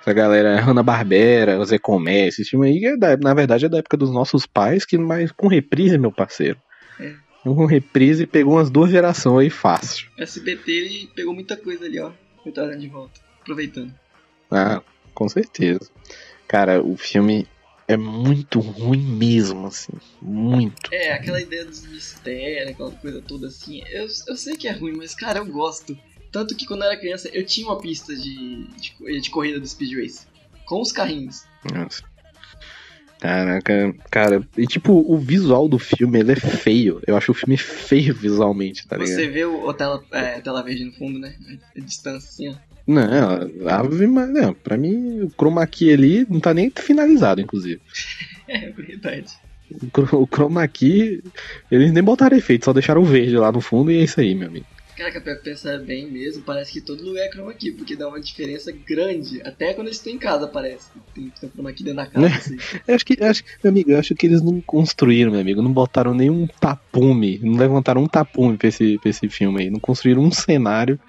[0.01, 3.97] essa galera Hanna-Barbera, Zé Comé, esse filme aí, é da- na verdade é da época
[3.97, 6.57] dos nossos pais, que mais com reprise, meu parceiro.
[7.43, 10.09] Com reprise pegou umas duas gerações aí fácil.
[10.17, 12.11] O SBT, ele pegou muita coisa ali, ó.
[12.53, 13.19] Trazendo de volta.
[13.41, 13.93] Aproveitando.
[14.49, 14.81] Ah,
[15.13, 15.89] com certeza.
[16.47, 17.47] Cara, o filme
[17.87, 19.93] é muito ruim mesmo, assim.
[20.21, 20.93] Muito.
[20.93, 23.81] É, aquela ideia dos mistérios, aquela coisa toda assim.
[23.89, 25.97] Eu, eu sei que é ruim, mas cara, eu gosto.
[26.31, 29.67] Tanto que quando eu era criança, eu tinha uma pista de, de, de corrida do
[29.67, 30.25] Speed Race.
[30.65, 31.43] Com os carrinhos.
[31.73, 32.03] Nossa.
[33.21, 36.99] Caraca, cara, e tipo, o visual do filme, ele é feio.
[37.05, 39.13] Eu acho o filme feio visualmente, tá ligado?
[39.13, 41.35] Você vê o, o tela, é, tela verde no fundo, né?
[41.77, 42.55] A distância assim, ó.
[42.87, 47.79] Não, Ave Maria, não, pra mim o chroma key ali não tá nem finalizado, inclusive.
[48.47, 49.27] É verdade.
[50.11, 51.23] O chroma key,
[51.71, 54.35] eles nem botaram efeito, só deixaram o verde lá no fundo e é isso aí,
[54.35, 54.65] meu amigo.
[54.95, 58.07] Cara, que pra pensar bem mesmo, parece que todo lugar é chroma key, porque dá
[58.07, 59.41] uma diferença grande.
[59.43, 60.91] Até quando eles estão em casa, parece.
[61.13, 62.35] Tem, tem chroma key dentro da casa, Né?
[62.35, 62.57] assim.
[62.87, 65.61] Eu acho que, eu acho, meu amigo, eu acho que eles não construíram, meu amigo,
[65.61, 69.79] não botaram nenhum tapume, não levantaram um tapume pra esse, pra esse filme aí, não
[69.79, 70.99] construíram um cenário,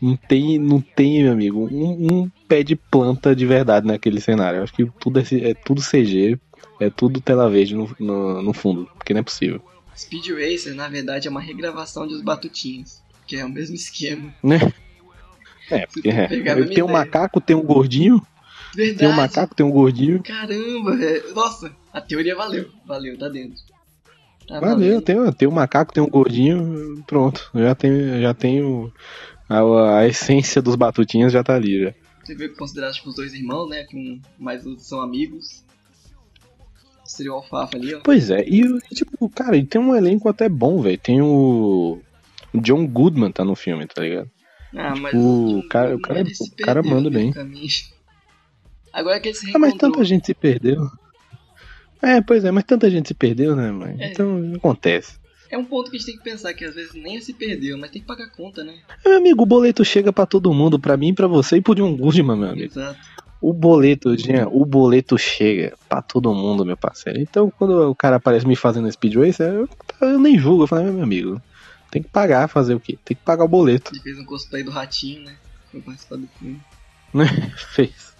[0.00, 4.58] não tem, não tem, meu amigo, um, um pé de planta de verdade naquele cenário.
[4.58, 6.38] Eu acho que tudo é, é tudo CG,
[6.80, 9.60] é tudo tela verde no, no, no fundo, porque não é possível.
[9.96, 13.03] Speed Racer, na verdade, é uma regravação de Os Batutinhos.
[13.34, 14.32] Que é o mesmo esquema.
[14.44, 14.60] Né?
[15.68, 18.24] É, porque for é, tem um macaco, tem um gordinho,
[18.72, 18.98] Verdade.
[18.98, 20.22] tem um macaco, tem um gordinho.
[20.22, 21.34] Caramba, velho.
[21.34, 22.70] Nossa, a teoria valeu.
[22.86, 23.56] Valeu, tá dentro.
[24.46, 27.50] Tá Valeu, tem, tem um macaco, tem um gordinho, pronto.
[27.54, 28.92] Já tenho, já tenho
[29.48, 31.94] a, a essência dos batutinhas já tá ali já.
[32.22, 33.82] Você vê que considerado tipo, os dois irmãos, né?
[33.82, 35.64] Que um, mais outros são amigos.
[37.04, 38.00] Seria o Alfafa ali, ó.
[38.04, 38.62] Pois é, e
[38.94, 40.98] tipo, cara, tem um elenco até bom, velho.
[40.98, 42.00] Tem o
[42.60, 44.30] John Goodman tá no filme, tá ligado?
[44.76, 47.32] Ah, mas o cara, o cara, o cara perdeu manda bem.
[47.32, 47.66] caminho.
[48.92, 49.92] Agora que ele se Ah, mas reencontrou.
[49.92, 50.88] tanta gente se perdeu.
[52.02, 53.96] É, pois é, mas tanta gente se perdeu, né, mãe?
[53.98, 54.10] É.
[54.10, 55.18] Então acontece.
[55.50, 57.78] É um ponto que a gente tem que pensar que às vezes nem se perdeu,
[57.78, 58.74] mas tem que pagar conta, né?
[59.04, 61.96] Meu amigo, o boleto chega pra todo mundo, pra mim, pra você e pro John
[61.96, 62.64] Goodman, meu amigo.
[62.72, 62.98] Exato.
[63.40, 67.20] O boleto, Jean, o boleto chega pra todo mundo, meu parceiro.
[67.20, 69.68] Então, quando o cara aparece me fazendo Speed Racer, eu,
[70.00, 70.62] eu nem julgo.
[70.64, 71.40] Eu falo, meu amigo,
[71.94, 72.98] tem que pagar, fazer o quê?
[73.04, 73.92] Tem que pagar o boleto.
[73.94, 75.36] Ele fez um cosplay do ratinho, né?
[75.70, 76.60] Foi participar do filme.
[77.72, 78.12] Fez.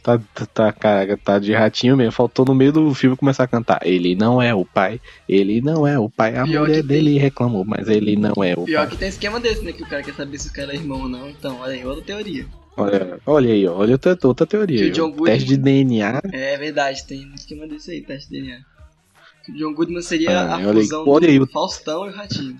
[0.00, 0.20] Tá,
[0.54, 2.12] tá, caraca, tá de ratinho mesmo.
[2.12, 3.80] Faltou no meio do filme começar a cantar.
[3.82, 6.36] Ele não é o pai, ele não é o pai.
[6.36, 8.90] A Pior mulher dele reclamou, mas ele não é o Pior pai.
[8.90, 9.72] que tem esquema desse, né?
[9.72, 11.28] Que o cara quer saber se o cara é irmão ou não.
[11.28, 12.46] Então, olha aí, outra teoria.
[12.76, 14.92] Olha, olha aí, olha outra, outra teoria.
[15.24, 16.20] Teste de DNA.
[16.32, 18.60] É verdade, tem um esquema desse aí, teste de DNA.
[19.52, 22.58] John Goodman seria Ah, a fusão olha do Faustão e o Ratinho.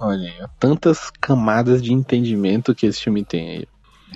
[0.00, 3.66] Olha aí, tantas camadas de entendimento que esse filme tem aí.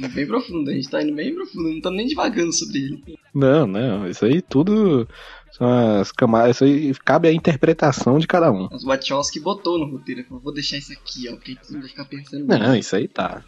[0.03, 3.19] É bem profundo, a gente tá indo bem profundo, não estamos nem devagando sobre ele.
[3.35, 5.07] Não, não, isso aí tudo
[5.51, 8.69] são as camadas, isso aí cabe à interpretação de cada um.
[8.71, 12.05] Mas o Wachowski botou no roteiro, falou, vou deixar isso aqui, ó, porque vai ficar
[12.07, 12.79] pensando Não, nisso.
[12.79, 13.45] isso aí tá.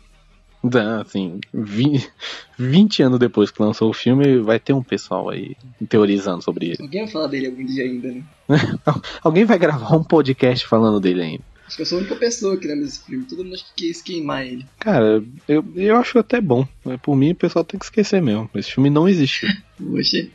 [0.64, 2.10] Não, assim, 20,
[2.58, 5.54] 20 anos depois que lançou o filme, vai ter um pessoal aí
[5.88, 6.78] teorizando sobre ele.
[6.80, 8.24] Alguém vai falar dele algum dia ainda, né?
[9.22, 11.44] Alguém vai gravar um podcast falando dele ainda.
[11.66, 13.86] Acho que eu sou a única pessoa que lembra desse filme, todo mundo acha que
[13.86, 14.66] quis queimar ele.
[14.78, 16.66] Cara, eu, eu acho até bom.
[16.82, 18.48] mas Por mim, o pessoal tem que esquecer mesmo.
[18.54, 19.48] Esse filme não existiu.
[19.76, 20.28] Poxa,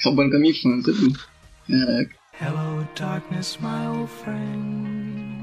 [0.00, 1.20] acabando com a minha infância, tudo.
[1.68, 2.18] Caraca.
[2.40, 5.37] Hello, darkness, my old friend.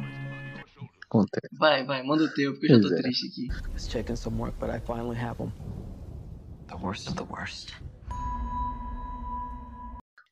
[1.20, 1.56] Acontece.
[1.58, 3.02] Vai, vai, manda o teu, porque eu já tô é.
[3.02, 3.46] triste aqui.
[3.46, 5.52] I was checking some work, but I finally have them.
[6.68, 7.72] The worst of the worst.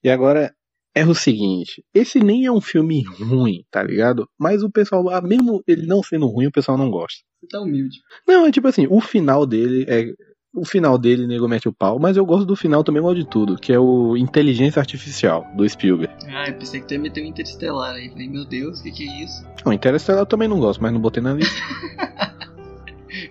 [0.04, 0.54] E agora
[0.94, 4.30] é o seguinte: esse nem é um filme ruim, tá ligado?
[4.38, 7.24] Mas o pessoal, ah, mesmo ele não sendo ruim, o pessoal não gosta.
[7.40, 8.00] Você tá humilde.
[8.28, 10.14] Não, é tipo assim, o final dele é.
[10.56, 13.26] O final dele, nego mete o pau, mas eu gosto do final também igual de
[13.28, 16.14] tudo, que é o Inteligência Artificial, do Spielberg.
[16.30, 18.08] Ah, eu pensei que tu ia meter um interestelar aí.
[18.10, 19.44] Falei, meu Deus, o que, que é isso?
[19.66, 21.60] O Interestelar eu também não gosto, mas não botei na lista.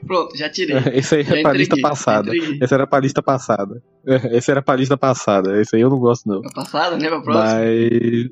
[0.07, 0.77] Pronto, já tirei.
[0.95, 2.33] Esse aí Já é pra lista passada.
[2.61, 3.83] Esse era pra lista passada.
[4.07, 5.61] É, Esse era pra lista passada.
[5.61, 6.41] Esse aí eu não gosto, não.
[6.41, 7.09] Pra passada, né?
[7.09, 7.45] Pra próxima.
[7.61, 8.31] Mas.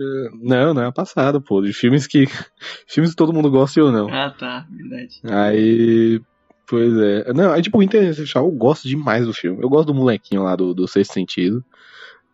[0.00, 1.60] eh, Não, não é a passada, pô.
[1.62, 2.26] De filmes que.
[2.86, 4.08] Filmes que todo mundo gosta e eu não.
[4.08, 4.66] Ah, tá.
[4.70, 5.20] Verdade.
[5.24, 6.20] Aí.
[6.66, 7.32] Pois é.
[7.32, 9.62] Não, aí tipo, o Interestelar eu gosto demais do filme.
[9.62, 11.64] Eu gosto do molequinho lá do, do Sexto Sentido.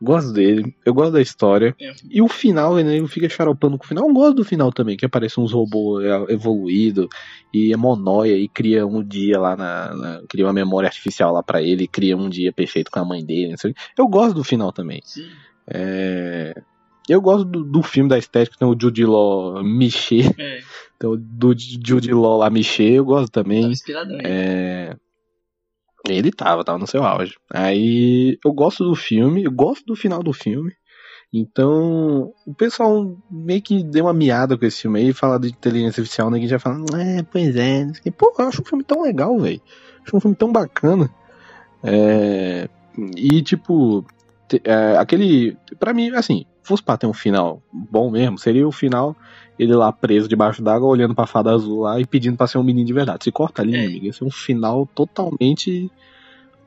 [0.03, 0.75] Gosto dele.
[0.87, 1.75] Eu gosto da história.
[1.79, 4.09] É, E o final, ele fica xaropando com o final.
[4.09, 7.07] Eu gosto do final também, que aparece uns robôs é, evoluídos
[7.53, 11.43] e é monóia e cria um dia lá na, na- Cria uma memória artificial lá
[11.43, 13.55] pra ele, cria um dia perfeito com a mãe dele.
[13.63, 13.73] não.
[13.99, 15.01] Eu gosto do final também.
[15.05, 15.27] sim.
[15.73, 16.55] É,
[17.11, 20.33] Eu gosto do, do filme, da estética, tem o Jude Law mexer.
[20.39, 20.61] É,
[20.97, 23.73] Então, do Jude Law lá mexer, eu gosto tava também.
[23.73, 24.17] inspiradão.
[24.17, 24.23] hein?
[24.23, 24.97] É...
[26.07, 27.37] Ele tava, tava no seu auge.
[27.51, 30.73] Aí eu gosto do filme, eu gosto do final do filme.
[31.33, 36.03] Então, o pessoal meio que deu uma miada com esse filme aí, fala de inteligência
[36.03, 38.11] artificial, ninguém já fala, é, pois é, quê.
[38.11, 39.61] pô, eu acho um filme tão legal, velho.
[40.05, 41.11] Acho um filme tão bacana.
[41.83, 42.69] É...
[43.17, 44.05] E, tipo,
[44.65, 45.57] é, aquele.
[45.79, 49.17] Pra mim, assim, fosse pra ter um final bom mesmo, seria o final
[49.59, 52.63] ele lá preso debaixo d'água, olhando pra fada azul lá e pedindo pra ser um
[52.63, 53.25] menino de verdade.
[53.25, 53.79] Se corta ali, É.
[53.81, 55.91] meu amigo, esse é um final totalmente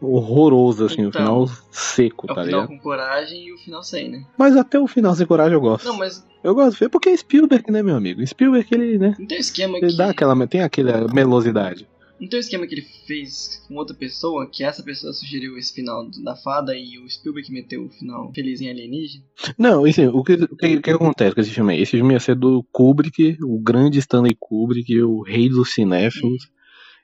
[0.02, 2.78] horroroso, assim, um Então, final seco, É o tá final ligado?
[2.78, 4.26] com coragem e o final sem, né?
[4.38, 5.86] Mas até o final sem coragem eu gosto.
[5.88, 8.26] Não, mas Eu gosto de ver, porque é Spielberg, né, meu amigo?
[8.28, 9.16] Spielberg, ele, né?
[9.18, 9.98] não tem um esquema Ele que.
[9.98, 11.88] dá aquela, tem aquela melosidade.
[12.20, 15.74] Não tem um esquema que ele fez com outra pessoa, que essa pessoa sugeriu esse
[15.74, 19.24] final da fada e o Spielberg meteu o final feliz em alienígena?
[19.58, 21.80] Não, assim, o que, o que, o que acontece com esse filme?
[21.80, 26.50] Esse filme ia ser do Kubrick, o grande Stanley Kubrick, o rei dos cinéfilos.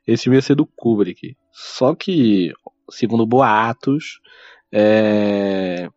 [0.07, 1.36] Esse filme ia ser do Kubrick.
[1.52, 2.53] Só que,
[2.90, 4.22] segundo boatos,
[4.72, 5.90] é,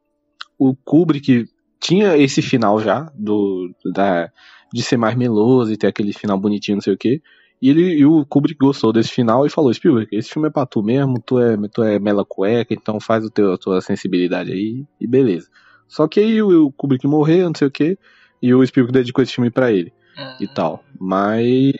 [0.58, 1.46] o Kubrick
[1.80, 4.30] tinha esse final já, do, da,
[4.72, 7.20] de ser mais meloso e ter aquele final bonitinho, não sei o quê.
[7.62, 10.66] E, ele, e o Kubrick gostou desse final e falou: Spielberg, esse filme é pra
[10.66, 14.50] tu mesmo, tu é, tu é mela cueca, então faz o teu, a tua sensibilidade
[14.50, 15.48] aí e beleza.
[15.86, 17.96] Só que aí o, o Kubrick morreu, não sei o que,
[18.42, 20.82] e o Spielberg dedicou esse filme pra ele Ah, e tal.
[20.98, 21.72] Mas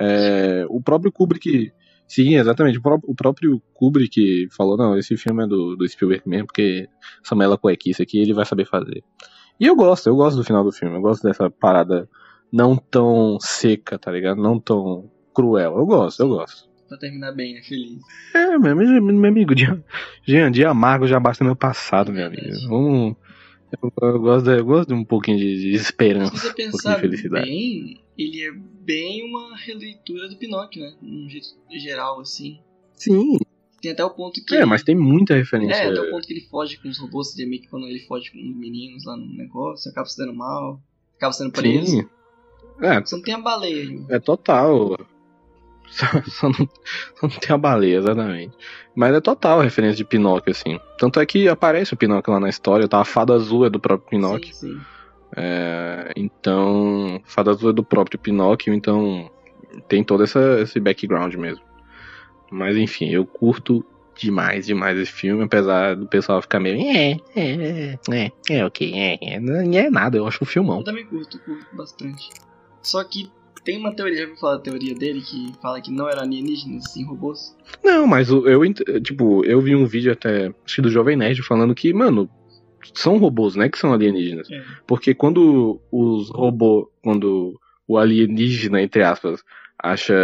[0.00, 1.72] é, o próprio Kubrick,
[2.06, 6.22] sim, exatamente, o, pró- o próprio Kubrick falou, não, esse filme é do, do Spielberg
[6.28, 6.86] mesmo, porque
[7.24, 9.02] essa mela cuequice aqui ele vai saber fazer.
[9.58, 12.08] E eu gosto, eu gosto do final do filme, eu gosto dessa parada
[12.52, 14.42] não tão seca, tá ligado?
[14.42, 15.76] Não tão cruel.
[15.76, 16.68] Eu gosto, eu gosto.
[16.88, 17.62] Pra terminar bem, né?
[17.62, 17.98] Feliz.
[18.34, 19.82] É, meu, meu, meu amigo, dia,
[20.26, 22.68] Jean, dia amargo já basta meu passado, meu amigo.
[22.68, 23.16] Vamos.
[23.82, 26.50] Eu, eu gosto, de, eu gosto de um pouquinho de, de Se esperança, você um
[26.50, 27.46] pouquinho pensar de felicidade.
[27.46, 30.94] bem, ele é bem uma releitura do Pinóquio, né?
[31.00, 32.60] Num jeito geral, assim.
[32.94, 33.38] Sim.
[33.80, 34.54] Tem até o ponto que.
[34.54, 35.74] É, mas tem muita referência.
[35.74, 38.30] É, até o ponto que ele foge com os robôs, meio que quando ele foge
[38.30, 40.80] com os meninos lá no negócio, acaba se dando mal,
[41.16, 41.86] acaba sendo preso.
[41.86, 42.08] Sim.
[42.82, 44.98] É, Só não tem a baleia é total.
[45.92, 48.56] Só, só não, só não tem a baleia, exatamente.
[48.94, 50.80] Mas é total a referência de Pinóquio, assim.
[50.96, 52.98] Tanto é que aparece o Pinóquio lá na história, tá?
[52.98, 54.54] A fada azul é do próprio Pinóquio.
[54.54, 54.80] Sim, sim.
[55.36, 59.30] É, então, Fada Azul é do próprio Pinóquio, então
[59.88, 61.64] tem todo essa, esse background mesmo.
[62.50, 63.84] Mas enfim, eu curto
[64.14, 66.78] demais, demais esse filme, apesar do pessoal ficar meio.
[66.80, 70.84] É, é, é, é, ok, é, é, não é nada, eu acho um Eu filmão.
[70.84, 72.28] também curto, curto bastante.
[72.82, 73.30] Só que
[73.64, 77.04] tem uma teoria, ouviu falar da teoria dele, que fala que não eram alienígenas, sim
[77.04, 77.56] robôs?
[77.82, 78.60] Não, mas eu,
[79.02, 82.28] tipo, eu vi um vídeo até, acho que do Jovem Nerd, falando que, mano,
[82.94, 84.50] são robôs, né, que são alienígenas.
[84.50, 84.62] É.
[84.86, 89.42] Porque quando os robôs, quando o alienígena, entre aspas,
[89.78, 90.14] acha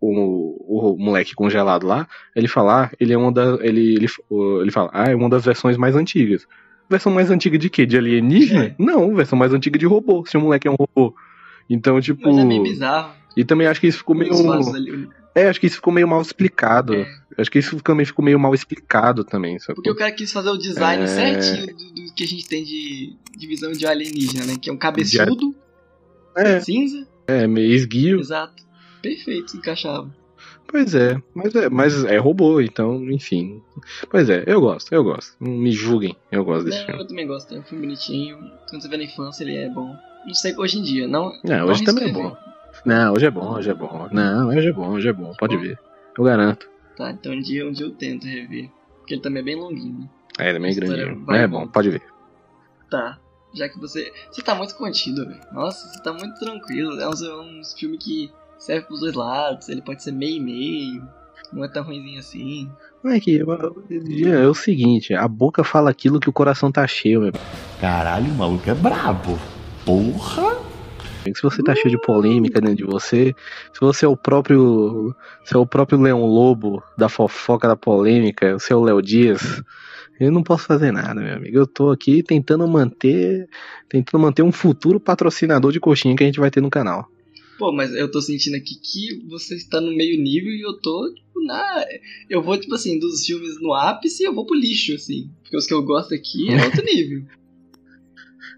[0.00, 4.06] o, o moleque congelado lá, ele fala, ah, ele é uma da, ele, ele,
[4.62, 6.46] ele fala, ah, é uma das versões mais antigas.
[6.88, 7.86] Versão mais antiga de quê?
[7.86, 8.64] De alienígena?
[8.64, 8.74] É.
[8.78, 11.14] Não, versão mais antiga de robô, se o moleque é um robô.
[11.70, 12.26] Então, tipo.
[12.28, 13.12] Mas é meio bizarro.
[13.36, 14.32] E também acho que isso ficou meio.
[14.74, 15.08] Ali.
[15.34, 16.92] É, acho que isso ficou meio mal explicado.
[16.94, 17.06] É.
[17.38, 19.76] Acho que isso também ficou meio mal explicado também, sabe?
[19.76, 21.06] Porque o cara quis fazer o design É.
[21.06, 24.56] certinho do, do que a gente tem de, de visão de alienígena, né?
[24.60, 25.54] Que é um cabeçudo,
[26.36, 28.18] É, cinza, é meio esguio.
[28.18, 28.62] exato.
[29.00, 30.12] Perfeito, encaixava.
[30.66, 33.60] Pois é, mas é, mas é robô, então, enfim.
[34.10, 35.34] Pois é, eu gosto, eu gosto.
[35.40, 37.00] Não me julguem, eu gosto desse Não, filme.
[37.02, 38.36] eu também gosto, é um filme bonitinho.
[38.68, 39.96] Quando você vê na infância, ele é bom.
[40.26, 41.32] Não sei hoje em dia, não.
[41.44, 42.36] Não, hoje também é bom.
[42.84, 44.08] Não, hoje é bom, hoje é bom.
[44.12, 45.78] Não, hoje é bom, hoje é bom, pode ver.
[46.16, 46.68] Eu garanto.
[46.96, 48.70] Tá, então um dia, um dia eu tento rever.
[48.98, 50.08] Porque ele também é bem longuinho, né?
[50.38, 51.24] É, ele é meio História grandinho.
[51.26, 52.02] Mas é bom, pode ver.
[52.90, 53.18] Tá.
[53.54, 54.12] Já que você.
[54.30, 55.40] Você tá muito contido, velho.
[55.52, 57.00] Nossa, você tá muito tranquilo.
[57.00, 59.68] É uns, uns filmes que serve pros dois lados.
[59.68, 61.08] Ele pode ser meio e meio.
[61.52, 62.70] Não é tão ruimzinho assim.
[63.02, 66.70] Não é que eu- eu- é o seguinte, a boca fala aquilo que o coração
[66.70, 67.32] tá cheio, meu.
[67.80, 69.36] Caralho, o maluco é brabo.
[69.84, 70.70] Porra!
[71.24, 73.34] Se você tá cheio de polêmica dentro de você,
[73.72, 75.14] se você é o próprio.
[75.44, 79.62] Se é o próprio Leão Lobo da fofoca da polêmica, o seu Léo Dias,
[80.18, 81.56] eu não posso fazer nada, meu amigo.
[81.56, 83.48] Eu tô aqui tentando manter.
[83.88, 87.08] Tentando manter um futuro patrocinador de coxinha que a gente vai ter no canal.
[87.58, 91.12] Pô, mas eu tô sentindo aqui que você está no meio nível e eu tô,
[91.14, 91.84] tipo, na.
[92.28, 95.30] Eu vou, tipo assim, dos filmes no ápice eu vou pro lixo, assim.
[95.42, 97.24] Porque os que eu gosto aqui é outro nível.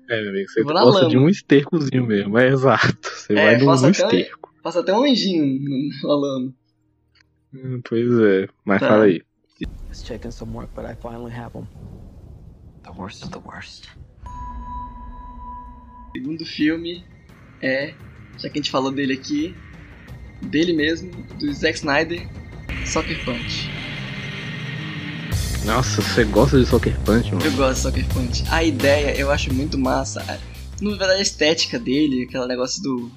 [0.09, 1.09] É, meu amigo, você gosta lama.
[1.09, 3.09] de um estercozinho mesmo, é exato.
[3.09, 4.53] Você É, vai no até- esterco.
[4.63, 5.59] Passa até um anjinho
[6.03, 6.55] na lama.
[7.55, 8.89] Hum, Pois é, mas Tá.
[8.89, 9.23] fala aí.
[10.31, 11.67] Some work, but I finally have them.
[12.85, 13.87] The worst is the worst.
[16.15, 17.05] O segundo filme
[17.61, 17.97] é,
[18.39, 19.55] já que a gente falou dele aqui,
[20.41, 22.27] dele mesmo, do Zack Snyder,
[22.85, 23.71] Soccer Punch.
[25.65, 27.45] Nossa, você gosta de Soccer Punch, mano?
[27.45, 28.45] Eu gosto de Soccer Punch.
[28.51, 30.21] A ideia eu acho muito massa.
[30.81, 33.13] Na verdade, a estética dele, aquele negócio do.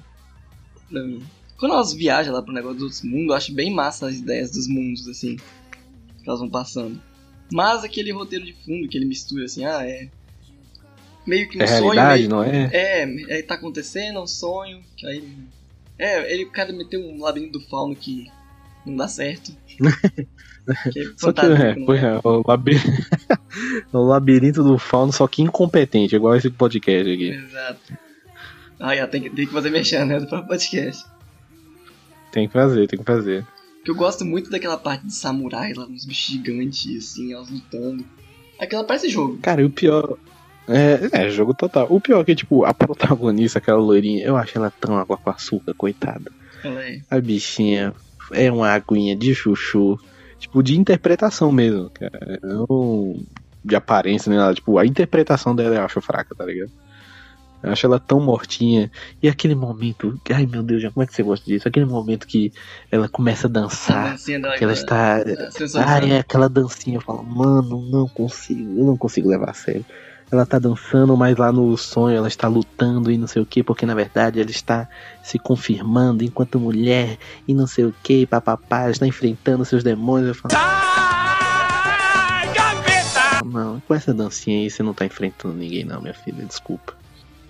[0.90, 1.22] do-
[1.58, 4.68] Quando elas viajam lá pro negócio dos mundos, eu acho bem massa as ideias dos
[4.68, 5.36] mundos, assim.
[6.22, 7.00] Que elas vão passando.
[7.52, 10.08] Mas aquele roteiro de fundo que ele mistura, assim, ah, é.
[11.26, 11.80] Meio que um É sonho.
[11.90, 12.70] realidade, meio- não é?
[12.72, 14.80] É, é, tá acontecendo, é um sonho.
[14.96, 15.36] Que aí.
[15.98, 18.30] É, ele, o cara meteu um labirinto do fauno que
[18.84, 19.52] não dá certo.
[20.92, 22.80] que é Só que, é, pois é, o, labi-
[23.92, 27.30] o labirinto do fauno, só que incompetente, igual esse podcast aqui.
[27.30, 27.80] Exato.
[28.78, 30.20] Ah, é, tem, que, tem que fazer mexendo, né?
[30.20, 31.04] Do próprio podcast.
[32.30, 33.46] Tem que fazer, tem que fazer.
[33.86, 38.04] Eu gosto muito daquela parte de samurai lá, uns bichos gigantes, assim, elas lutando.
[38.60, 39.38] Aquela parece jogo.
[39.38, 40.16] Cara, e o pior.
[40.68, 41.86] É, é, jogo total.
[41.88, 45.30] O pior é que, tipo, a protagonista, aquela loirinha, eu acho ela tão água com
[45.30, 46.30] açúcar, coitada.
[46.64, 47.00] Ela é.
[47.08, 47.94] A bichinha
[48.32, 49.98] é uma aguinha de chuchu.
[50.38, 52.38] Tipo, de interpretação mesmo, cara.
[52.42, 53.16] Não
[53.64, 54.54] de aparência nem nada.
[54.54, 56.70] Tipo, a interpretação dela eu acho fraca, tá ligado?
[57.62, 58.90] Eu acho ela tão mortinha.
[59.22, 60.20] E aquele momento.
[60.30, 61.66] Ai meu Deus, já como é que você gosta disso?
[61.66, 62.52] Aquele momento que
[62.92, 64.16] ela começa a A dançar.
[64.16, 64.56] dela.
[64.56, 65.16] Que ela está.
[65.16, 65.94] a.
[65.96, 66.98] Ah, é aquela dancinha.
[66.98, 69.84] Eu falo, mano, não consigo, eu não consigo levar a sério.
[70.30, 73.62] Ela tá dançando, mas lá no sonho ela está lutando e não sei o que,
[73.62, 74.88] porque na verdade ela está
[75.22, 77.16] se confirmando enquanto mulher
[77.46, 80.28] e não sei o que, papapá, está enfrentando seus demônios.
[80.28, 80.54] Eu falo,
[83.44, 86.94] não, com essa dancinha aí você não tá enfrentando ninguém, não, minha filha, desculpa.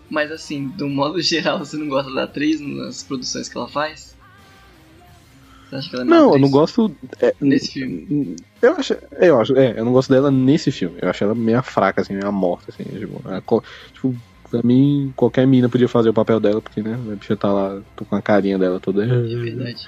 [0.09, 4.06] Mas assim, do modo geral, você não gosta da atriz nas produções que ela faz?
[5.69, 6.97] Você acha que ela é Não, eu não gosto.
[7.21, 8.37] é, Nesse filme.
[8.63, 10.99] Eu acho, eu acho, é, eu não gosto dela nesse filme.
[11.03, 12.85] Eu acho ela meio fraca, assim, meio morta, assim.
[12.85, 13.63] Tipo, ela co-
[13.93, 14.15] tipo,
[14.51, 17.81] pra mim, qualquer menina podia fazer o papel dela, porque, né, a bicha tá lá,
[17.97, 19.05] tô com a carinha dela toda.
[19.05, 19.81] É verdade.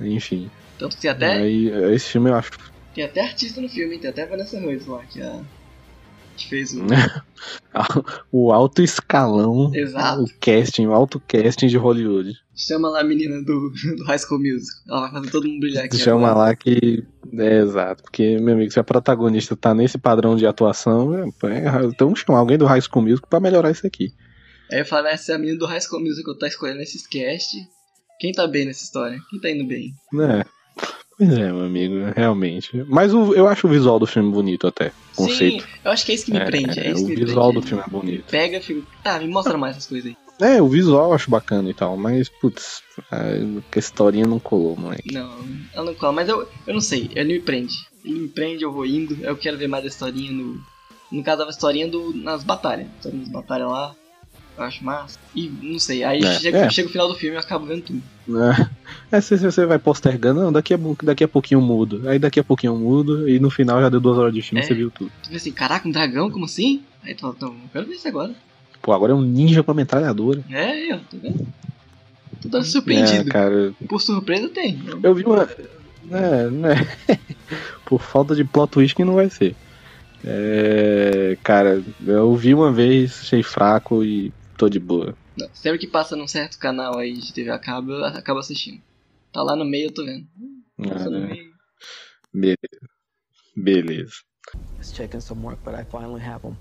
[0.00, 0.50] Enfim.
[0.78, 2.50] Tanto que tem até, Aí, esse filme eu acho.
[2.92, 5.40] tem até artista no filme, tem até Vanessa Hudgens lá, que, é a,
[6.36, 6.84] que fez o.
[8.32, 9.70] o alto escalão.
[9.74, 10.22] Exato.
[10.22, 12.32] O casting, o alto casting de Hollywood.
[12.56, 14.80] Chama lá a menina do, do High School Music.
[14.88, 15.96] Ela vai fazer todo mundo brilhar aqui.
[15.96, 16.48] Chama agora.
[16.48, 17.04] lá que.
[17.32, 18.02] É exato.
[18.02, 22.38] Porque, meu amigo, se a protagonista tá nesse padrão de atuação, é, é, então chamar
[22.38, 24.12] alguém do High School Music pra melhorar isso aqui.
[24.70, 26.80] Aí eu falo, essa é a menina do High School Music que eu tá escolhendo
[26.80, 27.56] esses cast.
[28.20, 29.18] Quem tá bem nessa história?
[29.30, 29.92] Quem tá indo bem?
[30.20, 30.44] É.
[31.16, 32.84] Pois é, meu amigo, realmente.
[32.88, 34.92] Mas o, eu acho o visual do filme bonito até.
[35.14, 35.62] Conceito.
[35.62, 36.80] Sim, eu acho que é isso que me É, prende.
[36.80, 37.60] É é, isso o que me visual prende.
[37.60, 38.24] do filme é bonito.
[38.30, 38.82] Pega, fica.
[39.04, 40.16] Ah, me mostra mais essas coisas aí.
[40.40, 44.76] É, o visual eu acho bacana e tal, mas, putz, a, a historinha não colou,
[44.76, 45.14] moleque.
[45.14, 45.32] Não,
[45.72, 47.74] ela não cola, mas eu, eu não sei, ele me prende.
[48.04, 50.60] Ele me prende, eu vou indo, eu quero ver mais a historinha no.
[51.12, 52.88] No caso, a historinha do, nas batalhas.
[52.98, 53.94] Então, nas batalhas lá,
[54.56, 55.18] eu acho massa.
[55.34, 56.70] E não sei, aí É, chega, é.
[56.70, 58.02] chega o final do filme e eu acabo vendo tudo.
[59.12, 62.08] É, se se você vai postergando, não, daqui a, daqui a pouquinho eu mudo.
[62.08, 64.60] Aí daqui a pouquinho eu mudo, e no final já deu duas horas de filme
[64.60, 64.64] É.
[64.64, 65.10] e você viu tudo.
[65.22, 66.82] Tu vê assim, caraca, um dragão, como assim?
[67.02, 68.32] Aí tu fala, não, eu quero ver isso agora.
[68.80, 70.42] Pô, agora é um ninja com a metralhadora.
[70.50, 71.46] É, aí, ó, tá vendo?
[72.42, 73.28] Tô dando surpreendido.
[73.28, 74.78] É, cara, Por surpresa tem.
[75.02, 75.48] eu vi uma.
[76.10, 76.86] É, né?
[77.86, 79.54] Por falta de plot twist que não vai ser.
[80.22, 85.16] É, cara, eu vi uma vez, achei fraco e tô de boa.
[85.36, 88.82] Não, sempre que passa num certo canal aí de TV a cabo, eu acabo assistindo.
[89.32, 90.26] Tá lá no meio, eu tô vendo.
[90.88, 91.54] Passa no É, meio.
[92.32, 92.58] beleza.
[93.56, 94.12] Beleza.
[94.78, 96.56] It's taking some work, but I finally have them.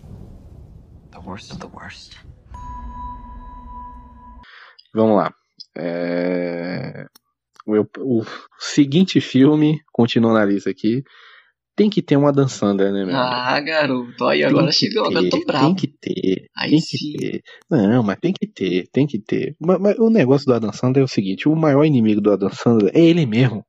[1.11, 2.15] The worst is the worst.
[4.93, 5.33] Vamos lá.
[5.75, 7.05] É,
[7.65, 7.85] O,
[8.21, 8.25] o
[8.59, 11.03] seguinte filme, continuando na lista aqui,
[11.75, 13.15] tem que ter uma Dan Sandler, né, meu?
[13.15, 15.65] Ah, garoto, aí Tem agora chegou, agora eu tô bravo.
[15.67, 16.97] Tem que ter, Aí tem sim.
[16.97, 17.43] que ter.
[17.69, 19.55] Não, mas tem que ter, tem que ter.
[19.59, 22.49] Mas, mas o negócio do Adam Sandler é o seguinte: o maior inimigo do Adam
[22.51, 23.65] Sandler é ele mesmo.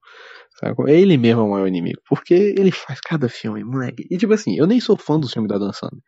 [0.60, 0.90] Sabe?
[0.90, 2.01] É ele mesmo o maior inimigo.
[2.09, 4.06] Porque ele faz cada filme, moleque.
[4.10, 6.01] E tipo assim, eu nem sou fã dos filmes do Adam Sandler.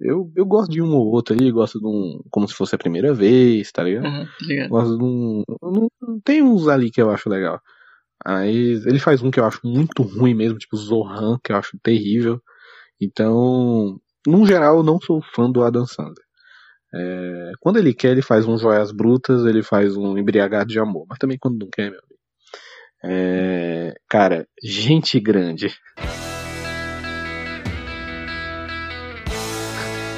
[0.00, 2.20] Eu, eu gosto de um ou outro ali, gosto de um.
[2.30, 4.04] Como se fosse a primeira vez, tá ligado?
[4.04, 4.68] Tá ligado?
[4.68, 5.42] Gosto de um.
[5.60, 7.60] não- Tem uns ali que eu acho legal.
[8.24, 11.78] Aí ele faz um que eu acho muito ruim mesmo, tipo Zohan, que eu acho
[11.82, 12.40] terrível.
[13.00, 16.26] Então, no geral, eu não sou fã do Adam Sandler.
[16.94, 21.06] É, quando ele quer, ele faz um Joias Brutas, ele faz um Embriagado de Amor.
[21.08, 22.18] Mas também quando não quer, meu amigo.
[23.04, 25.68] É, cara, gente grande.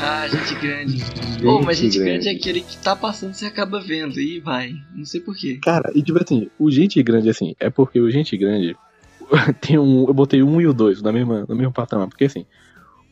[0.03, 0.99] Ah, gente grande.
[1.43, 2.13] Pô, mas gente grande.
[2.25, 2.29] grande.
[2.29, 4.73] é aquele que tá passando, você acaba vendo e vai.
[4.95, 5.59] Não sei porquê.
[5.63, 8.75] Cara, e tipo assim, o Gente Grande, assim, é porque o Gente Grande
[9.61, 10.07] tem um.
[10.09, 12.09] Eu botei um e o dois na mesma, no mesmo patamar.
[12.09, 12.47] Porque assim,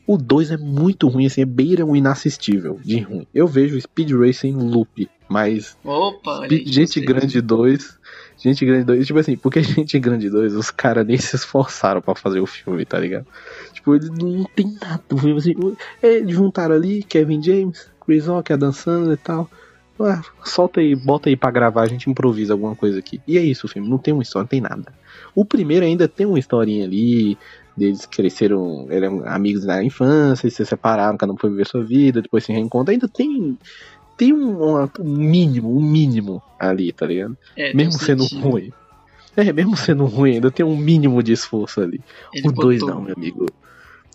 [0.06, 3.26] o dois é muito ruim, assim, é beira um inassistível de ruim.
[3.34, 7.00] Eu vejo Speed Racing loop, mas Opa, Speed- Gente.
[7.00, 7.97] Grande 2.
[8.38, 12.14] Gente Grande 2, tipo assim, porque Gente Grande 2, os caras nem se esforçaram pra
[12.14, 13.26] fazer o filme, tá ligado?
[13.72, 15.02] Tipo, não tem nada.
[15.12, 19.50] O filme, assim, é, juntaram ali Kevin James, Chris Rock, Adam Sandler e tal.
[20.00, 23.20] Ué, solta aí, bota aí pra gravar, a gente improvisa alguma coisa aqui.
[23.26, 24.92] E é isso o filme, não tem uma história, não tem nada.
[25.34, 27.36] O primeiro ainda tem uma historinha ali,
[27.76, 32.44] deles cresceram, eram amigos na infância, se separaram, cada um foi viver sua vida, depois
[32.44, 32.92] se reencontra.
[32.92, 33.58] Ainda tem,
[34.18, 37.38] tem um, um mínimo, um mínimo ali, tá ligado?
[37.56, 38.42] É, mesmo sendo sentido.
[38.42, 38.72] ruim.
[39.36, 42.00] É, mesmo sendo ruim, ainda tem um mínimo de esforço ali.
[42.34, 43.46] Ele o 2 botou- não, meu amigo.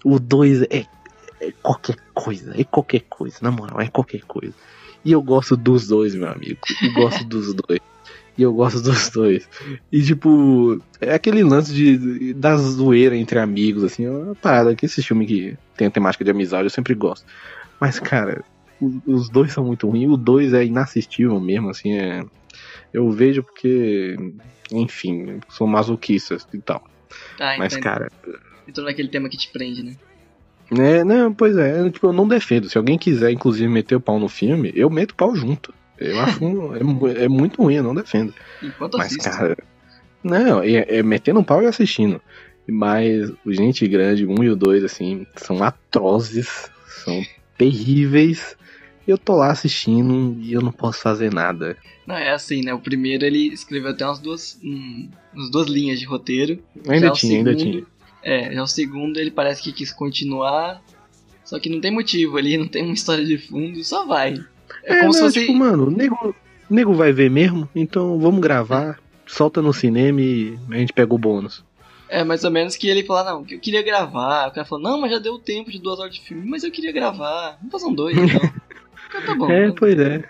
[0.04, 0.86] O 2 é,
[1.40, 4.54] é qualquer coisa, é qualquer coisa, na moral, é qualquer coisa.
[5.06, 6.60] E eu gosto dos dois, meu amigo.
[6.82, 7.80] Eu gosto dos dois.
[8.38, 9.48] E eu gosto dos dois.
[9.92, 14.86] E tipo, é aquele lance de, da zoeira entre amigos, assim, é uma parada que
[14.86, 17.26] esse filme que tem a temática de amizade eu sempre gosto.
[17.80, 18.44] Mas, cara,
[19.06, 20.10] os dois são muito ruins.
[20.12, 22.24] O dois é inassistível mesmo, assim, é.
[22.94, 24.16] Eu vejo porque,
[24.72, 26.84] enfim, sou masoquista e tal.
[27.40, 28.12] Ah, Mas, então, cara,
[28.68, 29.96] Entrou naquele tema que te prende, né?
[30.72, 32.70] é, não, pois é, tipo, eu não defendo.
[32.70, 35.74] Se alguém quiser, inclusive, meter o pau no filme, eu meto o pau junto.
[35.98, 36.76] Eu acho um-
[37.08, 38.34] é, é muito ruim, eu não defendo.
[38.62, 39.30] Enquanto Mas, assisto.
[39.30, 39.58] cara,
[40.24, 42.22] não, é, é metendo um pau e assistindo.
[42.68, 46.72] Mas o Gente Grande 1 e o 2, assim, são atrozes,
[47.04, 47.22] são
[47.58, 48.56] terríveis.
[49.08, 51.76] Eu tô lá assistindo e eu não posso fazer nada.
[52.08, 52.74] Não, é assim, né?
[52.74, 56.62] O primeiro ele escreveu até umas duas, hum, umas duas linhas de roteiro.
[56.88, 57.86] Ainda Já tinha, ainda segundo- tinha.
[58.24, 60.82] É, já o segundo ele parece que quis continuar,
[61.44, 64.36] só que não tem motivo ali, não tem uma história de fundo, só vai.
[64.84, 65.40] É, É, como não, se fosse.
[65.42, 66.36] tipo, mano, o nego,
[66.70, 68.98] nego vai ver mesmo, então vamos gravar,
[69.28, 71.64] solta no cinema e a gente pega o bônus.
[72.08, 74.48] É, mais ou menos que ele fala, não, que eu queria gravar.
[74.48, 76.70] O cara falou, não, mas já deu tempo de duas horas de filme, mas eu
[76.72, 77.58] queria gravar.
[77.58, 78.40] Vamos fazer um dois, então.
[79.18, 79.52] então tá bom.
[79.52, 80.24] É, pois é.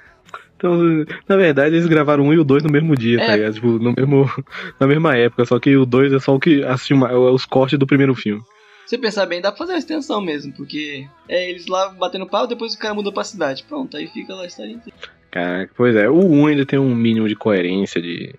[0.55, 0.80] Então,
[1.27, 3.26] na verdade, eles gravaram um e o dois no mesmo dia, É.
[3.26, 3.53] tá ligado?
[3.55, 4.30] Tipo, no mesmo,
[4.80, 7.85] na mesma época, só que o dois é só o que assim, os cortes do
[7.88, 8.41] primeiro filme.
[8.85, 12.27] Se você pensar bem, dá pra fazer uma extensão mesmo, porque é eles lá batendo
[12.27, 13.64] pau, depois o cara muda pra cidade.
[13.68, 14.97] Pronto, aí fica lá a história inteira.
[15.31, 16.10] Caraca, pois é.
[16.10, 18.34] O 1 ainda tem um mínimo de coerência, de,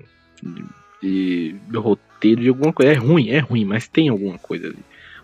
[1.02, 2.92] de, de roteiro, de alguma coisa.
[2.92, 4.78] É ruim, é ruim, mas tem alguma coisa ali.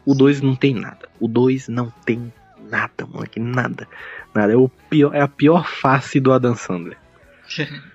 [0.04, 1.08] O 2 não tem nada.
[1.20, 2.32] O 2 não tem
[2.68, 3.86] nada, moleque, nada.
[4.34, 4.52] Nada.
[4.52, 6.98] É, o pior, é a pior face do Adam Sandler.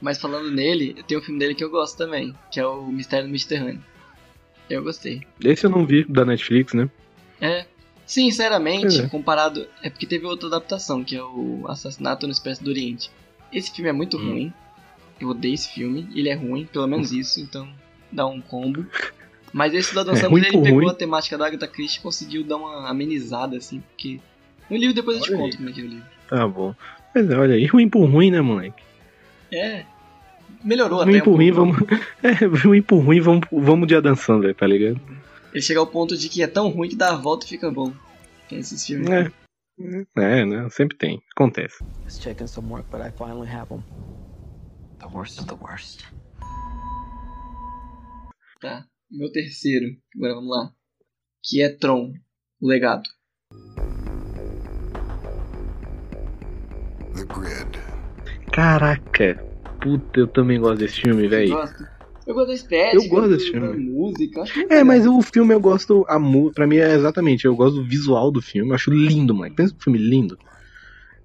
[0.00, 3.26] Mas falando nele, tem um filme dele que eu gosto também, que é o Mistério
[3.26, 3.82] do Mediterrâneo.
[4.70, 5.22] Eu gostei.
[5.42, 6.88] Esse eu não vi, da Netflix, né?
[7.40, 7.66] É.
[8.06, 9.08] Sinceramente, é.
[9.08, 9.66] comparado.
[9.82, 13.10] É porque teve outra adaptação, que é o Assassinato no Expresso do Oriente.
[13.52, 14.30] Esse filme é muito Hum.
[14.30, 14.52] ruim.
[15.20, 16.08] Eu odeio esse filme.
[16.14, 17.68] Ele é ruim, pelo menos isso, então
[18.12, 18.86] dá um combo.
[19.52, 20.90] Mas esse da É Dança ruim ele pegou ruim.
[20.90, 24.20] a temática da Agatha Christie e conseguiu dar uma amenizada, assim, porque.
[24.70, 25.44] No livro depois eu te Olha aí.
[25.44, 26.06] conto como é que é o livro.
[26.28, 26.74] Tá bom.
[27.14, 28.82] Mas olha aí, ruim por ruim, né, moleque?
[29.50, 29.84] É.
[30.62, 31.24] Melhorou Ruim até.
[31.24, 31.76] por um ruim, vamos.
[32.22, 35.00] É, ruim por ruim, vamos, vamos de Adam Sandler, tá ligado?
[35.52, 37.70] Ele chega ao ponto de que é tão ruim que dá a volta e fica
[37.70, 37.92] bom.
[38.48, 39.08] Tem esses filmes.
[39.08, 39.30] É.
[40.16, 40.68] É, né?
[40.70, 41.22] Sempre tem.
[41.36, 41.82] Acontece.
[42.46, 43.82] some work, but I finally have them.
[44.98, 46.02] The worst of the worst.
[48.60, 48.84] Tá.
[49.10, 49.86] Meu terceiro.
[50.16, 50.72] Agora vamos lá.
[51.44, 52.12] Que é Tron.
[52.60, 53.08] O legado.
[58.52, 59.44] Caraca.
[59.80, 61.56] Puta, eu também gosto desse filme, velho.
[62.28, 63.02] Eu gosto da estética.
[63.02, 63.90] Eu gosto desse da filme.
[63.90, 64.42] música.
[64.42, 66.04] Acho muito É, mas o filme eu gosto.
[66.08, 66.52] A mu...
[66.52, 67.46] Pra mim é exatamente.
[67.46, 68.70] Eu gosto do visual do filme.
[68.70, 69.54] Eu acho lindo, mano.
[69.54, 70.38] Pensa no filme lindo.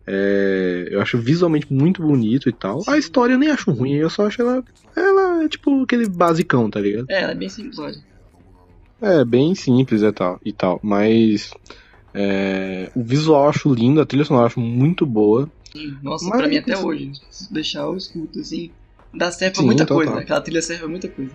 [0.07, 2.81] É, eu acho visualmente muito bonito e tal.
[2.87, 3.95] A história eu nem acho ruim.
[3.95, 4.63] Eu só acho ela.
[4.95, 7.05] Ela é tipo aquele basicão, tá ligado?
[7.09, 7.97] É, ela é bem simples, olha.
[9.01, 10.39] É, bem simples e tal.
[10.45, 11.51] E tal mas.
[12.13, 13.99] é, o visual eu acho lindo.
[13.99, 15.49] A trilha sonora eu acho muito boa.
[16.01, 17.11] Nossa, Mas- pra mim até hoje.
[17.29, 18.71] Se deixar, eu escuto, assim.
[19.13, 19.97] Dá serve pra Sim, muita total.
[19.97, 20.21] coisa, né?
[20.21, 21.31] Aquela trilha serve pra muita coisa.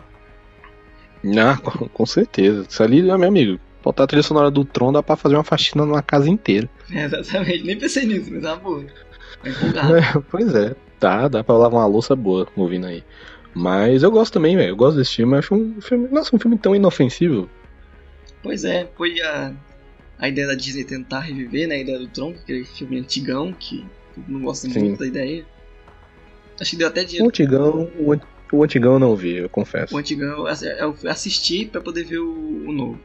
[1.39, 2.65] Ah, com, com certeza.
[2.69, 3.59] Isso ali, meu amigo.
[3.83, 6.69] Botar a trilha sonora do Tron dá pra fazer uma faxina numa casa inteira.
[6.91, 8.85] É, exatamente, nem pensei nisso, mas é uma boa.
[9.43, 9.97] Tá empolgado.
[9.97, 13.05] É, pois é, dá, dá pra lavar uma louça boa ouvindo aí.
[13.55, 14.71] Mas eu gosto também, velho.
[14.71, 15.37] Eu gosto desse filme.
[15.37, 16.09] Acho um filme.
[16.09, 17.49] Nossa, um filme tão inofensivo.
[18.43, 19.53] Pois é, foi a,
[20.19, 21.75] a ideia da Disney tentar reviver, né?
[21.75, 23.85] A ideia do Tron, aquele filme antigão que
[24.27, 24.81] mundo gosta Sim.
[24.81, 25.47] muito da ideia.
[26.61, 27.27] Acho que deu até O dinheiro.
[27.29, 29.95] antigão, o, o antigão eu não vi, eu confesso.
[29.95, 33.01] O antigão eu assi- eu assisti pra poder ver o, o novo.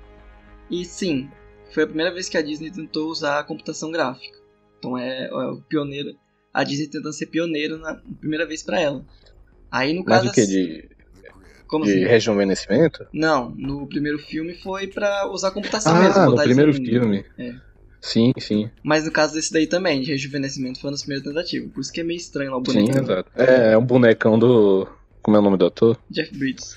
[0.72, 1.30] E sim,
[1.72, 4.38] foi a primeira vez que a Disney tentou usar a computação gráfica.
[4.80, 6.16] Então é, é o pioneiro.
[6.54, 9.06] A Disney tentando ser pioneiro na primeira vez pra ela.
[9.72, 10.30] Aí no Mas caso.
[10.30, 10.46] o que?
[10.46, 10.90] De,
[11.68, 12.06] Como de assim?
[12.06, 13.06] rejuvenescimento?
[13.14, 16.16] Não, no primeiro filme foi pra usar a computação mesmo.
[16.20, 17.26] Ah, no primeiro filme.
[17.38, 17.54] É.
[18.06, 18.70] Sim, sim.
[18.84, 21.72] Mas no caso desse daí também, de rejuvenescimento, foi nas primeiras tentativas.
[21.72, 23.00] Por isso que é meio estranho lá o Sim, boneco.
[23.00, 23.32] exato.
[23.34, 24.86] É, é um bonecão do.
[25.22, 25.98] Como é o nome do ator?
[26.10, 26.76] Jeff Bridges.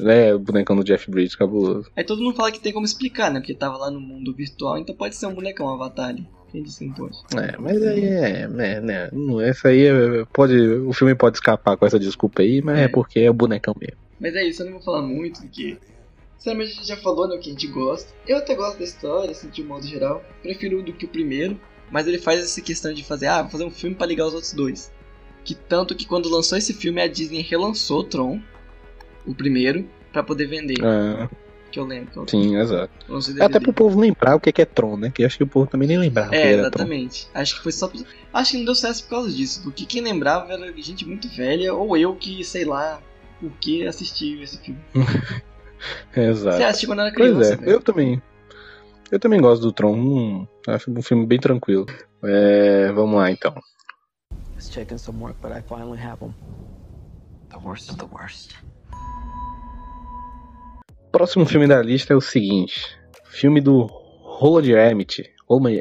[0.00, 1.88] É, o bonecão do Jeff Bridges, cabuloso.
[1.96, 3.38] Aí todo mundo fala que tem como explicar, né?
[3.38, 6.14] Porque tava lá no mundo virtual, então pode ser um bonecão, um avatar.
[6.50, 7.16] Quem disse que não pode?
[7.36, 8.40] É, mas aí é.
[8.42, 8.48] é
[8.80, 10.58] né, não, essa aí é- pode.
[10.60, 12.88] O filme pode escapar com essa desculpa aí, mas é, É.
[12.88, 13.96] porque é o bonecão mesmo.
[14.18, 15.78] Mas é isso, eu não vou falar muito, porque.
[16.48, 18.10] Sinceramente, a gente já falou, né, o que a gente gosta.
[18.26, 20.24] Eu até gosto da história, assim, de um modo geral.
[20.42, 21.60] Prefiro do que o primeiro.
[21.90, 24.34] Mas ele faz essa questão de fazer, ah, vou fazer um filme pra ligar os
[24.34, 24.92] outros dois.
[25.44, 28.40] Que tanto que quando lançou esse filme, a Disney relançou o Tron,
[29.26, 30.76] o primeiro, pra poder vender.
[30.84, 31.28] Ah,
[31.70, 32.10] Que eu lembro.
[32.12, 32.92] que eu- sim, exato.
[33.10, 35.10] em Até pro povo lembrar o que é é Tron, né?
[35.14, 36.82] Que acho que o povo também nem lembrava É, era Tron.
[36.84, 37.28] exatamente.
[37.32, 37.90] Acho que foi só.
[38.32, 39.62] Acho que não deu certo por causa disso.
[39.62, 43.00] Porque quem lembrava era gente muito velha, ou eu que, sei lá,
[43.40, 44.80] por que assistiu esse filme.
[46.16, 46.56] Exato.
[46.56, 47.70] Você assistiu quando era Pois criança, é, velho.
[47.70, 48.22] eu também.
[49.10, 49.94] Eu também gosto do Tron.
[49.94, 51.86] Hum, acho um filme bem tranquilo.
[52.24, 53.54] É, vamos lá então.
[54.98, 56.34] some work, but I finally have them.
[57.50, 58.52] The worst of the worst.
[61.10, 62.84] Próximo filme da lista é o seguinte:
[63.24, 64.66] filme do Roland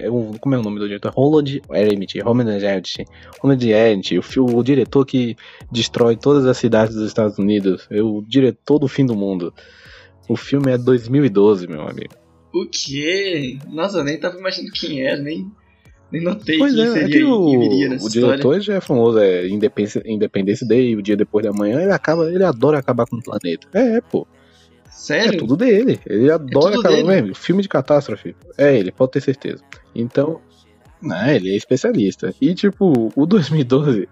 [0.10, 1.12] o- Como é o nome do diretor?
[1.14, 2.20] Roland Emmet.
[2.22, 3.06] Roland Emmet.
[3.42, 5.36] Roland Emmet, o, o diretor que
[5.70, 7.86] destrói todas as cidades dos Estados Unidos.
[7.92, 9.54] É o diretor do fim do mundo.
[10.28, 12.14] O filme é 2012, meu amigo.
[12.54, 13.58] O quê?
[13.70, 15.50] Nossa, eu nem tava imaginando quem era, nem,
[16.12, 18.10] nem notei Pois quem é, é seria que o, que o história.
[18.10, 22.32] diretor já é famoso, é Independência, Independência Day, o dia depois da manhã, ele acaba,
[22.32, 23.68] ele adora acabar com o planeta.
[23.74, 24.28] É, pô.
[24.90, 25.36] Sério?
[25.36, 26.00] É tudo dele.
[26.06, 27.04] Ele adora tudo acabar.
[27.04, 28.36] Mesmo, filme de catástrofe.
[28.58, 29.64] É ele, pode ter certeza.
[29.94, 30.42] Então,
[31.02, 32.34] né, ele é especialista.
[32.42, 34.10] E tipo, o 2012,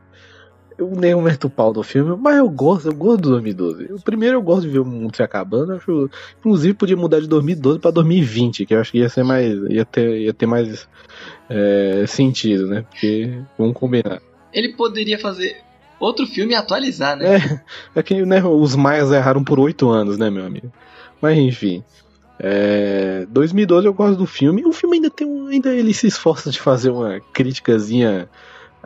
[0.77, 3.93] eu nem meto o pau no filme, mas eu gosto, eu gosto do 2012.
[3.93, 7.27] O primeiro eu gosto de ver o mundo se acabando, acho, inclusive podia mudar de
[7.27, 10.87] 2012 pra 2020, que eu acho que ia ser mais, ia ter, ia ter mais
[11.49, 12.85] é, sentido, né?
[12.89, 14.21] Porque vamos combinar.
[14.51, 15.57] Ele poderia fazer
[15.99, 17.37] outro filme e atualizar, né?
[17.95, 20.71] É, é que né, os maias erraram por oito anos, né, meu amigo?
[21.21, 21.83] Mas enfim.
[22.37, 24.65] É, 2012 eu gosto do filme.
[24.65, 28.29] O filme ainda tem um, ainda ele se esforça de fazer uma criticazinha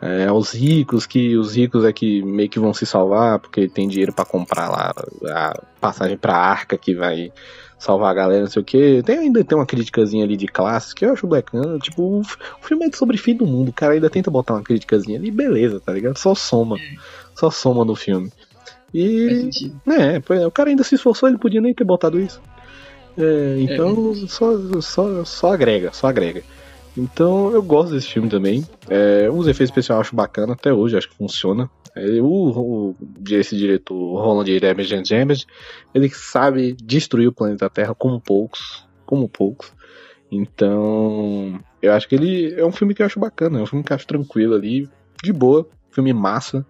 [0.02, 3.86] é, aos ricos, que os ricos é que meio que vão se salvar porque tem
[3.86, 4.94] dinheiro pra comprar lá
[5.26, 7.30] a passagem pra arca que vai
[7.78, 9.02] salvar a galera, não sei o que.
[9.02, 11.78] Tem, ainda tem uma criticazinha ali de classes que eu acho bacana.
[11.78, 12.22] Tipo, o,
[12.62, 13.70] filme é sobre fim do mundo.
[13.70, 16.18] O cara ainda tenta botar uma criticazinha ali, beleza, tá ligado?
[16.18, 16.78] Só soma.
[17.34, 18.30] Só soma no filme.
[18.92, 19.50] E.
[19.86, 22.40] É, é, o cara ainda se esforçou, ele podia nem ter botado isso.
[23.18, 26.42] É, então, só, só, só agrega, só agrega.
[26.96, 28.66] Então, eu gosto desse filme também.
[28.88, 31.70] É, os efeitos especiais eu acho bacana até hoje, acho que funciona.
[31.94, 32.96] É, o, o,
[33.30, 35.46] esse diretor, Roland Emmerich James,
[35.94, 39.72] ele sabe destruir o planeta Terra como poucos, como poucos.
[40.30, 43.84] Então, eu acho que ele é um filme que eu acho bacana, é um filme
[43.84, 44.88] que eu acho tranquilo ali,
[45.22, 46.64] de boa, filme massa.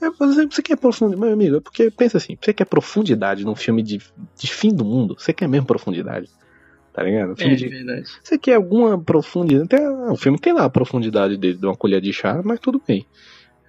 [0.00, 3.82] É, você quer profundidade, meu amigo, é porque pensa assim, você quer profundidade num filme
[3.82, 4.00] de,
[4.36, 6.28] de fim do mundo, você quer mesmo profundidade.
[6.92, 7.34] Tá ligado?
[7.36, 8.08] Filme É, de, verdade.
[8.22, 9.68] você quer alguma profundidade?
[9.68, 12.82] Tem, o filme tem lá a profundidade dele, de uma colher de chá, mas tudo
[12.86, 13.06] bem.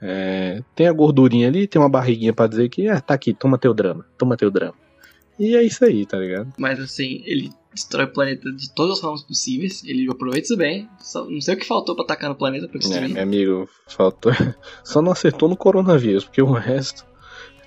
[0.02, 3.58] É, tem a gordurinha ali, tem uma barriguinha pra dizer que, ah, tá aqui, toma
[3.58, 4.74] teu drama, toma teu drama.
[5.40, 6.52] E é isso aí, tá ligado?
[6.58, 9.84] Mas assim, ele destrói o planeta de todas as formas possíveis.
[9.84, 10.88] Ele aproveita isso bem.
[11.00, 13.10] Só, não sei o que faltou pra atacar no planeta pra É, destruir.
[13.10, 14.32] meu amigo, faltou.
[14.84, 17.04] Só não acertou no coronavírus, porque o resto.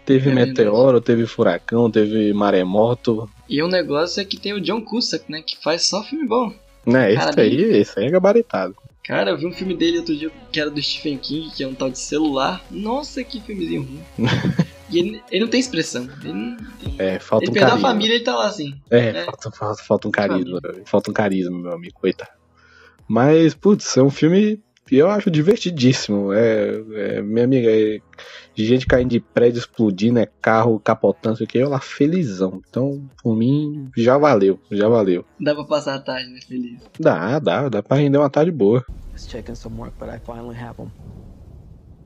[0.07, 0.51] Teve É verdade.
[0.51, 3.28] meteoro, teve furacão, teve maremoto.
[3.49, 5.43] E o negócio é que tem o John Cusack, né?
[5.45, 6.55] Que faz só filme bom.
[6.87, 8.77] Né, esse aí, esse aí é gabaritado.
[9.03, 11.66] Cara, eu vi um filme dele outro dia que era do Stephen King, que é
[11.66, 12.65] um tal de celular.
[12.70, 14.03] Nossa, que filmezinho ruim.
[14.91, 16.09] e ele, ele não tem expressão.
[16.23, 16.95] Ele, não tem...
[16.99, 17.89] É, falta ele um perdeu a carisma.
[17.89, 18.74] família e ele tá lá assim.
[18.89, 19.24] É, É.
[19.24, 22.31] Falta, falta, falta um carisma, falta um carisma, meu amigo, coitado.
[23.09, 24.61] Mas, putz, é um filme
[24.91, 26.33] E eu acho divertidíssimo.
[26.33, 27.99] É, é minha amiga, é,
[28.57, 32.61] gente caindo de prédio explodindo, é carro capotando, isso aqui, eu lá felizão.
[32.69, 35.25] Então, por mim, já valeu, já valeu.
[35.41, 36.39] Dá pra passar a tarde, né?
[36.47, 36.81] Feliz.
[37.01, 38.85] Dá, dá, dá pra render uma tarde boa.
[39.17, 40.93] was checking some work, but I finally have them.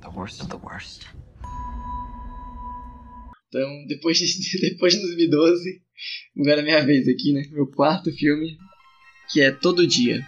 [0.02, 1.02] The worst of the worst.
[3.48, 4.26] Então, depois de,
[4.70, 5.82] depois de 2012,
[6.38, 7.42] agora é minha vez aqui, né?
[7.50, 8.56] Meu quarto filme,
[9.32, 10.24] que é Todo Dia.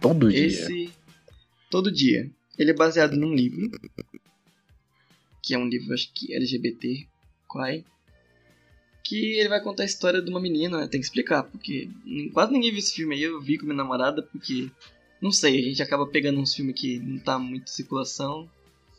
[0.00, 0.46] Todo dia.
[0.46, 0.90] Esse.
[1.70, 2.28] Todo Dia.
[2.58, 3.70] Ele é baseado num livro.
[5.42, 7.06] Que é um livro, acho que LGBT.
[7.46, 7.84] Quai.
[9.04, 10.88] Que ele vai contar a história de uma menina, né?
[10.88, 11.88] Tem que explicar, porque
[12.32, 13.22] quase ninguém viu esse filme aí.
[13.22, 14.70] Eu vi com minha namorada, porque.
[15.20, 18.48] Não sei, a gente acaba pegando uns filmes que não tá muito em circulação.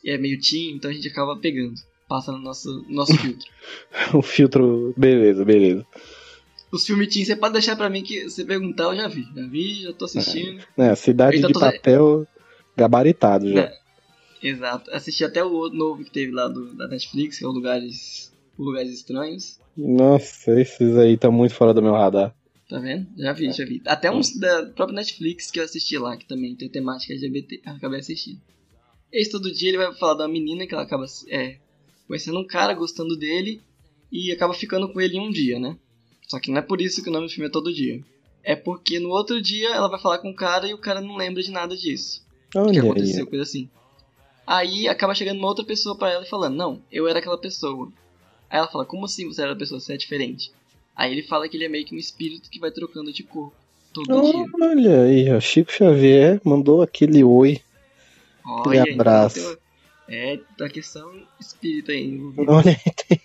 [0.03, 1.75] E é meio teen, então a gente acaba pegando.
[2.07, 3.47] Passa no nosso, no nosso filtro.
[4.13, 4.93] o filtro.
[4.97, 5.85] Beleza, beleza.
[6.72, 9.23] Os filmes teen, você pode deixar pra mim que você perguntar, eu já vi.
[9.35, 10.64] Já vi, já tô assistindo.
[10.77, 12.27] É, Cidade Então, de tô- Papel
[12.77, 13.61] gabaritado já.
[13.64, 13.81] É.
[14.41, 14.89] Exato.
[14.91, 18.34] Assisti até o outro novo que teve lá do, da Netflix, que é o Lugares,
[18.57, 19.60] Lugares Estranhos.
[19.77, 22.34] Nossa, esses aí tá muito fora do meu radar.
[22.68, 23.06] Tá vendo?
[23.18, 23.81] Já vi, já vi.
[23.85, 27.99] Até uns da própria Netflix que eu assisti lá, que também tem temática LGBT, acabei
[27.99, 28.39] assistindo.
[29.11, 31.57] Esse todo dia ele vai falar de uma menina que ela acaba é,
[32.07, 33.61] conhecendo um cara, gostando dele,
[34.11, 35.77] e acaba ficando com ele em um dia, né?
[36.31, 38.01] Só que não é por isso que o nome do filme é Todo Dia.
[38.41, 41.17] É porque no outro dia ela vai falar com o cara e o cara não
[41.17, 42.25] lembra de nada disso.
[42.47, 43.29] O que Olha aconteceu, aí.
[43.29, 43.69] coisa assim.
[44.47, 47.91] Aí acaba chegando uma outra pessoa pra ela e falando, não, eu era aquela pessoa.
[48.49, 50.53] Aí ela fala, como assim você era a pessoa, você é diferente?
[50.95, 53.53] Aí ele fala que ele é meio que um espírito que vai trocando de corpo
[53.93, 54.45] todo dia.
[54.61, 55.39] Olha aí, ó.
[55.41, 57.59] Chico Xavier mandou aquele oi.
[58.45, 59.37] Olha, Aquele abraço.
[59.39, 59.71] então tem uma-
[60.33, 62.05] É, da questão espírita aí.
[62.05, 62.51] envolvida.
[62.51, 63.21] Olha aí, tem-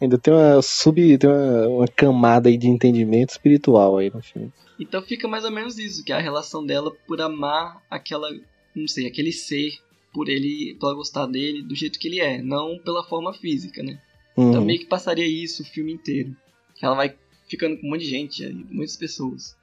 [0.00, 1.18] ainda tem uma sub.
[1.18, 4.52] Tem uma, uma camada aí de entendimento espiritual aí no filme.
[4.78, 8.28] Então fica mais ou menos isso, que é a relação dela por amar aquela,
[8.74, 9.72] não sei, aquele ser,
[10.12, 13.82] por ele, por ela gostar dele do jeito que ele é, não pela forma física,
[13.82, 14.00] né?
[14.36, 14.64] Então Uhum.
[14.64, 16.34] meio que passaria isso o filme inteiro.
[16.80, 17.14] Ela vai
[17.48, 19.56] ficando com um monte de gente, aí, muitas pessoas.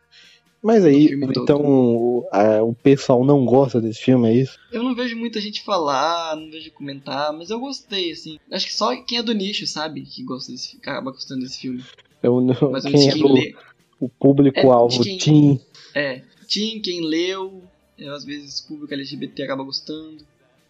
[0.66, 4.58] Mas aí, então o, a- o pessoal não gosta desse filme, é isso?
[4.72, 8.40] Eu não vejo muita gente falar, não vejo comentar, mas eu gostei, assim.
[8.52, 11.84] Acho que só quem é do nicho, sabe, que gosta desse, acaba gostando desse filme.
[12.24, 13.54] Eu, não- Mas eu quem é do, lê.
[14.00, 15.60] o público-alvo, É, Tim.
[15.94, 17.62] É, Tim, quem leu,
[18.00, 20.18] é, às vezes o público LGBT acaba gostando.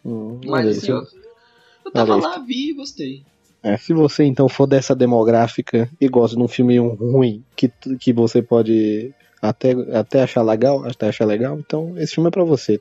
[0.04, 1.04] Hum, Mas assim, eu,
[1.86, 3.24] eu tava lá, vi e gostei.
[3.64, 8.12] É, se você então for dessa demográfica e gosta de um filme ruim que, que
[8.14, 9.12] você pode
[9.42, 12.80] até, até achar legal, até achar legal, então esse filme é pra você.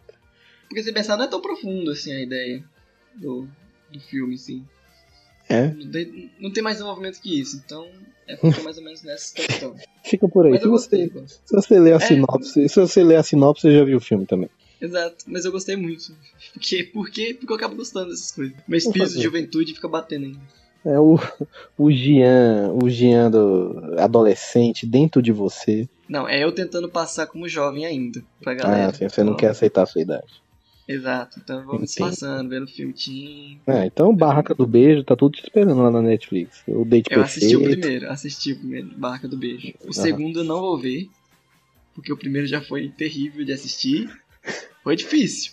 [0.69, 2.65] Porque se pensar, não é tão profundo assim a ideia
[3.15, 3.47] do,
[3.93, 4.65] do filme, assim.
[5.49, 7.87] É, Não tem, não tem mais desenvolvimento que isso, então
[8.27, 9.75] é mais ou menos nessa questão.
[10.03, 10.53] fica por aí.
[10.53, 12.01] Mas Se você, gostei, se você ler a É.
[12.01, 14.49] sinopse, se você ler a sinopse, você já viu o filme também.
[14.81, 16.17] Exato, mas eu gostei muito.
[16.53, 17.37] Porque, por quê?
[17.39, 18.57] Porque eu acabo gostando dessas coisas.
[18.67, 20.41] Meu espírito de juventude fica batendo ainda.
[20.87, 21.19] É o,
[21.79, 25.89] o Gian, o Gian do adolescente dentro de você.
[26.09, 28.87] Não, é eu tentando passar como jovem ainda, pra galera.
[28.87, 30.43] Ah, assim, você não Então, quer aceitar a sua idade.
[30.87, 31.85] Exato, então Entendo.
[31.85, 33.61] disfarçando, vendo filme teen.
[33.67, 36.63] É, então Barraca do Beijo tá tudo te esperando lá na Netflix.
[36.69, 37.81] O Date Eu assisti o Perfeito.
[37.81, 39.73] primeiro, assisti o primeiro, Barca do Beijo.
[39.81, 39.93] O Aham.
[39.93, 41.09] segundo eu não vou ver,
[41.95, 44.11] porque o primeiro já foi terrível de assistir.
[44.83, 45.53] Foi difícil.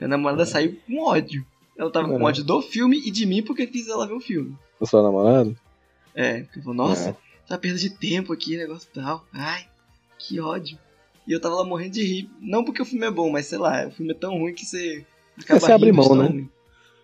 [0.00, 1.44] Minha namorada saiu com ódio.
[1.76, 2.24] Ela tava com É.
[2.24, 4.56] ódio do filme e de mim porque eu fiz ela ver o filme.
[4.80, 5.54] O seu namorado?
[6.14, 7.16] É, porque eu falei, nossa,
[7.46, 7.48] É.
[7.48, 9.24] tá perda de tempo aqui, negócio tal.
[9.32, 9.64] Ai,
[10.18, 10.78] que ódio.
[11.26, 12.30] E eu tava lá morrendo de rir.
[12.40, 14.64] Não porque o filme é bom, mas sei lá, o filme é tão ruim que
[14.64, 15.04] você
[15.40, 16.28] acaba Você abre mão, né?
[16.28, 16.48] ruim.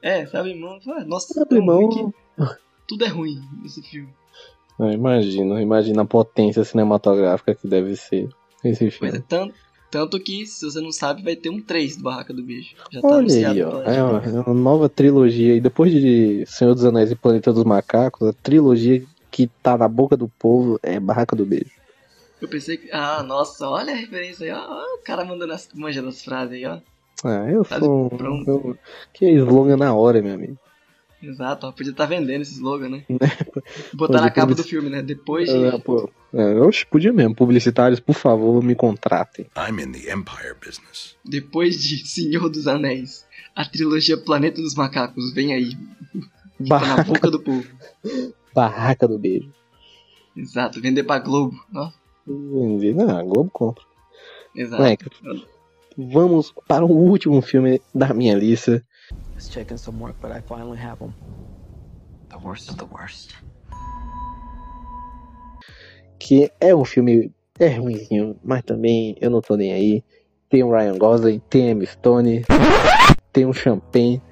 [0.01, 2.15] É, você abre mão fala, nossa, Abre tão ruim mão.
[2.87, 4.09] tudo é ruim nesse filme.
[4.79, 8.29] Ah, imagino, imagina a potência cinematográfica que deve ser
[8.65, 9.19] esse Pois filme.
[9.19, 9.55] é, tanto,
[9.91, 12.75] tanto que, se você não sabe, vai ter um 3 do Barraca do Beijo.
[12.91, 13.83] Já tá Olha anunciado aí, ó.
[13.83, 15.55] É uma, é uma nova trilogia.
[15.57, 19.89] E depois de Senhor dos Anéis e Planeta dos Macacos, a trilogia que tá na
[19.89, 21.71] boca do povo é Barraca do Beijo.
[22.41, 22.89] Eu pensei que.
[22.93, 24.83] Ah, nossa, olha a referência aí, ó.
[24.97, 26.79] O cara mandando as manjando as frases aí, ó.
[27.25, 28.11] Ah, eu Frase sou.
[28.11, 28.51] pronta.
[28.51, 28.77] eu-
[29.13, 30.59] que slogan na hora, meu amigo.
[31.23, 33.05] Exato, ó, podia estar vendendo esse slogan, né?
[33.95, 35.01] Botar na capa do desse- filme, né?
[35.03, 35.65] Depois de.
[35.67, 37.33] É, pô, é, oxe, podia mesmo.
[37.35, 39.47] Publicitários, por favor, me contratem.
[39.57, 41.15] I'm in the empire business.
[41.25, 45.77] Depois de Senhor dos Anéis, a trilogia Planeta dos Macacos vem aí.
[46.69, 47.67] Tá na Barraca, boca do povo.
[48.55, 49.51] barraca do Beijo.
[50.37, 51.57] Exato, vender pra Globo.
[51.75, 51.91] Ó,
[52.27, 52.95] Vendi.
[52.95, 53.85] Não, a Globo compra.
[54.55, 54.83] exato.
[54.83, 55.07] Moleque,
[55.97, 58.85] vamos para o último filme da minha lista.
[59.35, 61.13] was checking some work, but I finally have them.
[62.31, 63.35] The worst of the worst.
[66.19, 67.33] que é um filme.
[67.59, 70.03] É ruimzinho, mas também eu não tô nem aí.
[70.49, 72.45] Tem o Ryan Gosling, tem a Emma Stone,
[73.33, 74.23] tem o Champagne.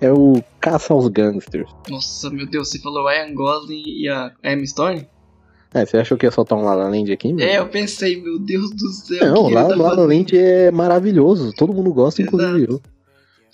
[0.00, 1.68] É o Caça aos Gangsters.
[1.88, 5.06] Nossa, meu Deus, você falou Ryan Gosling e a Emma Stone?
[5.74, 7.32] É, você achou que ia soltar um La La Land aqui?
[7.32, 7.46] meu?
[7.46, 9.34] É, eu pensei, meu Deus do céu.
[9.34, 10.04] Não, que La ele tá La?
[10.04, 11.52] Land é maravilhoso.
[11.52, 12.80] Todo mundo gosta, inclusive eu.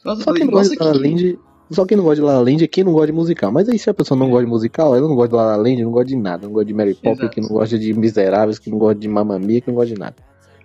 [0.05, 0.93] Nossa, Só quem não gosta de La.
[0.93, 1.39] Land.
[1.71, 3.51] Só quem não gosta de La La Land é quem não gosta de musical.
[3.51, 5.57] Mas aí se a pessoa não gosta de musical, ela não gosta de La La
[5.57, 6.47] Land, não gosta de nada.
[6.47, 7.31] Não gosta de Mary Poppins, Exato.
[7.35, 9.99] que não gosta de Miseráveis, que não gosta de Mamma Mia, que não gosta de
[9.99, 10.17] nada.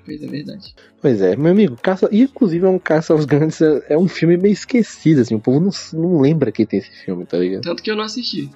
[0.10, 0.76] Pois é verdade.
[0.99, 2.10] Pois é, meu amigo, Caça...
[2.11, 5.40] e inclusive é um Caça aos Grandes, é é um filme meio esquecido, assim, o
[5.40, 7.61] povo não, não lembra que tem esse filme, tá ligado?
[7.61, 8.49] Tanto que eu não assisti.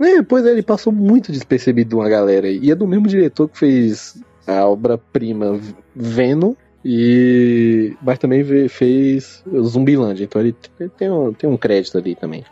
[0.00, 2.58] É, pois é, ele passou muito despercebido de uma galera aí.
[2.60, 5.60] E é do mesmo diretor que fez a obra-prima
[5.94, 6.54] Venom
[6.84, 7.94] e.
[8.02, 10.56] Mas também fez Zumbilândia, então ele
[10.96, 12.44] tem um, tem um crédito ali também.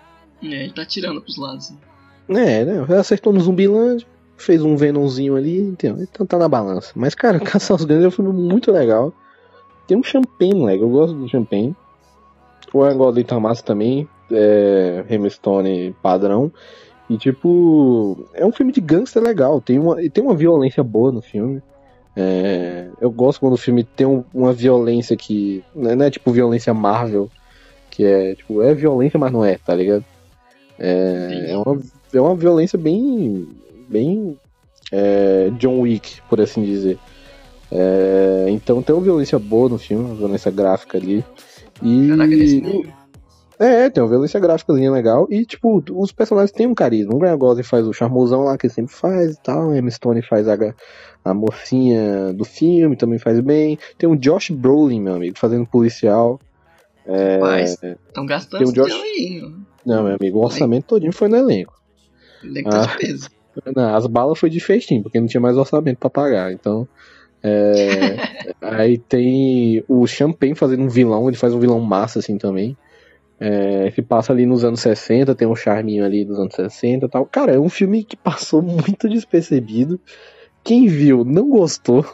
[0.42, 1.72] É, ele tá tirando pros lados.
[2.28, 2.60] né?
[2.60, 2.98] É, né?
[2.98, 4.06] Acertou no Zumbilândia,
[4.38, 6.02] fez um Venomzinho ali, entendeu?
[6.10, 6.92] Então tá na balança.
[6.96, 9.12] Mas, cara, Caça aos Grandes é um filme muito legal.
[9.86, 10.82] Tem um Champagne, moleque.
[10.82, 11.74] Eu gosto do Champagne.
[12.72, 14.08] O Ryan Gosling tá massa também.
[14.30, 16.52] É, Emma Stone padrão.
[17.10, 19.60] E, tipo, é um filme de gangster legal.
[19.60, 21.62] Tem uma, e tem uma violência boa no filme.
[22.14, 25.64] É, eu gosto quando o filme tem um- uma violência que.
[25.74, 27.30] Não é, não é tipo violência Marvel.
[27.90, 30.04] Que é, tipo, é violência, mas não é, tá ligado?
[30.78, 31.80] É, é, uma,
[32.12, 33.48] é uma violência bem.
[33.88, 34.38] Bem.
[34.92, 36.98] é, John Wick, por assim dizer.
[37.70, 41.24] É, então tem uma violência boa no filme, uma violência gráfica ali.
[41.82, 42.08] E.
[42.08, 42.98] Caraca.
[43.60, 45.26] É, tem uma violência gráficazinha legal.
[45.28, 47.12] E, tipo, os personagens têm um carisma.
[47.14, 49.70] O Ryan Gosling faz o charmosão lá, que ele sempre faz e tal.
[49.70, 50.56] A Emma Stone faz a,
[51.24, 53.76] a mocinha do filme, também faz bem.
[53.98, 56.38] Tem o Josh Brolin, meu amigo, fazendo policial.
[57.04, 59.52] É, Mas, Estão gastando Tem o esse Josh-.
[59.84, 61.74] Não, meu amigo, o orçamento todinho foi no elenco.
[62.44, 62.86] Ele tá Ah.
[62.86, 63.28] de peso.
[63.74, 66.52] Não, as balas foi de festim, porque não tinha mais orçamento pra pagar.
[66.52, 66.88] Então.
[67.42, 68.16] é,
[68.60, 72.76] aí tem o Champagne fazendo um vilão, ele faz um vilão massa assim também.
[73.40, 77.08] É, que passa ali nos anos 60, tem um charminho ali dos anos 60 e
[77.08, 77.24] tal.
[77.24, 80.00] Cara, é um filme que passou muito despercebido.
[80.64, 82.04] Quem viu não gostou.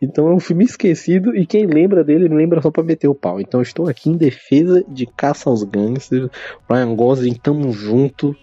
[0.00, 3.40] Então é um filme esquecido e quem lembra dele lembra só pra meter o pau.
[3.40, 6.30] Então estou aqui em defesa de Caça aos Gangsters.
[6.70, 8.34] Ryan Gosling, tamo junto.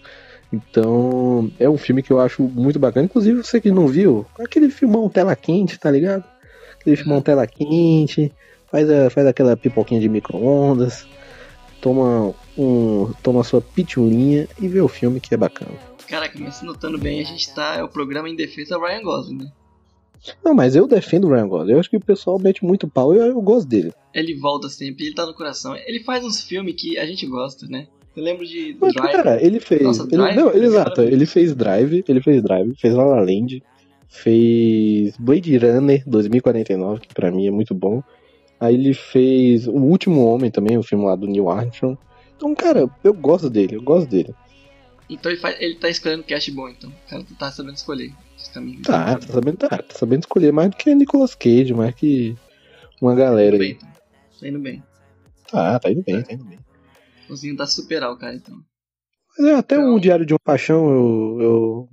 [0.52, 3.04] Então, é um filme que eu acho muito bacana.
[3.06, 6.24] Inclusive, você que não viu, aquele filmão tela quente, tá ligado?
[6.80, 8.32] Aquele filmão tela quente,
[8.70, 11.06] faz, a- faz aquela pipoquinha de micro-ondas,
[11.80, 15.72] toma, um, toma sua pitulinha e vê o filme que é bacana.
[16.08, 17.74] Caraca, mas se notando bem, a gente tá.
[17.76, 19.46] É o programa em defesa Ryan Gosling, né?
[20.44, 21.72] Não, mas eu defendo o Ryan Gosling.
[21.72, 23.92] Eu acho que o pessoal mete muito pau e eu, eu gosto dele.
[24.14, 25.76] Ele volta sempre, ele tá no coração.
[25.76, 27.86] Ele faz uns filmes que a gente gosta, né?
[28.16, 29.12] Eu lembro de Mas, Drive.
[29.12, 29.82] cara, ele fez.
[29.82, 33.20] Nossa, ele, Drive, não, ele, exato, ele fez Drive, ele fez Drive, fez La La
[33.20, 33.62] Land,
[34.08, 38.02] fez Blade Runner 2049, que pra mim é muito bom.
[38.58, 41.98] Aí ele fez O Último Homem também, o filme lá do Neil Armstrong.
[42.34, 44.34] Então, cara, eu gosto dele, eu gosto dele.
[45.08, 46.90] Então ele, faz, ele tá escolhendo cast bom, então.
[46.90, 48.82] O cara tá sabendo escolher os caminhos.
[48.82, 52.34] Tá, tá sabendo, tá, tá sabendo escolher mais do que Nicolas Cage, mais que
[53.00, 53.74] uma galera aí.
[54.40, 54.82] Tá indo bem.
[55.50, 56.58] Tá, tá indo bem, tá indo bem.
[57.26, 58.56] Conseguindo tá superar o cara, então.
[59.38, 61.88] Mas é, até um Diário de uma Paixão eu, eu,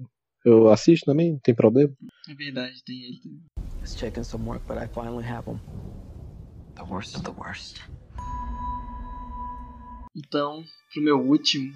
[0.46, 1.94] eu assisto também, não tem problema.
[2.30, 3.44] É verdade, tem ele também.
[3.84, 5.60] was checking some work, but I finally have them.
[6.76, 7.82] The worst of the worst.
[10.16, 11.74] Então, pro meu último.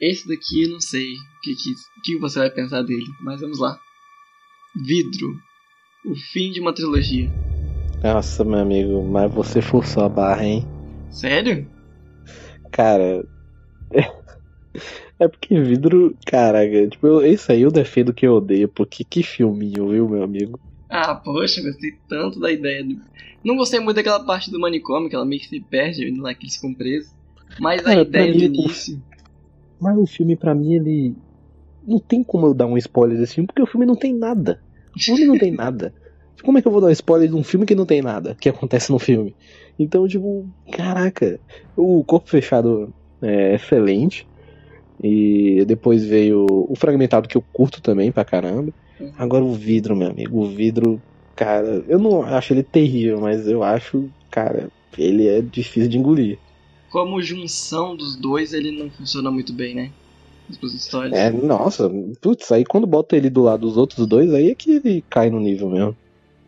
[0.00, 3.40] Esse daqui eu não sei o que, que, o que você vai pensar dele, mas
[3.40, 3.78] vamos lá.
[4.86, 5.36] Vidro.
[6.06, 7.28] O fim de uma trilogia.
[8.02, 10.64] Nossa, meu amigo, mas você forçou a barra, hein?
[11.10, 11.68] Sério?
[12.70, 13.24] Cara.
[15.18, 16.16] É porque vidro.
[16.26, 20.22] Caraca, tipo, eu- esse aí eu defendo que eu odeio, porque que filminho, viu, meu
[20.22, 20.60] amigo?
[20.88, 22.84] Ah, poxa, gostei tanto da ideia.
[22.84, 22.94] Do...
[23.44, 26.34] Não gostei muito daquela parte do manicômio, que ela meio que se perde indo lá
[26.34, 27.12] que eles ficam presos.
[27.58, 29.02] Mas a Cara, pra ideia do mim, início.
[29.80, 31.16] Mas o filme, pra mim, ele.
[31.82, 34.62] Não tem como eu dar um spoiler desse filme, porque o filme não tem nada.
[34.96, 35.94] O filme não tem nada.
[36.42, 38.36] Como é que eu vou dar um spoiler de um filme que não tem nada
[38.40, 39.36] que acontece no filme?
[39.78, 41.40] Então, tipo, caraca.
[41.76, 42.92] O Corpo Fechado
[43.22, 44.26] é excelente.
[45.02, 48.72] E depois veio o Fragmentado, que eu curto também pra caramba.
[49.16, 50.42] Agora o vidro, meu amigo.
[50.42, 51.00] O vidro,
[51.34, 56.38] cara, eu não acho ele terrível, mas eu acho, cara, ele é difícil de engolir.
[56.90, 59.90] Como junção dos dois, ele não funciona muito bem, né?
[61.12, 61.88] É, nossa,
[62.20, 65.30] putz, aí quando bota ele do lado dos outros dois, aí é que ele cai
[65.30, 65.96] no nível mesmo.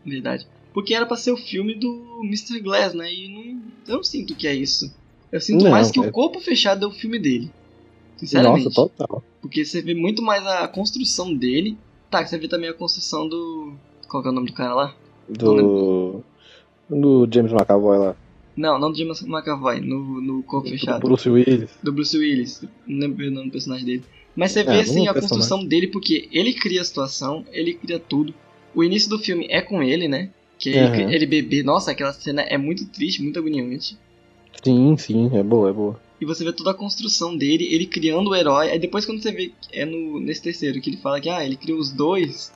[0.05, 0.47] Verdade.
[0.73, 2.59] Porque era pra ser o filme do Mr.
[2.59, 3.13] Glass, né?
[3.13, 4.93] E não, eu não sinto que é isso.
[5.31, 7.51] Eu sinto Não, mais que é- o Corpo Fechado é o filme dele.
[8.17, 8.65] Sinceramente.
[8.65, 9.23] Nossa, total.
[9.41, 11.77] Porque você vê muito mais a construção dele
[12.13, 13.73] Tá, você vê também a construção do.
[14.07, 14.95] Qual que é o nome do cara lá?
[15.27, 16.21] Do.
[16.87, 18.15] Do James McAvoy lá.
[18.55, 20.99] Não, não do James McAvoy, no, no Corpo Do Fechado.
[21.01, 21.71] Bruce Willis.
[21.81, 22.63] Do Bruce Willis.
[22.85, 24.03] Não lembro o nome do personagem dele.
[24.35, 27.73] Mas você É, vê assim vamos a construção dele, porque ele cria a situação, ele
[27.73, 28.31] cria tudo.
[28.75, 30.29] O início do filme é com ele, né?
[30.57, 31.11] Que ele, Aham.
[31.11, 31.63] ele bebê.
[31.63, 33.97] Nossa, aquela cena é muito triste, muito agoniante.
[34.63, 36.01] Sim, sim, é boa, é boa.
[36.21, 38.69] E você vê toda a construção dele, ele criando o herói.
[38.71, 41.57] Aí depois quando você vê, é no, nesse terceiro, que ele fala que ah, ele
[41.57, 42.51] criou os dois,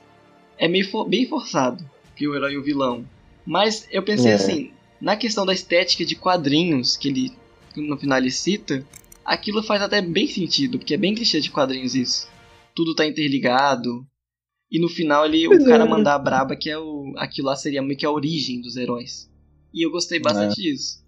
[0.56, 1.84] é meio for- bem forçado,
[2.16, 3.04] que o herói e o vilão.
[3.44, 4.34] Mas eu pensei É.
[4.34, 4.70] assim,
[5.00, 7.32] na questão da estética de quadrinhos, que ele
[7.76, 8.84] no final ele cita,
[9.24, 12.26] aquilo faz até bem sentido, porque é bem clichê de quadrinhos isso.
[12.74, 14.04] Tudo tá interligado.
[14.70, 15.88] E no final ele, o cara é.
[15.88, 17.12] mandar a braba, que é o.
[17.16, 19.30] Aquilo lá seria meio que a origem dos heróis.
[19.72, 21.02] E eu gostei bastante disso.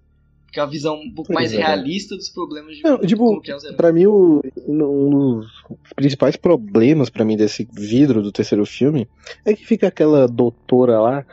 [0.47, 1.59] Porque é uma visão um pouco mais é.
[1.59, 3.77] realista dos problemas de Não, como tipo, que é os heróis.
[3.77, 9.07] pra mim, o, um dos principais problemas pra mim desse vidro do terceiro filme
[9.45, 11.27] é que fica aquela doutora lá.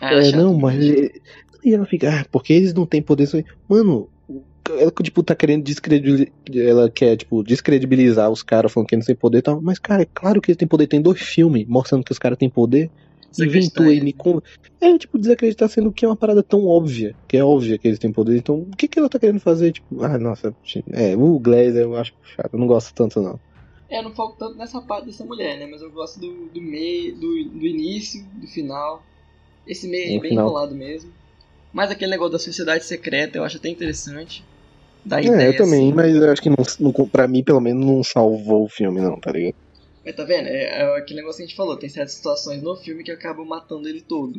[0.00, 0.82] Ah, ela é é, não, mas.
[0.84, 1.12] é-
[1.64, 3.28] E ela fica, ah, porque eles não têm poder.
[3.68, 4.08] Mano,
[4.70, 6.32] ela, tipo, tá querendo descredibilizar.
[6.54, 9.60] Ela quer, tipo, descredibilizar os caras falando que eles não têm poder e tal.
[9.60, 10.86] Mas, cara, é claro que eles têm poder.
[10.86, 12.90] Tem dois filmes mostrando que os caras têm poder.
[13.38, 14.40] Inventou me con...
[14.80, 17.14] É, tipo, desacreditar sendo que é uma parada tão óbvia.
[17.26, 18.36] Que é óbvia que eles têm poder.
[18.36, 19.72] Então, o que que ela tá querendo fazer?
[19.72, 20.54] Tipo, ah, nossa.
[20.92, 22.52] É, o Glazer eu acho chato.
[22.52, 23.40] Eu não gosto tanto, não.
[23.88, 25.66] É, eu não foco tanto nessa parte dessa mulher, né?
[25.70, 29.02] Mas eu gosto do, do meio, do, do início, do final.
[29.66, 30.46] Esse meio é bem final.
[30.46, 31.10] enrolado mesmo.
[31.72, 34.44] Mas aquele negócio da sociedade secreta eu acho até interessante.
[35.04, 35.92] Da É, ideia, eu também, assim.
[35.92, 39.18] mas eu acho que não, não, pra mim, pelo menos, não salvou o filme, não,
[39.20, 39.54] tá ligado?
[40.04, 40.48] Mas tá vendo?
[40.48, 41.76] É, é aquele negócio que a gente falou.
[41.78, 44.38] Tem certas situações no filme que acabam matando ele todo.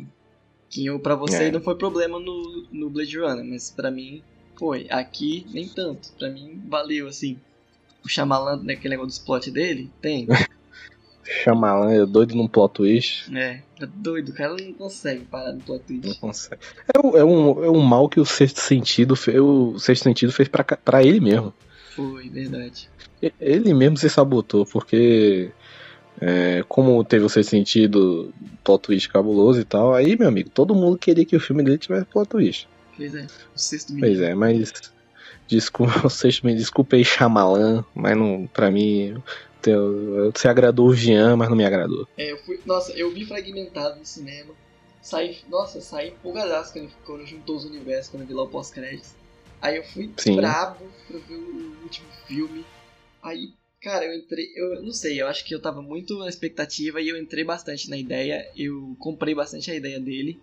[0.70, 1.50] Que eu, pra você É.
[1.50, 2.42] não foi problema no,
[2.72, 4.20] no Blade Runner, mas pra mim
[4.58, 4.86] foi.
[4.90, 6.08] Aqui, nem tanto.
[6.18, 7.36] Pra mim, valeu, assim.
[8.04, 10.26] O Shyamalan, naquele negócio do plot dele, tem.
[11.24, 13.34] Shyamalan é doido num plot twist.
[13.34, 16.06] É, tá doido, o cara não consegue parar no plot twist.
[16.06, 16.60] Não consegue.
[16.94, 20.32] É, um- é um, é um mal que o sexto sentido, fe- o sexto sentido
[20.32, 21.52] fez pra, pra ele mesmo.
[21.96, 22.88] Foi, verdade.
[23.40, 25.50] Ele mesmo se sabotou, porque
[26.20, 28.32] é, como teve o sexto sentido,
[28.62, 31.78] plot twist cabuloso e tal, aí, meu amigo, todo mundo queria que o filme dele
[31.78, 32.68] tivesse plot twist.
[32.96, 33.22] Pois é,
[33.54, 34.70] o sexto Pois é, mas
[35.48, 39.14] desculpa, sexto me desculpa aí, Shyamalan, mas não, pra mim,
[39.60, 42.06] teu- você agradou o Jean, mas não me agradou.
[42.16, 42.56] É, eu fui.
[42.66, 44.54] Nossa, eu vi fragmentado no cinema.
[45.02, 45.36] Saí.
[45.48, 49.12] Nossa, saí empolgadaço quando, quando juntou os universos, quando eu vi lá o pós-créditos.
[49.60, 50.36] Aí eu fui Sim.
[50.36, 52.64] brabo pra ver o último filme.
[53.22, 54.46] Aí, cara, eu entrei.
[54.56, 57.88] Eu não sei, eu acho que eu tava muito na expectativa e eu entrei bastante
[57.90, 58.42] na ideia.
[58.56, 60.42] Eu comprei bastante a ideia dele.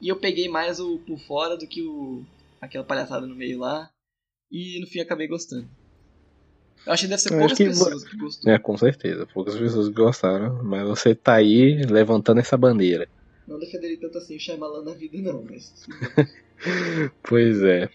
[0.00, 2.24] E eu peguei mais o por fora do que o.
[2.60, 3.90] aquela palhaçada no meio lá.
[4.50, 5.68] E no fim acabei gostando.
[6.86, 8.52] Eu acho que deve ser poucas que pessoas que gostou.
[8.52, 13.06] É, com certeza, poucas pessoas gostaram, mas você tá aí levantando essa bandeira.
[13.46, 15.74] Não defenderia tanto assim o Shyamalan na vida, não, mas.
[17.22, 17.88] Pois é.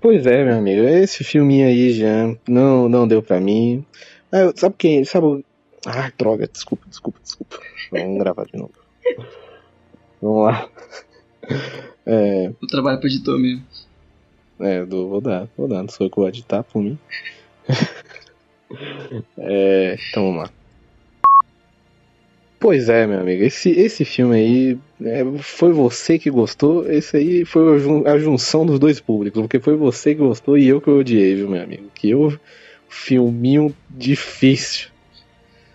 [0.00, 0.82] Pois é, meu amigo.
[0.82, 3.84] Esse filminho aí já não, não deu pra mim.
[4.32, 5.04] Ah, sabe quem?
[5.04, 5.44] Sabe.
[5.86, 7.60] Ah, droga, desculpa, desculpa, desculpa.
[7.90, 8.72] Vamos gravar de novo.
[10.20, 10.68] Vamos lá.
[12.04, 13.64] É, O trabalho pro editor mesmo.
[14.62, 16.98] É, do, vou dar, vou dar, não sou eu que vou editar por mim.
[19.36, 20.50] É, então vamos lá.
[22.58, 27.44] Pois é, meu amigo, esse, esse filme aí é, foi você que gostou, esse aí
[27.44, 30.80] foi a jun- a junção dos dois públicos, porque foi você que gostou e eu
[30.80, 31.90] que odiei, viu, meu amigo?
[31.94, 32.32] Que eu,
[32.88, 34.88] filminho difícil.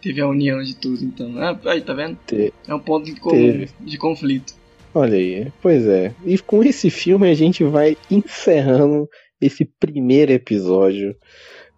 [0.01, 1.37] Teve a união de tudo, então.
[1.37, 2.17] Ah, aí, tá vendo?
[2.25, 3.69] Te- É um ponto de, Teve.
[3.81, 4.53] de conflito.
[4.97, 6.11] Olha aí, pois é.
[6.25, 9.07] E com esse filme a gente vai encerrando
[9.39, 11.15] esse primeiro episódio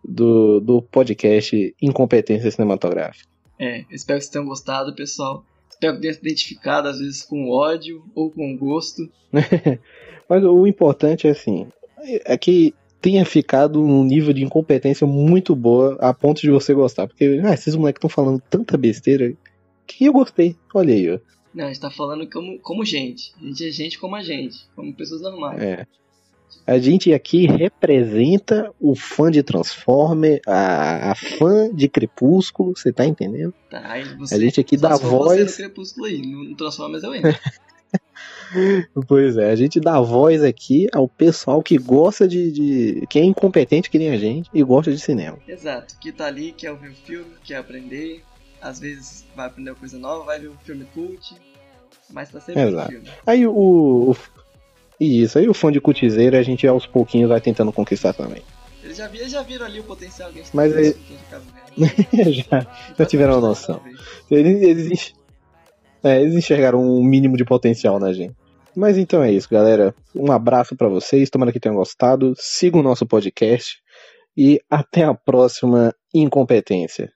[0.01, 3.27] do, do podcast Incompetência Cinematográfica.
[3.59, 5.43] É, espero que vocês tenham gostado, pessoal.
[5.69, 9.09] Espero que tenha se identificado, às vezes, com ódio ou com gosto.
[10.29, 11.67] Mas o importante é assim,
[12.23, 17.05] é que tenha ficado num nível de incompetência muito boa a ponto de você gostar.
[17.05, 19.33] Porque, ah, esses moleques estão falando tanta besteira
[19.85, 20.55] que eu gostei.
[20.73, 21.19] Olha aí, ó.
[21.53, 23.33] Não, a gente tá falando como, como gente.
[23.41, 25.61] A gente é gente como a gente, como pessoas normais.
[25.61, 25.87] É.
[26.65, 33.05] A gente aqui representa o fã de Transformer, a, a fã de Crepúsculo, você tá
[33.05, 33.53] entendendo?
[33.69, 35.51] Tá, você, A gente aqui dá for você voz.
[35.51, 37.35] no Crepúsculo aí, no Transformers eu entro.
[39.07, 43.07] Pois é, a gente dá voz aqui ao pessoal que gosta de, de.
[43.07, 45.37] que é incompetente que nem a gente e gosta de cinema.
[45.47, 48.23] Exato, que tá ali, quer ouvir o filme, quer aprender.
[48.61, 51.35] Às vezes vai aprender uma coisa nova, vai ver um filme cult,
[52.09, 52.91] mas tá sempre Exato.
[52.91, 53.09] filme.
[53.25, 53.53] Aí o.
[54.11, 54.15] o
[54.99, 58.43] e isso, aí o fã de cutizeiro a gente aos pouquinhos vai tentando conquistar também.
[58.83, 60.95] Eles já, vi- eles já viram ali o potencial que a gente Mas tem aí-
[62.11, 62.45] Verde.
[62.51, 62.67] já,
[62.97, 63.81] já tiveram noção.
[64.29, 65.13] Eles, eles,
[66.03, 68.35] é, eles enxergaram um mínimo de potencial na gente.
[68.75, 69.95] Mas então é isso, galera.
[70.13, 71.29] Um abraço pra vocês.
[71.29, 72.33] Tomara que tenham gostado.
[72.37, 73.77] Sigam o nosso podcast.
[74.37, 77.11] E até a próxima incompetência.